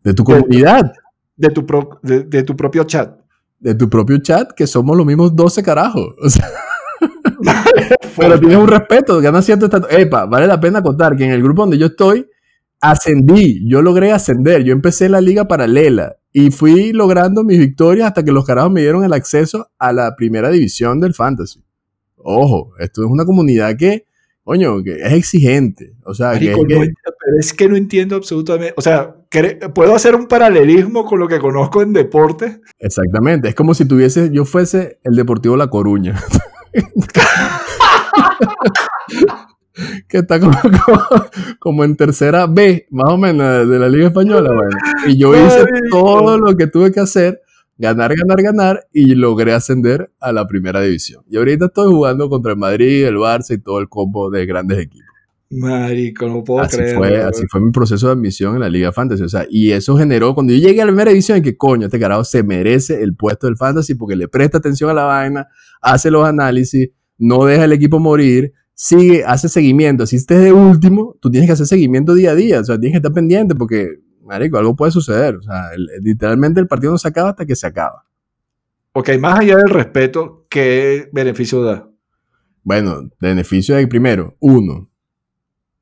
de 0.04 0.14
tu 0.14 0.24
comunidad, 0.24 0.92
De 1.38 1.50
tu, 1.50 1.66
pro- 1.66 2.00
de, 2.04 2.24
de 2.24 2.44
tu 2.44 2.56
propio 2.56 2.84
chat. 2.84 3.20
De 3.60 3.76
tu 3.76 3.90
propio 3.90 4.18
chat, 4.20 4.52
que 4.54 4.68
somos 4.68 4.96
los 4.96 5.06
mismos 5.06 5.36
12 5.36 5.64
carajos. 5.64 6.16
O 6.24 6.30
sea, 6.30 7.66
pero 8.18 8.40
tienes 8.40 8.58
un 8.58 8.68
respeto, 8.68 9.20
ganas 9.20 9.46
cierto 9.46 9.66
estatus. 9.66 9.90
Epa, 9.92 10.26
vale 10.26 10.48
la 10.48 10.60
pena 10.60 10.82
contar 10.82 11.16
que 11.18 11.26
en 11.26 11.32
el 11.32 11.44
grupo 11.44 11.64
donde 11.64 11.78
yo 11.78 11.88
estoy, 11.88 12.26
ascendí, 12.80 13.68
yo 13.68 13.82
logré 13.82 14.12
ascender, 14.12 14.64
yo 14.64 14.74
empecé 14.74 15.10
la 15.10 15.22
liga 15.22 15.48
paralela 15.48 16.16
y 16.32 16.52
fui 16.52 16.92
logrando 16.94 17.44
mis 17.44 17.60
victorias 17.60 18.08
hasta 18.08 18.24
que 18.24 18.32
los 18.32 18.46
carajos 18.46 18.72
me 18.72 18.82
dieron 18.82 19.04
el 19.04 19.14
acceso 19.14 19.70
a 19.78 19.94
la 19.94 20.16
primera 20.16 20.50
división 20.50 21.00
del 21.00 21.14
fantasy. 21.14 21.64
Ojo, 22.18 22.72
esto 22.80 23.04
es 23.04 23.10
una 23.10 23.26
comunidad 23.26 23.76
que, 23.78 24.06
coño, 24.46 24.82
que 24.84 24.94
es 25.02 25.12
exigente. 25.14 25.94
O 26.06 26.14
sea, 26.14 26.38
que, 26.40 26.52
es 26.52 26.56
que- 26.56 26.76
no 26.76 26.84
ent- 26.84 26.94
pero 27.04 27.40
es 27.40 27.54
que 27.54 27.68
no 27.68 27.76
entiendo 27.76 28.16
absolutamente. 28.16 28.74
O 28.78 28.82
sea, 28.82 29.16
puedo 29.74 29.96
hacer 29.96 30.16
un 30.16 30.28
paralelismo 30.28 31.04
con 31.06 31.20
lo 31.20 31.28
que 31.28 31.40
conozco 31.40 31.82
en 31.82 31.92
deporte. 31.92 32.62
exactamente, 32.80 33.50
es 33.50 33.56
como 33.56 33.74
si 33.74 33.86
tuviese, 33.86 34.30
yo 34.32 34.46
fuese 34.46 35.00
el 35.04 35.16
Deportivo 35.16 35.58
La 35.58 35.68
Coruña. 35.68 36.16
que 40.08 40.20
está 40.20 40.40
como, 40.40 40.58
como, 40.62 41.02
como 41.60 41.84
en 41.84 41.98
tercera 41.98 42.48
B, 42.48 42.88
más 42.92 43.12
o 43.12 43.18
menos, 43.18 43.68
de 43.68 43.80
la 43.80 43.90
Liga 43.90 44.08
Española. 44.08 44.50
Bueno. 44.54 44.78
Y 45.08 45.20
yo 45.20 45.36
hice 45.36 45.66
todo 45.92 46.38
lo 46.38 46.56
que 46.56 46.68
tuve 46.68 46.92
que 46.92 47.00
hacer, 47.02 47.42
ganar, 47.78 48.16
ganar, 48.16 48.42
ganar, 48.42 48.88
y 48.94 49.16
logré 49.16 49.54
ascender 49.54 50.12
a 50.20 50.32
la 50.32 50.48
primera 50.48 50.82
división. 50.82 51.24
Y 51.30 51.38
ahorita 51.38 51.66
estoy 51.66 51.92
jugando 51.92 52.30
contra 52.30 52.54
el 52.54 52.58
Madrid, 52.58 53.06
el 53.06 53.16
Barça 53.16 53.54
y 53.56 53.62
todo 53.62 53.80
el 53.80 53.90
combo 53.90 54.30
de 54.30 54.46
grandes 54.46 54.80
equipos. 54.80 55.06
Marico, 55.50 56.28
no 56.28 56.44
puedo 56.44 56.62
Así 56.62 56.78
creer. 56.78 56.98
fue, 56.98 57.22
así 57.22 57.44
fue 57.50 57.62
mi 57.62 57.72
proceso 57.72 58.08
de 58.08 58.14
admisión 58.14 58.56
en 58.56 58.62
la 58.62 58.70
Liga 58.70 58.92
Fantasy. 58.92 59.24
O 59.24 59.30
sea, 59.30 59.46
y 59.50 59.72
eso 59.72 59.96
generó, 59.96 60.34
cuando 60.34 60.54
yo 60.54 60.60
llegué 60.60 60.82
a 60.82 60.86
la 60.86 60.92
primera 60.92 61.12
división, 61.12 61.42
que 61.42 61.56
coño, 61.56 61.86
este 61.86 62.00
carajo 62.00 62.24
se 62.24 62.44
merece 62.44 63.02
el 63.02 63.16
puesto 63.16 63.48
del 63.48 63.56
Fantasy 63.56 63.96
porque 63.96 64.16
le 64.16 64.28
presta 64.28 64.58
atención 64.58 64.90
a 64.90 64.94
la 64.94 65.04
vaina, 65.04 65.48
hace 65.82 66.10
los 66.12 66.28
análisis, 66.28 66.90
no 67.18 67.46
deja 67.46 67.66
el 67.66 67.74
equipo 67.74 68.00
morir, 68.00 68.54
sigue, 68.74 69.24
hace 69.24 69.48
seguimiento. 69.48 70.06
Si 70.06 70.16
estés 70.18 70.42
de 70.42 70.52
último, 70.52 71.16
tú 71.22 71.30
tienes 71.30 71.48
que 71.48 71.54
hacer 71.54 71.68
seguimiento 71.68 72.16
día 72.16 72.32
a 72.32 72.36
día. 72.36 72.60
O 72.60 72.64
sea, 72.64 72.80
tienes 72.80 72.94
que 72.94 72.98
estar 72.98 73.14
pendiente 73.14 73.56
porque, 73.56 73.88
marico, 74.26 74.58
algo 74.58 74.76
puede 74.76 74.92
suceder. 74.92 75.36
O 75.38 75.42
sea, 75.42 75.70
el- 75.74 75.88
literalmente 76.02 76.60
el 76.60 76.68
partido 76.68 76.92
no 76.92 76.98
se 76.98 77.08
acaba 77.08 77.30
hasta 77.30 77.46
que 77.46 77.56
se 77.56 77.68
acaba. 77.68 78.06
Ok, 78.94 79.10
más 79.20 79.40
allá 79.40 79.58
del 79.58 79.70
respeto, 79.70 80.46
¿qué 80.50 81.10
beneficio 81.12 81.62
da? 81.64 81.90
Bueno, 82.64 83.10
beneficio 83.20 83.76
de 83.76 83.88
primero, 83.88 84.36
uno, 84.40 84.90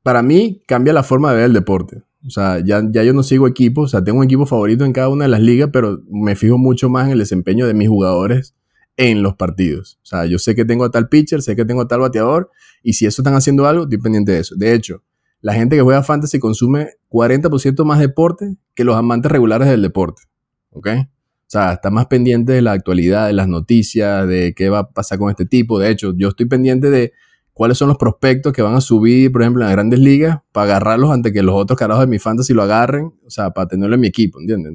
para 0.02 0.22
mí 0.22 0.62
cambia 0.66 0.92
la 0.92 1.02
forma 1.02 1.30
de 1.30 1.36
ver 1.36 1.44
el 1.46 1.52
deporte. 1.54 2.02
O 2.26 2.30
sea, 2.30 2.58
ya, 2.64 2.82
ya 2.90 3.02
yo 3.02 3.12
no 3.12 3.22
sigo 3.22 3.46
equipos, 3.46 3.84
o 3.84 3.88
sea, 3.88 4.02
tengo 4.04 4.18
un 4.18 4.24
equipo 4.24 4.46
favorito 4.46 4.84
en 4.84 4.92
cada 4.92 5.08
una 5.08 5.24
de 5.24 5.30
las 5.30 5.40
ligas, 5.40 5.70
pero 5.72 6.00
me 6.10 6.36
fijo 6.36 6.58
mucho 6.58 6.88
más 6.88 7.06
en 7.06 7.12
el 7.12 7.18
desempeño 7.18 7.66
de 7.66 7.74
mis 7.74 7.88
jugadores 7.88 8.54
en 8.96 9.22
los 9.22 9.34
partidos. 9.36 9.98
O 10.02 10.06
sea, 10.06 10.24
yo 10.26 10.38
sé 10.38 10.54
que 10.54 10.64
tengo 10.64 10.84
a 10.84 10.90
tal 10.90 11.08
pitcher, 11.08 11.42
sé 11.42 11.54
que 11.56 11.64
tengo 11.64 11.82
a 11.82 11.88
tal 11.88 12.00
bateador, 12.00 12.50
y 12.82 12.94
si 12.94 13.06
eso 13.06 13.22
están 13.22 13.34
haciendo 13.34 13.66
algo, 13.66 13.84
estoy 13.84 13.98
pendiente 13.98 14.32
de 14.32 14.38
eso. 14.40 14.54
De 14.56 14.72
hecho, 14.74 15.02
la 15.44 15.52
gente 15.52 15.76
que 15.76 15.82
juega 15.82 16.02
fantasy 16.02 16.38
consume 16.38 16.88
40% 17.10 17.84
más 17.84 17.98
deporte 18.00 18.56
que 18.74 18.82
los 18.82 18.96
amantes 18.96 19.30
regulares 19.30 19.68
del 19.68 19.82
deporte. 19.82 20.22
¿Ok? 20.70 20.88
O 20.88 21.06
sea, 21.46 21.74
está 21.74 21.90
más 21.90 22.06
pendiente 22.06 22.52
de 22.54 22.62
la 22.62 22.72
actualidad, 22.72 23.26
de 23.26 23.34
las 23.34 23.46
noticias, 23.46 24.26
de 24.26 24.54
qué 24.56 24.70
va 24.70 24.78
a 24.78 24.88
pasar 24.88 25.18
con 25.18 25.28
este 25.28 25.44
tipo. 25.44 25.78
De 25.78 25.90
hecho, 25.90 26.14
yo 26.16 26.28
estoy 26.28 26.46
pendiente 26.46 26.88
de 26.88 27.12
cuáles 27.52 27.76
son 27.76 27.88
los 27.88 27.98
prospectos 27.98 28.54
que 28.54 28.62
van 28.62 28.74
a 28.74 28.80
subir, 28.80 29.30
por 29.30 29.42
ejemplo, 29.42 29.62
en 29.62 29.66
las 29.66 29.76
grandes 29.76 30.00
ligas, 30.00 30.38
para 30.50 30.64
agarrarlos 30.64 31.10
antes 31.10 31.30
que 31.32 31.42
los 31.42 31.54
otros 31.54 31.78
carajos 31.78 32.04
de 32.04 32.08
mi 32.10 32.18
fantasy 32.18 32.54
lo 32.54 32.62
agarren, 32.62 33.12
o 33.26 33.30
sea, 33.30 33.50
para 33.50 33.68
tenerlo 33.68 33.94
en 33.96 34.00
mi 34.00 34.08
equipo, 34.08 34.40
¿entiendes? 34.40 34.72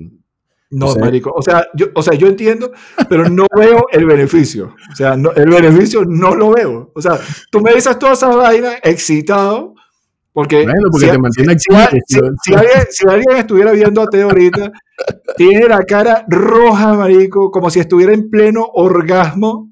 No, 0.69 0.85
O 0.85 0.93
sea- 0.93 1.03
marico. 1.03 1.33
O 1.35 1.41
sea, 1.41 1.65
yo, 1.73 1.87
o 1.95 2.03
sea, 2.03 2.13
yo 2.15 2.27
entiendo, 2.27 2.71
pero 3.09 3.27
no 3.27 3.47
veo 3.57 3.85
el 3.91 4.05
beneficio. 4.05 4.75
O 4.91 4.95
sea, 4.95 5.17
no- 5.17 5.31
el 5.31 5.49
beneficio 5.49 6.05
no 6.05 6.35
lo 6.35 6.51
veo. 6.51 6.91
O 6.93 7.01
sea, 7.01 7.19
tú 7.49 7.59
me 7.59 7.73
dices 7.73 7.97
toda 7.97 8.13
esa 8.13 8.27
vaina 8.27 8.73
excitado, 8.83 9.73
porque, 10.33 10.63
Bueno, 10.63 10.87
porque 10.91 11.05
si, 11.07 11.11
te 11.11 11.17
mantiene 11.17 11.53
si- 11.59 11.65
si- 12.07 12.19
si 12.43 12.53
alguien, 12.53 12.83
si 12.89 13.07
alguien 13.09 13.37
estuviera 13.37 13.71
viendo 13.71 14.01
a 14.01 14.07
Teo 14.07 14.27
ahorita, 14.29 14.71
tiene 15.37 15.67
la 15.67 15.79
cara 15.83 16.25
roja, 16.27 16.93
marico, 16.95 17.51
como 17.51 17.69
si 17.69 17.79
estuviera 17.79 18.13
en 18.13 18.29
pleno 18.29 18.65
orgasmo 18.73 19.71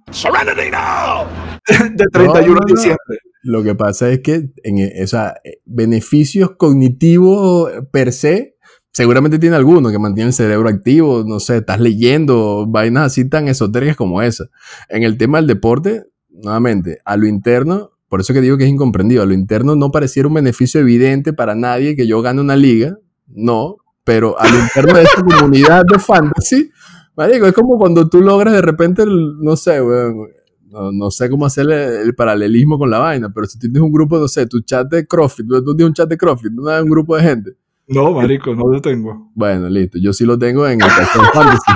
de 1.94 2.06
31 2.12 2.46
No, 2.46 2.54
no, 2.54 2.66
de 2.66 2.74
diciembre. 2.74 3.18
Lo 3.44 3.64
que 3.64 3.76
pasa 3.76 4.10
es 4.10 4.20
que, 4.22 4.50
en, 4.64 4.80
e- 4.80 5.04
o 5.04 5.08
sea, 5.08 5.36
eh, 5.44 5.60
beneficios 5.66 6.52
cognitivos 6.58 7.72
per 7.92 8.12
se, 8.12 8.56
seguramente 8.92 9.40
tiene 9.40 9.56
alguno 9.56 9.90
que 9.92 10.00
mantiene 10.00 10.30
el 10.30 10.34
cerebro 10.34 10.68
activo, 10.70 11.24
no 11.26 11.40
sé, 11.40 11.58
estás 11.58 11.80
leyendo 11.80 12.66
vainas 12.68 13.04
así 13.06 13.30
tan 13.30 13.48
esotéricas 13.48 13.96
como 13.96 14.22
esa. 14.22 14.46
En 14.90 15.04
el 15.04 15.18
tema 15.18 15.38
del 15.38 15.48
deporte, 15.48 16.06
nuevamente, 16.30 16.98
a 17.06 17.16
lo 17.16 17.28
interno, 17.28 17.92
por 18.10 18.22
eso 18.22 18.34
que 18.34 18.42
digo 18.42 18.58
que 18.58 18.64
es 18.66 18.70
incomprendido, 18.70 19.24
a 19.24 19.26
lo 19.26 19.34
interno 19.34 19.76
no 19.76 19.92
pareciera 19.92 20.28
un 20.28 20.34
beneficio 20.36 20.80
evidente 20.82 21.34
para 21.34 21.56
nadie 21.56 21.96
que 21.96 22.08
yo 22.08 22.22
gane 22.22 22.42
una 22.42 22.56
liga, 22.56 22.98
no, 23.28 23.78
pero 24.04 24.40
a 24.40 24.48
lo 24.50 24.60
interno 24.60 24.94
de 24.94 25.04
esta 25.04 25.22
comunidad 25.22 25.84
de 25.92 26.00
fantasy, 26.00 26.70
marico, 27.16 27.46
es 27.48 27.54
como 27.54 27.78
cuando 27.78 28.08
tú 28.08 28.22
logras 28.22 28.54
de 28.54 28.62
repente, 28.62 29.04
el- 29.04 29.38
no 29.40 29.56
sé, 29.58 29.82
weón, 29.82 30.28
no, 30.70 30.92
no 30.92 31.12
sé 31.12 31.30
cómo 31.30 31.46
hacer 31.46 31.66
el, 31.66 31.72
el 32.08 32.16
paralelismo 32.16 32.78
con 32.78 32.90
la 32.90 33.00
vaina, 33.00 33.30
pero 33.34 33.48
si 33.48 33.58
tienes 33.60 33.82
un 33.82 33.92
grupo, 33.92 34.18
no 34.20 34.28
sé, 34.28 34.46
tu 34.48 34.60
chat 34.62 34.88
de 34.90 35.06
CrossFit, 35.08 35.46
tú 35.48 35.76
tienes 35.76 35.88
un 35.90 35.94
chat 35.94 36.10
de 36.10 36.18
CrossFit, 36.18 36.52
no 36.52 36.64
un 36.64 36.90
grupo 36.90 37.16
de 37.18 37.24
gente. 37.24 37.52
No, 37.90 38.12
marico, 38.12 38.54
no 38.54 38.68
lo 38.68 38.82
tengo. 38.82 39.32
Bueno, 39.34 39.70
listo, 39.70 39.98
yo 39.98 40.12
sí 40.12 40.26
lo 40.26 40.38
tengo 40.38 40.68
en 40.68 40.82
el 40.82 40.90
Fantasy. 40.90 41.72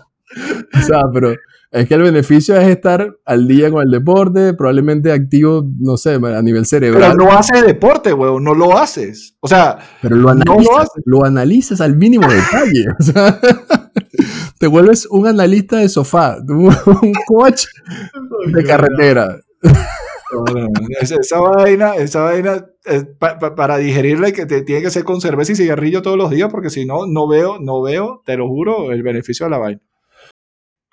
o 0.78 0.82
sea, 0.82 1.02
pero 1.12 1.34
es 1.72 1.86
que 1.86 1.94
el 1.94 2.02
beneficio 2.02 2.56
es 2.56 2.66
estar 2.68 3.16
al 3.24 3.46
día 3.46 3.70
con 3.70 3.82
el 3.82 3.90
deporte, 3.90 4.54
probablemente 4.54 5.12
activo, 5.12 5.64
no 5.78 5.96
sé, 5.96 6.14
a 6.14 6.18
nivel 6.42 6.62
Pero 6.62 6.64
cerebral, 6.64 7.16
no 7.16 7.30
haces 7.32 7.64
deporte, 7.64 8.12
weón, 8.12 8.42
no 8.42 8.54
lo 8.54 8.76
haces. 8.76 9.36
O 9.40 9.46
sea, 9.46 9.78
pero 10.02 10.16
lo 10.16 10.34
no 10.34 10.42
lo 10.44 10.52
analizas, 10.52 10.76
haces. 10.80 11.02
lo 11.06 11.24
analizas 11.24 11.80
al 11.80 11.96
mínimo 11.96 12.26
detalle. 12.28 12.86
O 12.98 13.02
sea, 13.02 13.38
te 14.58 14.66
vuelves 14.66 15.06
un 15.10 15.26
analista 15.28 15.76
de 15.78 15.88
sofá, 15.88 16.38
un 16.48 17.12
coach 17.26 17.66
de 18.52 18.64
carretera. 18.64 19.36
No, 19.62 20.44
no, 20.54 20.60
no. 20.60 20.68
Esa, 21.00 21.16
esa 21.16 21.40
vaina, 21.40 21.94
esa 21.96 22.22
vaina, 22.22 22.66
eh, 22.86 23.04
pa- 23.18 23.38
pa- 23.38 23.54
para 23.54 23.78
digerirla 23.78 24.30
que 24.32 24.46
te 24.46 24.62
tiene 24.62 24.82
que 24.82 24.90
ser 24.90 25.04
con 25.04 25.20
cerveza 25.20 25.52
y 25.52 25.56
cigarrillo 25.56 26.02
todos 26.02 26.16
los 26.16 26.30
días, 26.30 26.48
porque 26.50 26.70
si 26.70 26.84
no, 26.86 27.06
no 27.06 27.26
veo, 27.28 27.58
no 27.60 27.82
veo, 27.82 28.22
te 28.24 28.36
lo 28.36 28.46
juro, 28.48 28.92
el 28.92 29.02
beneficio 29.02 29.46
de 29.46 29.50
la 29.50 29.58
vaina. 29.58 29.80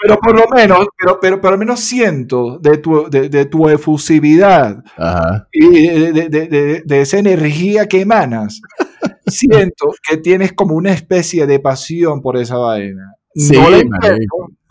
Pero 0.02 0.20
por 0.20 0.36
lo 0.36 0.46
menos, 0.56 0.86
pero, 0.98 1.20
pero, 1.20 1.42
pero 1.42 1.54
al 1.54 1.60
menos 1.60 1.80
siento 1.80 2.60
de 2.60 2.78
tu, 2.78 3.10
de, 3.10 3.30
de 3.30 3.46
tu 3.46 3.68
efusividad 3.70 4.84
Ajá. 4.96 5.48
y 5.52 5.88
de, 5.88 6.30
de- 6.30 6.84
de- 6.86 7.02
esa 7.02 7.18
energía 7.18 7.88
que 7.88 8.02
emanas, 8.02 8.62
siento 9.28 9.94
que 10.08 10.18
tienes 10.18 10.54
como 10.54 10.76
una 10.76 10.92
especie 10.92 11.48
de 11.48 11.60
pasión 11.60 12.22
por 12.22 12.38
esa 12.38 12.58
vaina. 12.58 13.14
Sí, 13.34 13.54
no 13.54 13.70
la 13.70 13.78
marico. 13.78 13.96
entiendo, 13.96 14.26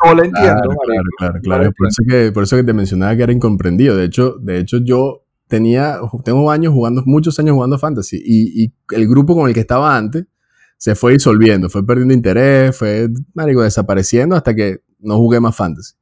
no 0.04 0.14
la 0.14 0.24
entiendo, 0.24 0.62
Claro, 0.62 0.76
claro, 0.84 1.02
claro, 1.18 1.34
No 1.34 1.40
claro. 1.40 1.62
la 1.62 1.68
Es 1.68 1.74
por 1.76 1.86
eso, 1.88 2.02
que, 2.08 2.32
por 2.32 2.42
eso 2.42 2.56
que 2.56 2.64
te 2.64 2.72
mencionaba 2.72 3.16
que 3.16 3.22
era 3.22 3.32
incomprendido. 3.32 3.96
De 3.96 4.04
hecho, 4.04 4.36
de 4.40 4.58
hecho 4.58 4.78
yo 4.84 5.22
tenía, 5.48 5.98
tengo 6.24 6.50
años 6.50 6.72
jugando, 6.72 7.02
muchos 7.06 7.38
años 7.38 7.54
jugando 7.54 7.78
fantasy 7.78 8.16
y, 8.24 8.64
y 8.64 8.72
el 8.90 9.08
grupo 9.08 9.34
con 9.36 9.48
el 9.48 9.54
que 9.54 9.60
estaba 9.60 9.96
antes 9.96 10.26
se 10.78 10.94
fue 10.94 11.12
disolviendo, 11.12 11.68
fue 11.70 11.86
perdiendo 11.86 12.12
interés, 12.12 12.76
fue, 12.76 13.08
marico, 13.34 13.62
desapareciendo 13.62 14.34
hasta 14.36 14.54
que 14.54 14.80
no 14.98 15.16
jugué 15.16 15.40
más 15.40 15.54
fantasy. 15.56 15.94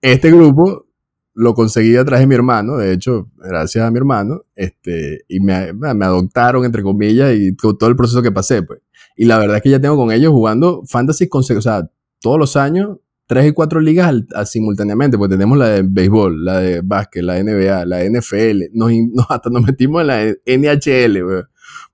Este 0.00 0.30
grupo 0.30 0.86
lo 1.34 1.54
conseguí 1.54 1.96
a 1.96 2.04
través 2.04 2.20
de 2.20 2.26
mi 2.28 2.34
hermano, 2.36 2.76
de 2.76 2.92
hecho, 2.92 3.28
gracias 3.36 3.84
a 3.84 3.90
mi 3.90 3.98
hermano, 3.98 4.42
este, 4.54 5.22
y 5.28 5.40
me, 5.40 5.54
adoptaron, 6.02 6.64
entre 6.64 6.82
comillas, 6.82 7.34
y 7.34 7.56
con 7.56 7.76
todo 7.76 7.90
el 7.90 7.96
proceso 7.96 8.22
que 8.22 8.30
pasé, 8.30 8.62
pues. 8.62 8.80
Y 9.16 9.24
la 9.24 9.38
verdad 9.38 9.56
es 9.56 9.62
que 9.62 9.70
ya 9.70 9.80
tengo 9.80 9.96
con 9.96 10.12
ellos 10.12 10.30
jugando 10.32 10.82
fantasy, 10.86 11.26
conse- 11.28 11.56
o 11.56 11.60
sea, 11.62 11.90
todos 12.20 12.38
los 12.38 12.56
años 12.56 12.98
tres 13.26 13.46
y 13.48 13.52
cuatro 13.52 13.80
ligas 13.80 14.08
al- 14.08 14.46
simultáneamente, 14.46 15.16
porque 15.18 15.34
tenemos 15.34 15.56
la 15.58 15.68
de 15.70 15.82
béisbol, 15.82 16.44
la 16.44 16.58
de 16.60 16.82
básquet, 16.82 17.22
la 17.22 17.38
NBA, 17.42 17.84
la 17.86 18.04
NFL, 18.04 18.68
nos, 18.72 18.92
nos- 19.12 19.26
hasta 19.30 19.50
nos 19.50 19.62
metimos 19.62 20.02
en 20.02 20.06
la 20.06 20.22
NHL, 20.46 21.24
weón. 21.24 21.44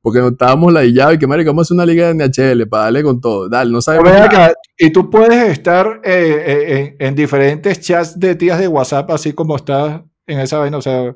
Porque 0.02 0.20
nos 0.20 0.32
estábamos 0.32 0.72
ladillados 0.72 1.14
y 1.14 1.18
que, 1.18 1.26
marico, 1.26 1.50
vamos 1.50 1.62
a 1.62 1.66
hacer 1.66 1.74
una 1.74 1.86
liga 1.86 2.12
de 2.12 2.14
NHL 2.14 2.68
para 2.68 2.84
darle 2.84 3.02
con 3.02 3.20
todo. 3.20 3.48
Dale, 3.48 3.70
no 3.70 3.80
sabemos 3.82 4.12
acá, 4.12 4.52
y 4.78 4.90
tú 4.90 5.10
puedes 5.10 5.50
estar 5.50 6.00
eh, 6.04 6.44
eh, 6.46 6.96
en, 6.98 7.08
en 7.08 7.14
diferentes 7.14 7.80
chats 7.80 8.18
de 8.18 8.34
tías 8.34 8.58
de 8.58 8.68
WhatsApp, 8.68 9.10
así 9.10 9.32
como 9.32 9.56
estás 9.56 10.00
en 10.26 10.40
esa 10.40 10.58
vaina, 10.58 10.78
o 10.78 10.82
sea, 10.82 11.12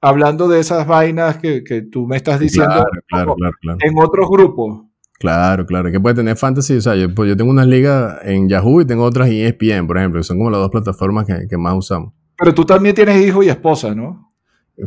hablando 0.00 0.48
de 0.48 0.60
esas 0.60 0.86
vainas 0.86 1.38
que, 1.38 1.62
que 1.64 1.82
tú 1.82 2.06
me 2.06 2.16
estás 2.16 2.40
diciendo 2.40 2.74
Claro, 2.74 2.90
claro, 3.08 3.34
claro, 3.36 3.54
claro. 3.60 3.78
en 3.80 3.98
otros 3.98 4.28
grupos. 4.28 4.82
Claro, 5.18 5.64
claro. 5.66 5.92
Que 5.92 6.00
puede 6.00 6.16
tener 6.16 6.36
fantasy. 6.36 6.76
O 6.76 6.80
sea, 6.80 6.96
yo, 6.96 7.14
pues 7.14 7.28
yo 7.28 7.36
tengo 7.36 7.52
unas 7.52 7.68
ligas 7.68 8.18
en 8.24 8.48
Yahoo 8.48 8.80
y 8.80 8.84
tengo 8.84 9.04
otras 9.04 9.28
en 9.28 9.46
ESPN, 9.46 9.86
por 9.86 9.96
ejemplo, 9.96 10.18
que 10.18 10.24
son 10.24 10.36
como 10.36 10.50
las 10.50 10.60
dos 10.60 10.70
plataformas 10.70 11.26
que, 11.26 11.46
que 11.48 11.56
más 11.56 11.74
usamos. 11.76 12.12
Pero 12.36 12.52
tú 12.52 12.64
también 12.64 12.92
tienes 12.92 13.24
hijo 13.24 13.40
y 13.44 13.48
esposa, 13.48 13.94
¿no? 13.94 14.32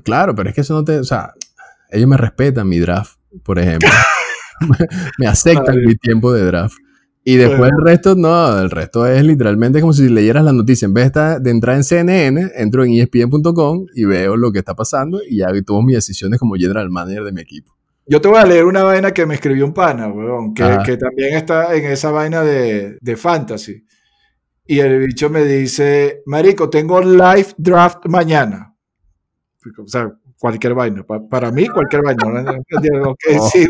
Claro, 0.04 0.36
pero 0.36 0.50
es 0.50 0.56
que 0.56 0.62
eso 0.62 0.74
no 0.74 0.84
te. 0.84 1.00
O 1.00 1.06
sea, 1.06 1.34
ellos 1.90 2.08
me 2.08 2.18
respetan 2.18 2.68
mi 2.68 2.80
draft, 2.80 3.20
por 3.44 3.60
ejemplo. 3.60 3.90
me 5.18 5.28
aceptan 5.28 5.82
mi 5.84 5.96
tiempo 5.96 6.34
de 6.34 6.46
draft. 6.46 6.78
Y 7.28 7.38
después 7.38 7.72
el 7.72 7.84
resto, 7.84 8.16
no, 8.16 8.60
el 8.60 8.70
resto 8.70 9.08
es 9.08 9.24
literalmente 9.24 9.82
como 9.82 9.94
si 9.94 10.08
leyeras 10.10 10.44
la 10.44 10.54
noticia. 10.54 10.86
En 10.86 10.94
vez 10.94 11.12
de, 11.12 11.50
entrar 11.50 11.76
en 11.76 11.84
CNN, 11.84 12.52
entro 12.56 12.84
en 12.84 12.94
ESPN.com 12.94 13.88
y 13.96 14.06
veo 14.06 14.38
lo 14.38 14.52
que 14.52 14.60
está 14.60 14.76
pasando 14.76 15.20
y 15.28 15.38
ya 15.38 15.48
tomo 15.66 15.82
mis 15.82 15.96
decisiones 15.96 16.40
como 16.40 16.54
general 16.54 16.92
manager 16.92 17.24
de 17.24 17.32
mi 17.32 17.42
equipo. 17.42 17.76
Yo 18.06 18.22
te 18.22 18.28
voy 18.28 18.38
a 18.38 18.46
leer 18.46 18.66
una 18.66 18.84
vaina 18.84 19.12
que 19.12 19.26
me 19.26 19.34
escribió 19.34 19.66
un 19.66 19.74
pana, 19.74 20.08
weón, 20.08 20.54
que 20.54 20.98
también 20.98 21.36
está 21.36 21.74
en 21.76 21.86
esa 21.86 22.12
vaina 22.12 22.44
de, 22.44 23.00
de 23.02 23.18
fantasy. 23.18 23.84
Y 24.68 24.78
el 24.78 25.00
bicho 25.00 25.28
me 25.32 25.44
dice, 25.46 26.22
Marico, 26.28 26.70
tengo 26.70 27.02
live 27.02 27.48
draft 27.58 28.06
mañana. 28.06 28.76
O 29.84 29.88
sea, 29.88 30.12
cualquier 30.40 30.74
vaina. 30.74 31.04
Pa- 31.04 31.28
para 31.28 31.52
mí, 31.52 31.68
cualquier 31.68 32.02
vaina. 32.04 32.24
¿no? 32.26 32.52
Ok, 33.12 33.20
Oh. 33.40 33.50
sí. 33.52 33.68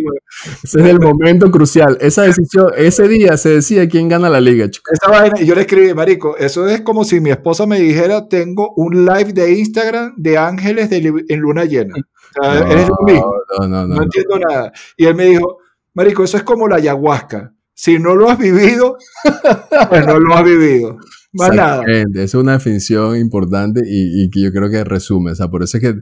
Ese 0.64 0.80
es 0.82 0.86
el 0.86 1.00
momento 1.00 1.50
crucial. 1.52 1.98
Esa 2.02 2.24
decisión, 2.24 2.72
ese 2.78 3.08
día 3.08 3.38
se 3.38 3.50
decide 3.50 3.88
quién 3.88 4.10
gana 4.10 4.30
la 4.30 4.42
liga, 4.42 4.70
chico. 4.70 4.90
Esa 4.92 5.10
vaina, 5.12 5.40
y 5.42 5.46
yo 5.46 5.56
le 5.56 5.62
escribí, 5.62 5.94
Marico, 5.94 6.36
eso 6.38 6.68
es 6.68 6.82
como 6.82 7.04
si 7.04 7.20
mi 7.20 7.30
esposa 7.32 7.66
me 7.66 7.80
dijera, 7.80 8.28
tengo 8.28 8.74
un 8.76 9.06
live 9.06 9.34
de 9.34 9.54
Instagram 9.54 10.14
de 10.18 10.38
ángeles 10.38 10.90
de 10.90 11.24
en 11.30 11.40
luna 11.40 11.66
llena. 11.66 11.96
O 12.40 12.44
sea, 12.44 12.60
eres 12.70 12.90
lo 12.90 12.98
mismo. 13.06 13.34
no, 13.60 13.68
no, 13.68 13.88
no, 13.88 13.96
no 13.96 14.04
entiendo 14.04 14.40
nada. 14.40 14.72
Y 14.98 15.06
él 15.06 15.16
me 15.16 15.26
dijo, 15.26 15.58
Marico, 15.94 16.24
eso 16.24 16.38
es 16.38 16.44
como 16.44 16.68
la 16.68 16.76
ayahuasca. 16.78 17.54
Si 17.74 18.00
no 18.00 18.16
lo 18.16 18.30
has 18.30 18.38
vivido, 18.40 18.98
pues 19.90 20.06
no 20.06 20.20
lo 20.20 20.34
has 20.36 20.44
vivido. 20.44 20.98
Más 21.34 21.54
nada. 21.54 21.84
Es 22.16 22.34
una 22.34 22.54
definición 22.54 23.18
importante 23.18 23.82
y, 23.86 24.24
y 24.24 24.30
que 24.30 24.42
yo 24.42 24.52
creo 24.54 24.70
que 24.70 24.84
resume. 24.86 25.32
O 25.32 25.36
sea, 25.36 25.50
por 25.50 25.64
eso 25.64 25.78
es 25.78 25.84
que 25.84 25.94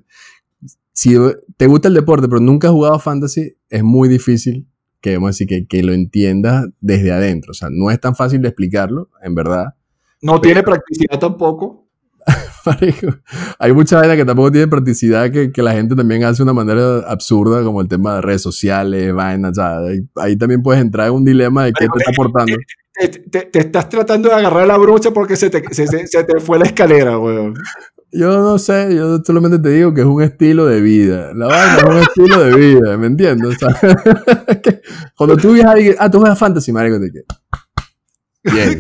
si 0.94 1.16
te 1.58 1.68
gusta 1.68 1.88
el 1.90 1.94
deporte 1.96 2.28
pero 2.28 2.40
nunca 2.40 2.68
has 2.68 2.74
jugado 2.74 3.00
fantasy, 3.00 3.56
es 3.70 3.84
muy 3.84 4.08
difícil 4.10 4.68
que, 5.02 5.16
vamos 5.16 5.28
a 5.28 5.32
decir, 5.32 5.48
que, 5.48 5.68
que 5.68 5.84
lo 5.84 5.92
entiendas 5.94 6.68
desde 6.80 7.12
adentro. 7.12 7.52
O 7.52 7.54
sea, 7.54 7.68
no 7.72 7.92
es 7.92 8.00
tan 8.00 8.16
fácil 8.16 8.42
de 8.42 8.48
explicarlo, 8.50 9.10
en 9.22 9.36
verdad. 9.36 9.74
No 10.22 10.40
tiene 10.40 10.64
practicidad 10.64 11.20
tampoco. 11.20 11.82
Hay 13.60 13.74
mucha 13.74 14.00
vaina 14.00 14.16
que 14.16 14.24
tampoco 14.24 14.52
tiene 14.52 14.68
practicidad 14.68 15.30
que, 15.32 15.52
que 15.52 15.62
la 15.62 15.74
gente 15.74 15.96
también 15.96 16.24
hace 16.24 16.38
de 16.38 16.44
una 16.44 16.54
manera 16.54 17.00
absurda, 17.10 17.62
como 17.64 17.82
el 17.82 17.88
tema 17.90 18.16
de 18.16 18.22
redes 18.22 18.42
sociales, 18.42 19.14
vainas. 19.14 19.52
O 19.52 19.56
sea, 19.56 19.78
ahí, 19.80 20.00
ahí 20.16 20.38
también 20.38 20.62
puedes 20.62 20.82
entrar 20.82 21.08
en 21.08 21.14
un 21.16 21.26
dilema 21.26 21.66
de 21.66 21.74
qué 21.74 21.86
te 21.88 22.00
está 22.00 22.12
aportando. 22.12 22.56
Te, 22.96 23.08
te- 23.10 23.46
te 23.48 23.60
estás 23.60 23.90
tratando 23.90 24.30
de 24.30 24.36
agarrar 24.36 24.68
la 24.68 24.78
brocha 24.78 25.12
porque 25.12 25.36
se 25.36 25.50
te, 25.50 25.62
se, 25.74 25.88
se- 25.88 26.08
se 26.08 26.24
te 26.24 26.40
fue 26.40 26.58
la 26.60 26.66
escalera, 26.66 27.18
weón. 27.20 27.56
Yo 28.16 28.40
no 28.42 28.60
sé, 28.60 28.96
yo 28.96 29.18
solamente 29.24 29.58
te 29.58 29.70
digo 29.70 29.94
que 29.94 30.02
es 30.02 30.08
un 30.08 30.22
estilo 30.22 30.68
de 30.68 30.82
vida. 30.82 31.34
La 31.34 31.48
vaina 31.48 31.78
es 31.78 31.84
un 31.84 31.98
estilo 31.98 32.44
de 32.44 32.56
vida, 32.56 32.98
¿me 32.98 33.08
entiendes? 33.08 33.56
O 33.56 33.60
sea, 33.60 33.80
cuando 35.18 35.36
tú 35.36 35.56
alguien, 35.66 35.96
ah, 35.98 36.12
tú 36.12 36.20
juegas 36.20 36.38
fantasy, 36.38 36.72
marico, 36.72 37.00
te 37.00 37.12
que 37.12 38.52
Bien, 38.52 38.80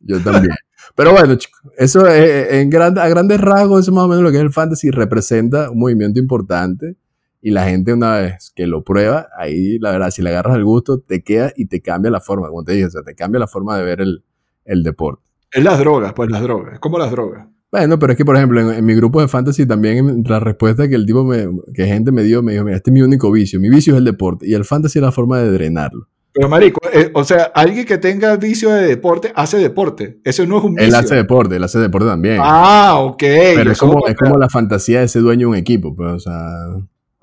yo 0.00 0.20
también. 0.20 0.54
Pero 0.94 1.12
bueno, 1.12 1.34
chicos, 1.36 1.60
eso 1.78 2.06
es, 2.06 2.52
en 2.52 2.74
a 2.76 3.08
grandes 3.08 3.40
rasgos, 3.40 3.80
eso 3.80 3.92
más 3.92 4.04
o 4.04 4.08
menos 4.08 4.22
lo 4.22 4.30
que 4.30 4.36
es 4.36 4.42
el 4.42 4.52
fantasy, 4.52 4.90
representa 4.90 5.70
un 5.70 5.78
movimiento 5.78 6.20
importante 6.20 6.96
y 7.40 7.50
la 7.50 7.64
gente 7.64 7.92
una 7.92 8.18
vez 8.18 8.52
que 8.54 8.66
lo 8.66 8.84
prueba, 8.84 9.28
ahí 9.36 9.78
la 9.78 9.92
verdad, 9.92 10.10
si 10.10 10.20
le 10.22 10.30
agarras 10.30 10.56
el 10.56 10.64
gusto, 10.64 11.00
te 11.00 11.22
queda 11.22 11.52
y 11.56 11.66
te 11.66 11.80
cambia 11.80 12.10
la 12.10 12.20
forma, 12.20 12.48
como 12.48 12.64
te 12.64 12.72
dije, 12.72 12.86
o 12.86 12.90
sea, 12.90 13.02
te 13.02 13.14
cambia 13.14 13.40
la 13.40 13.48
forma 13.48 13.78
de 13.78 13.84
ver 13.84 14.00
el, 14.02 14.24
el 14.64 14.82
deporte. 14.82 15.22
Es 15.50 15.64
las 15.64 15.78
drogas, 15.78 16.12
pues 16.12 16.30
las 16.30 16.42
drogas. 16.42 16.74
Es 16.74 16.80
como 16.80 16.98
las 16.98 17.10
drogas. 17.10 17.48
Bueno, 17.74 17.98
pero 17.98 18.12
es 18.12 18.16
que, 18.16 18.24
por 18.24 18.36
ejemplo, 18.36 18.60
en, 18.60 18.72
en 18.72 18.84
mi 18.84 18.94
grupo 18.94 19.20
de 19.20 19.26
fantasy 19.26 19.66
también 19.66 20.22
la 20.28 20.38
respuesta 20.38 20.86
que 20.86 20.94
el 20.94 21.04
tipo 21.04 21.24
me, 21.24 21.48
que 21.74 21.86
gente 21.86 22.12
me 22.12 22.22
dio, 22.22 22.40
me 22.40 22.52
dijo, 22.52 22.62
mira, 22.62 22.76
este 22.76 22.90
es 22.90 22.94
mi 22.94 23.02
único 23.02 23.32
vicio. 23.32 23.58
Mi 23.58 23.68
vicio 23.68 23.94
es 23.94 23.98
el 23.98 24.04
deporte. 24.04 24.46
Y 24.46 24.54
el 24.54 24.64
fantasy 24.64 25.00
es 25.00 25.02
la 25.02 25.10
forma 25.10 25.40
de 25.40 25.50
drenarlo. 25.50 26.06
Pero, 26.32 26.48
marico, 26.48 26.80
eh, 26.92 27.10
o 27.14 27.24
sea, 27.24 27.50
alguien 27.52 27.84
que 27.84 27.98
tenga 27.98 28.36
vicio 28.36 28.70
de 28.70 28.86
deporte, 28.86 29.32
hace 29.34 29.58
deporte. 29.58 30.20
Eso 30.22 30.46
no 30.46 30.58
es 30.58 30.62
un 30.62 30.76
vicio. 30.76 30.86
Él 30.86 30.94
hace 30.94 31.16
deporte, 31.16 31.56
él 31.56 31.64
hace 31.64 31.80
deporte 31.80 32.06
también. 32.06 32.38
Ah, 32.40 32.94
ok. 33.00 33.24
pero 33.56 33.72
es 33.72 33.78
como, 33.78 34.06
es 34.06 34.14
como 34.14 34.38
la 34.38 34.48
fantasía 34.48 35.00
de 35.00 35.06
ese 35.06 35.18
dueño 35.18 35.48
de 35.48 35.50
un 35.50 35.56
equipo, 35.56 35.96
pues, 35.96 36.12
o 36.12 36.20
sea, 36.20 36.48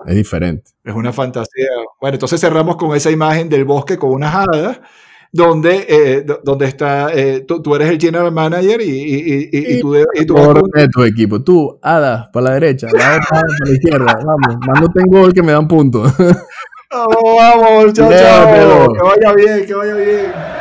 es 0.06 0.16
diferente. 0.16 0.70
Es 0.84 0.94
una 0.94 1.14
fantasía. 1.14 1.68
Bueno, 1.98 2.16
entonces 2.16 2.38
cerramos 2.38 2.76
con 2.76 2.94
esa 2.94 3.10
imagen 3.10 3.48
del 3.48 3.64
bosque 3.64 3.96
con 3.96 4.10
unas 4.10 4.34
hadas, 4.34 4.82
donde, 5.32 5.86
eh, 5.88 6.20
do- 6.26 6.40
donde 6.44 6.66
está, 6.66 7.10
eh, 7.14 7.40
tú, 7.40 7.62
tú 7.62 7.74
eres 7.74 7.88
el 7.88 7.98
general 7.98 8.30
manager 8.32 8.80
y, 8.82 8.84
y, 8.84 9.14
y- 9.14 9.48
y- 9.50 9.76
y 9.76 9.80
tú, 9.80 9.92
de- 9.92 10.04
y 10.14 10.26
tú 10.26 10.34
vas 10.34 10.46
Por 10.46 10.60
con- 10.60 10.70
de 10.70 10.88
tu 10.88 11.02
equipo. 11.02 11.42
Tú, 11.42 11.78
Ada, 11.82 12.30
para 12.32 12.44
la 12.44 12.54
derecha, 12.54 12.88
la 12.92 13.16
otra 13.16 13.26
para 13.30 13.42
la 13.64 13.72
izquierda. 13.72 14.18
Vamos, 14.24 14.56
mándote 14.66 15.00
en 15.00 15.06
gol 15.06 15.32
que 15.32 15.42
me 15.42 15.52
dan 15.52 15.66
puntos. 15.66 16.12
Vamos, 16.92 17.16
vamos, 17.38 17.92
chao, 17.94 18.10
chao. 18.12 18.92
Que 18.92 19.02
vaya 19.02 19.34
bien, 19.34 19.66
que 19.66 19.72
vaya 19.74 19.94
bien. 19.94 20.51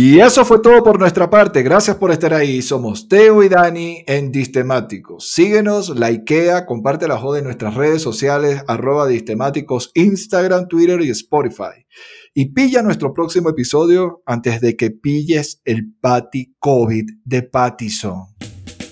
Y 0.00 0.20
eso 0.20 0.44
fue 0.44 0.60
todo 0.60 0.84
por 0.84 1.00
nuestra 1.00 1.28
parte. 1.28 1.60
Gracias 1.64 1.96
por 1.96 2.12
estar 2.12 2.32
ahí. 2.32 2.62
Somos 2.62 3.08
Teo 3.08 3.42
y 3.42 3.48
Dani 3.48 4.04
en 4.06 4.30
Distemáticos. 4.30 5.32
Síguenos, 5.32 5.88
likea, 5.88 6.66
comparte 6.66 7.08
la 7.08 7.18
joda 7.18 7.40
en 7.40 7.46
nuestras 7.46 7.74
redes 7.74 8.00
sociales, 8.00 8.62
arroba 8.68 9.08
Distemáticos, 9.08 9.90
Instagram, 9.94 10.68
Twitter 10.68 11.00
y 11.00 11.10
Spotify. 11.10 11.84
Y 12.32 12.52
pilla 12.52 12.80
nuestro 12.82 13.12
próximo 13.12 13.48
episodio 13.48 14.22
antes 14.24 14.60
de 14.60 14.76
que 14.76 14.92
pilles 14.92 15.62
el 15.64 15.92
Patty 16.00 16.54
COVID 16.60 17.04
de 17.24 17.42
Pattison. 17.42 18.22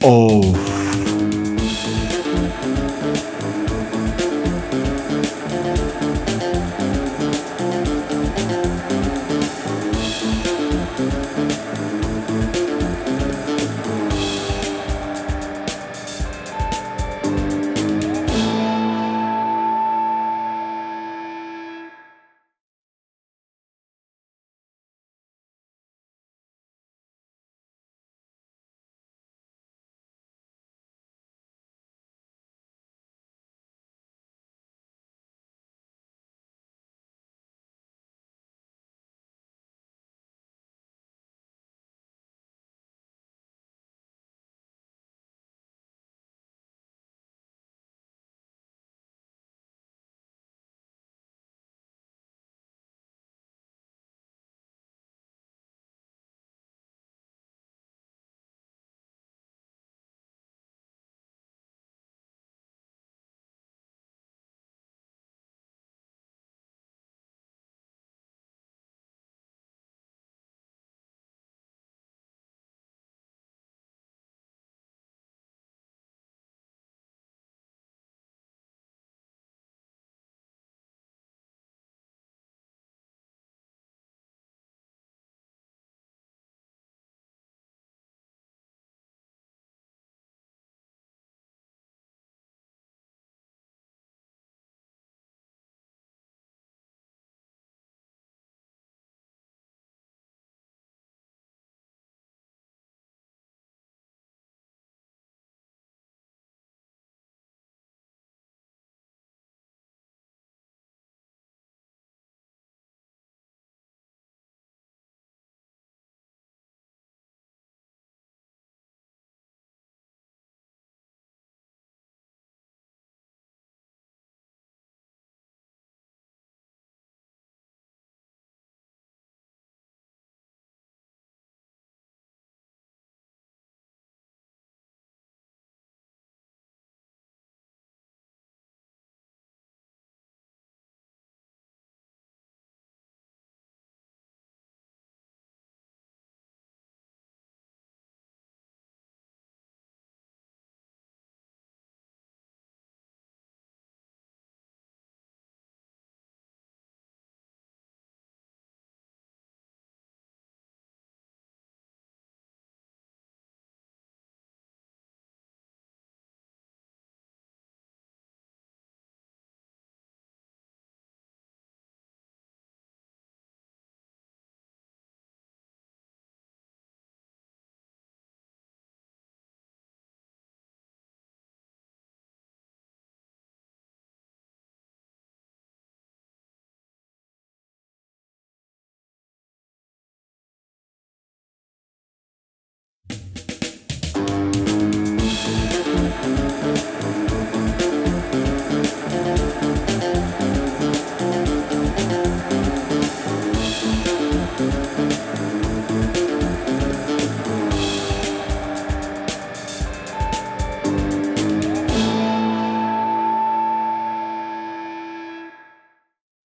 Oh. 0.02 0.85